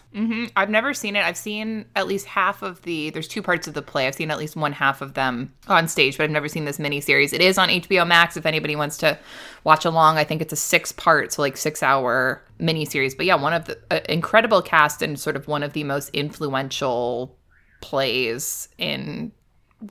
I've 0.56 0.70
never 0.70 0.92
seen 0.94 1.16
it. 1.16 1.24
I've 1.24 1.38
seen 1.38 1.86
at 1.96 2.08
least 2.08 2.26
half 2.26 2.64
of 2.64 2.82
the. 2.82 3.12
There's 3.12 3.28
two 3.28 3.44
parts 3.44 3.68
of 3.68 3.76
the 3.76 3.84
play. 3.84 4.08
I've 4.08 4.16
seen 4.16 4.32
at 4.32 4.40
least 4.40 4.56
one 4.56 4.72
half 4.74 5.02
of 5.02 5.14
them 5.14 5.54
on 5.68 5.88
stage, 5.88 6.18
but 6.18 6.24
I've 6.24 6.32
never 6.32 6.48
seen 6.48 6.66
this 6.66 6.80
miniseries. 6.80 7.34
It 7.34 7.42
is 7.42 7.60
on 7.60 7.70
HBO 7.70 8.08
Max. 8.08 8.36
If 8.36 8.48
anybody 8.48 8.76
wants 8.76 8.98
to 8.98 9.20
watch 9.64 9.86
along, 9.86 10.18
I 10.18 10.24
think 10.24 10.42
it's 10.42 10.54
a 10.54 10.58
six 10.58 10.92
part, 10.92 11.34
so 11.34 11.44
like 11.44 11.56
six 11.56 11.84
hour 11.84 12.44
miniseries. 12.60 13.16
But 13.16 13.28
yeah, 13.28 13.36
one 13.36 13.54
of 13.54 13.66
the 13.66 13.78
uh, 13.92 14.00
incredible 14.10 14.64
cast 14.64 15.04
and 15.04 15.20
sort 15.20 15.36
of 15.36 15.48
one 15.48 15.62
of 15.62 15.74
the 15.74 15.84
most 15.84 16.10
influential 16.10 17.38
plays 17.82 18.70
in 18.80 19.32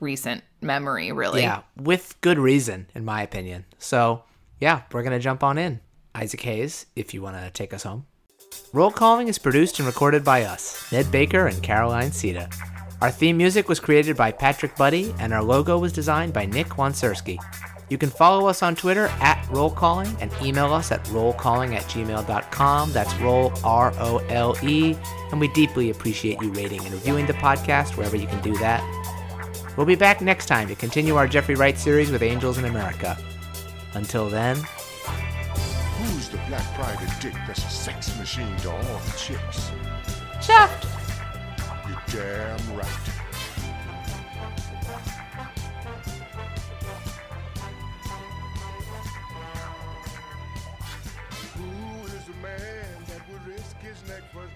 recent 0.00 0.42
memory. 0.60 1.12
Really, 1.12 1.42
Yeah, 1.42 1.62
with 1.76 2.20
good 2.20 2.38
reason, 2.38 2.88
in 2.96 3.04
my 3.04 3.22
opinion. 3.22 3.64
So, 3.78 4.24
yeah, 4.58 4.82
we're 4.90 5.02
going 5.02 5.12
to 5.12 5.20
jump 5.20 5.44
on 5.44 5.56
in. 5.56 5.80
Isaac 6.16 6.40
Hayes, 6.40 6.86
if 6.96 7.14
you 7.14 7.22
want 7.22 7.36
to 7.36 7.50
take 7.50 7.72
us 7.72 7.84
home. 7.84 8.06
Role 8.76 8.90
Calling 8.90 9.28
is 9.28 9.38
produced 9.38 9.78
and 9.78 9.86
recorded 9.86 10.22
by 10.22 10.42
us, 10.42 10.92
Ned 10.92 11.10
Baker 11.10 11.46
and 11.46 11.62
Caroline 11.62 12.10
Siede. 12.10 12.46
Our 13.00 13.10
theme 13.10 13.38
music 13.38 13.70
was 13.70 13.80
created 13.80 14.18
by 14.18 14.30
Patrick 14.32 14.76
Buddy, 14.76 15.14
and 15.18 15.32
our 15.32 15.42
logo 15.42 15.78
was 15.78 15.94
designed 15.94 16.34
by 16.34 16.44
Nick 16.44 16.66
Wansersky. 16.66 17.38
You 17.88 17.96
can 17.96 18.10
follow 18.10 18.46
us 18.46 18.62
on 18.62 18.76
Twitter 18.76 19.06
at 19.22 19.42
Role 19.50 19.70
Calling 19.70 20.14
and 20.20 20.30
email 20.42 20.74
us 20.74 20.92
at 20.92 21.02
rolecalling 21.06 21.74
at 21.74 21.84
gmail.com. 21.84 22.92
That's 22.92 23.14
role, 23.14 23.50
R 23.64 23.94
O 23.96 24.18
L 24.28 24.54
E. 24.62 24.94
And 25.30 25.40
we 25.40 25.48
deeply 25.48 25.88
appreciate 25.88 26.42
you 26.42 26.52
rating 26.52 26.84
and 26.84 26.92
reviewing 26.92 27.24
the 27.24 27.32
podcast 27.32 27.96
wherever 27.96 28.16
you 28.16 28.26
can 28.26 28.42
do 28.42 28.54
that. 28.58 28.84
We'll 29.78 29.86
be 29.86 29.94
back 29.94 30.20
next 30.20 30.48
time 30.48 30.68
to 30.68 30.74
continue 30.74 31.16
our 31.16 31.26
Jeffrey 31.26 31.54
Wright 31.54 31.78
series 31.78 32.10
with 32.10 32.22
Angels 32.22 32.58
in 32.58 32.66
America. 32.66 33.16
Until 33.94 34.28
then, 34.28 34.58
Who's 36.06 36.28
the 36.28 36.38
black 36.46 36.62
private 36.74 37.10
dick 37.20 37.34
that's 37.48 37.64
a 37.64 37.68
sex 37.68 38.16
machine 38.16 38.56
to 38.58 38.70
all 38.70 38.80
the 38.80 39.14
chicks? 39.18 39.72
Shaft. 40.40 40.86
You're 41.88 42.00
damn 42.06 42.76
right. 42.76 42.86
Who 51.56 52.04
is 52.04 52.24
the 52.24 52.34
man 52.40 53.04
that 53.08 53.28
would 53.28 53.44
risk 53.44 53.76
his 53.80 54.08
neck 54.08 54.22
for 54.32 54.42
his 54.42 54.52
brother, 54.52 54.55